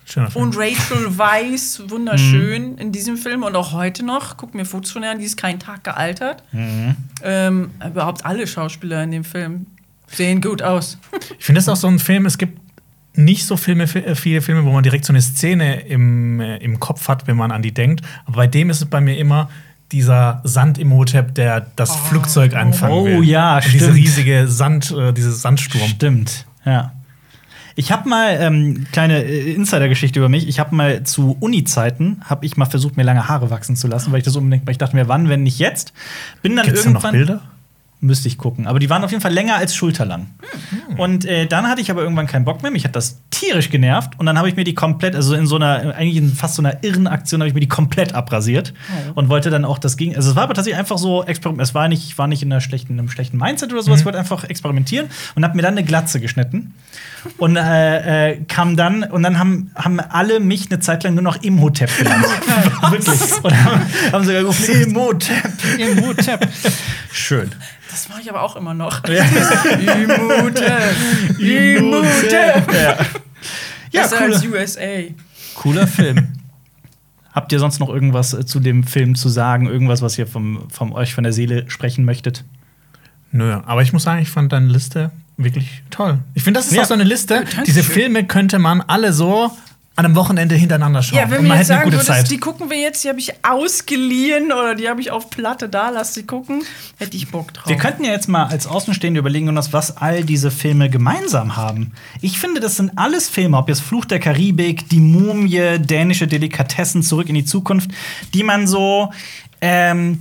[0.05, 0.45] Schöner Film.
[0.47, 4.37] Und Rachel Weisz, wunderschön in diesem Film und auch heute noch.
[4.37, 6.43] Guck mir Fotos von ihr an, die ist kein Tag gealtert.
[7.23, 9.67] Ähm, überhaupt alle Schauspieler in dem Film
[10.09, 10.99] sehen gut aus.
[11.39, 12.59] Ich finde das auch so ein Film, es gibt
[13.15, 16.79] nicht so Filme, äh, viele Filme, wo man direkt so eine Szene im, äh, im
[16.81, 18.05] Kopf hat, wenn man an die denkt.
[18.27, 19.49] Aber bei dem ist es bei mir immer
[19.93, 23.25] dieser Sand-Imhotep, der das Flugzeug anfangen Oh, will.
[23.25, 23.97] ja, Und Diese stimmt.
[23.97, 25.89] riesige Sand, äh, dieses Sandsturm.
[25.89, 26.93] Stimmt, ja.
[27.77, 30.47] Ich habe mal ähm, kleine äh, Insider-Geschichte über mich.
[30.49, 34.13] Ich habe mal zu Uni-Zeiten habe ich mal versucht, mir lange Haare wachsen zu lassen,
[34.13, 35.93] weil ich das unbedingt, weil ich dachte mir, wann, wenn nicht jetzt.
[36.43, 37.43] Bin dann Gibt's da noch irgendwann Bilder?
[38.01, 40.29] Müsste ich gucken, aber die waren auf jeden Fall länger als schulterlang.
[40.97, 42.71] Und äh, dann hatte ich aber irgendwann keinen Bock mehr.
[42.71, 45.57] Mich hat das tierisch genervt und dann habe ich mir die komplett, also in so
[45.57, 48.75] einer eigentlich in fast so einer irren Aktion habe ich mir die komplett abrasiert
[49.15, 50.17] und wollte dann auch das gegen.
[50.17, 51.63] Also es war aber tatsächlich einfach so Experiment.
[51.63, 54.01] Es war nicht, ich war nicht in einer schlechten, in einem schlechten Mindset oder sowas.
[54.01, 56.75] Ich wollte einfach experimentieren und habe mir dann eine Glatze geschnitten
[57.37, 61.23] und äh, äh, kam dann und dann haben, haben alle mich eine Zeit lang nur
[61.23, 62.27] noch Imhotep genannt.
[62.91, 63.43] Wirklich.
[63.43, 63.83] Und haben,
[64.13, 66.49] haben sogar gerufen, Imhotep, Imhotep.
[67.13, 67.51] Schön.
[67.91, 69.07] Das mache ich aber auch immer noch.
[69.09, 69.25] Ja.
[69.79, 70.97] Imhotep.
[71.39, 72.73] Imhotep.
[72.73, 72.97] Ja,
[73.93, 74.81] ja Besser als cooler, USA.
[75.55, 76.29] cooler Film.
[77.33, 79.67] Habt ihr sonst noch irgendwas äh, zu dem Film zu sagen?
[79.67, 82.45] Irgendwas, was ihr vom, vom euch von der Seele sprechen möchtet?
[83.33, 86.19] Nö, aber ich muss sagen, ich fand deine Liste wirklich toll.
[86.35, 86.83] Ich finde, das ist Ja.
[86.83, 87.35] auch so eine Liste.
[87.35, 87.65] Dankeschön.
[87.65, 89.51] Diese Filme könnte man alle so
[89.97, 91.19] an einem Wochenende hintereinander schauen.
[91.19, 92.31] Ja, wenn Und wir man jetzt hätte eine sagen gute würdest, Zeit.
[92.31, 95.91] die gucken wir jetzt, die habe ich ausgeliehen oder die habe ich auf Platte da,
[95.91, 96.63] lass sie gucken,
[96.99, 97.69] hätte ich Bock drauf.
[97.69, 101.93] Wir könnten ja jetzt mal als Außenstehende überlegen, Jonas, was all diese Filme gemeinsam haben.
[102.23, 107.03] Ich finde, das sind alles Filme, ob jetzt Fluch der Karibik, Die Mumie, dänische Delikatessen,
[107.03, 107.91] Zurück in die Zukunft,
[108.33, 109.13] die man so
[109.61, 110.21] ähm,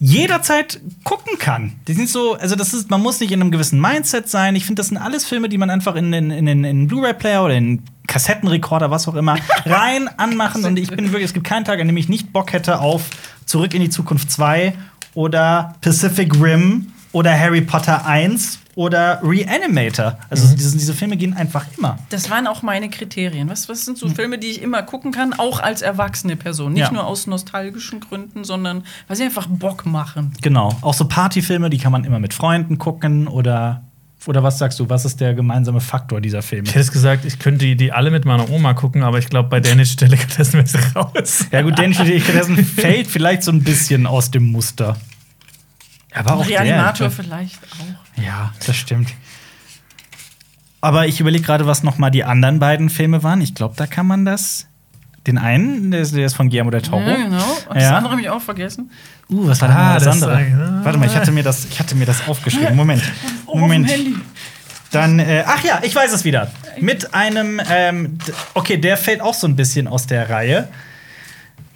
[0.00, 1.72] jederzeit gucken kann.
[1.88, 4.54] Die sind so, also das ist, man muss nicht in einem gewissen Mindset sein.
[4.56, 7.44] Ich finde, das sind alles Filme, die man einfach in den in, in, in Blu-ray-Player
[7.44, 10.64] oder in Kassettenrekorder, was auch immer, rein anmachen.
[10.64, 13.10] Und ich bin wirklich, es gibt keinen Tag, an dem ich nicht Bock hätte auf
[13.46, 14.74] Zurück in die Zukunft 2
[15.14, 20.18] oder Pacific Rim oder Harry Potter 1 oder Reanimator.
[20.30, 21.98] Also diese, diese Filme gehen einfach immer.
[22.10, 23.48] Das waren auch meine Kriterien.
[23.48, 26.74] Was, was sind so Filme, die ich immer gucken kann, auch als erwachsene Person?
[26.74, 26.92] Nicht Ja.
[26.92, 30.32] nur aus nostalgischen Gründen, sondern weil sie einfach Bock machen.
[30.42, 30.76] Genau.
[30.82, 33.82] Auch so Partyfilme, die kann man immer mit Freunden gucken oder
[34.28, 36.64] oder was sagst du, was ist der gemeinsame Faktor dieser Filme?
[36.64, 39.28] Ich hätte es gesagt, ich könnte die, die alle mit meiner Oma gucken, aber ich
[39.30, 41.46] glaube, bei Danish Delikatessen wäre sie raus.
[41.50, 44.96] Ja gut, dänische Delikatessen fällt vielleicht so ein bisschen aus dem Muster.
[46.14, 48.22] Aber auch Reanimator der, vielleicht auch.
[48.22, 49.08] Ja, das stimmt.
[50.80, 53.40] Aber ich überlege gerade, was noch mal die anderen beiden Filme waren.
[53.40, 54.66] Ich glaube, da kann man das.
[55.26, 57.02] Den einen, der ist, der ist von Guillermo del Toro.
[57.02, 57.44] Ja, genau.
[57.68, 57.96] Und das Ja.
[57.96, 58.90] andere habe ich auch vergessen.
[59.28, 60.38] Uh, was war denn Ah, das, das andere?
[60.56, 60.80] ah.
[60.84, 62.76] Warte mal, ich hatte mir das, ich hatte mir das aufgeschrieben.
[62.76, 63.02] Moment.
[63.48, 63.88] Oh, Moment.
[63.90, 64.16] Handy.
[64.90, 66.50] Dann, äh, ach ja, ich weiß es wieder.
[66.80, 68.18] Mit einem, ähm,
[68.54, 70.68] okay, der fällt auch so ein bisschen aus der Reihe.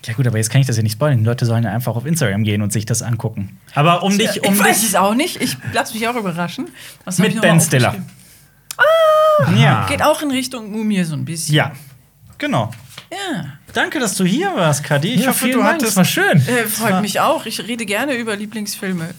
[0.04, 1.18] Ja gut, aber jetzt kann ich das ja nicht spoilern.
[1.18, 3.58] Die Leute sollen ja einfach auf Instagram gehen und sich das angucken.
[3.74, 5.40] Aber um dich, um ich weiß es auch nicht.
[5.40, 6.70] Ich lasse mich auch überraschen.
[7.04, 7.88] Was mit Ben Stiller.
[7.90, 9.62] aufgeschrieben?
[9.62, 9.86] Ja.
[9.88, 11.54] Geht auch in Richtung Mumie so ein bisschen.
[11.54, 11.72] ja,
[12.38, 12.70] genau.
[13.10, 13.44] Ja.
[13.74, 15.14] Danke, dass du hier warst, Kadi.
[15.14, 15.88] Ich Ja, hoffe, du Dank, hattest.
[15.88, 16.38] das war schön.
[16.46, 17.46] Äh, freut mich auch.
[17.46, 19.10] Ich rede gerne über Lieblingsfilme.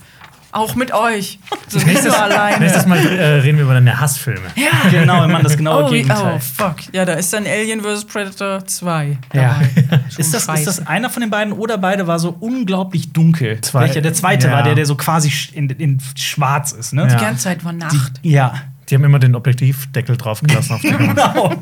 [0.53, 1.39] Auch mit euch.
[1.67, 2.59] So nicht nur alleine.
[2.59, 4.41] Nächstes Mal äh, reden wir über deine Hassfilme.
[4.55, 4.67] Ja.
[4.91, 6.35] Genau, wir machen das genaue Oh, Gegenteil.
[6.35, 6.75] oh, fuck.
[6.93, 8.05] Ja, da ist dann Alien vs.
[8.05, 9.17] Predator 2.
[9.33, 9.59] Ja.
[10.17, 10.59] Ist das, Scheiße.
[10.59, 13.59] ist das einer von den beiden oder beide war so unglaublich dunkel?
[13.61, 13.81] Zwei.
[13.81, 14.53] Welcher der zweite Ja.
[14.53, 17.07] war, der, der so quasi in, in schwarz ist, ne?
[17.07, 17.19] Die Ja.
[17.19, 18.13] ganze Zeit war Nacht.
[18.21, 18.53] Ja.
[18.89, 20.81] Die haben immer den Objektivdeckel draufgelassen auf.
[21.03, 21.53] Genau,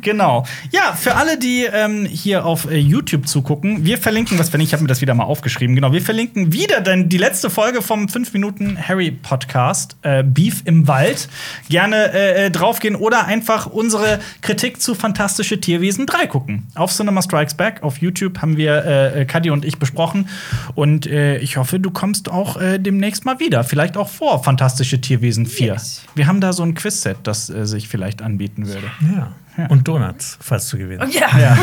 [0.00, 0.46] genau.
[0.70, 4.72] Ja, für alle, die ähm, hier auf äh, YouTube zugucken, wir verlinken, was wenn ich
[4.72, 8.08] habe mir das wieder mal aufgeschrieben, genau, wir verlinken wieder dann die letzte Folge vom
[8.08, 11.28] 5 Minuten Harry Podcast, äh, Beef im Wald.
[11.68, 16.66] Gerne äh, äh, draufgehen oder einfach unsere Kritik zu Fantastische Tierwesen 3 gucken.
[16.74, 20.28] Auf Cinema Strikes Back, auf YouTube haben wir äh, äh, Kadi und ich besprochen.
[20.74, 23.64] Und äh, ich hoffe, du kommst auch äh, demnächst mal wieder.
[23.64, 25.66] Vielleicht auch vor Fantastische Tierwesen 4.
[25.66, 26.02] Yes.
[26.14, 28.90] Wir haben da so ein Quizset, das äh, sich vielleicht anbieten würde.
[29.16, 29.32] Ja.
[29.68, 31.14] Und Donuts, falls du gewinnst.
[31.18, 31.28] Ja.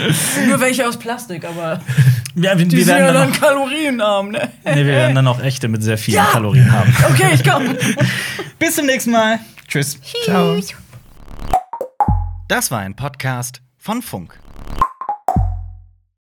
[0.48, 1.80] Nur welche aus Plastik, aber
[2.34, 4.48] Ja, wir, die wir sind ja werden dann dann noch, kalorienarm, ne?
[4.64, 6.24] nee, wir werden dann auch echte mit sehr vielen Ja.
[6.32, 6.94] Kalorien haben.
[7.10, 7.76] Okay, ich komm.
[8.58, 9.38] Bis zum nächsten Mal.
[9.68, 9.98] Tschüss.
[10.24, 10.58] Ciao.
[12.48, 14.38] Das war ein Podcast von Funk.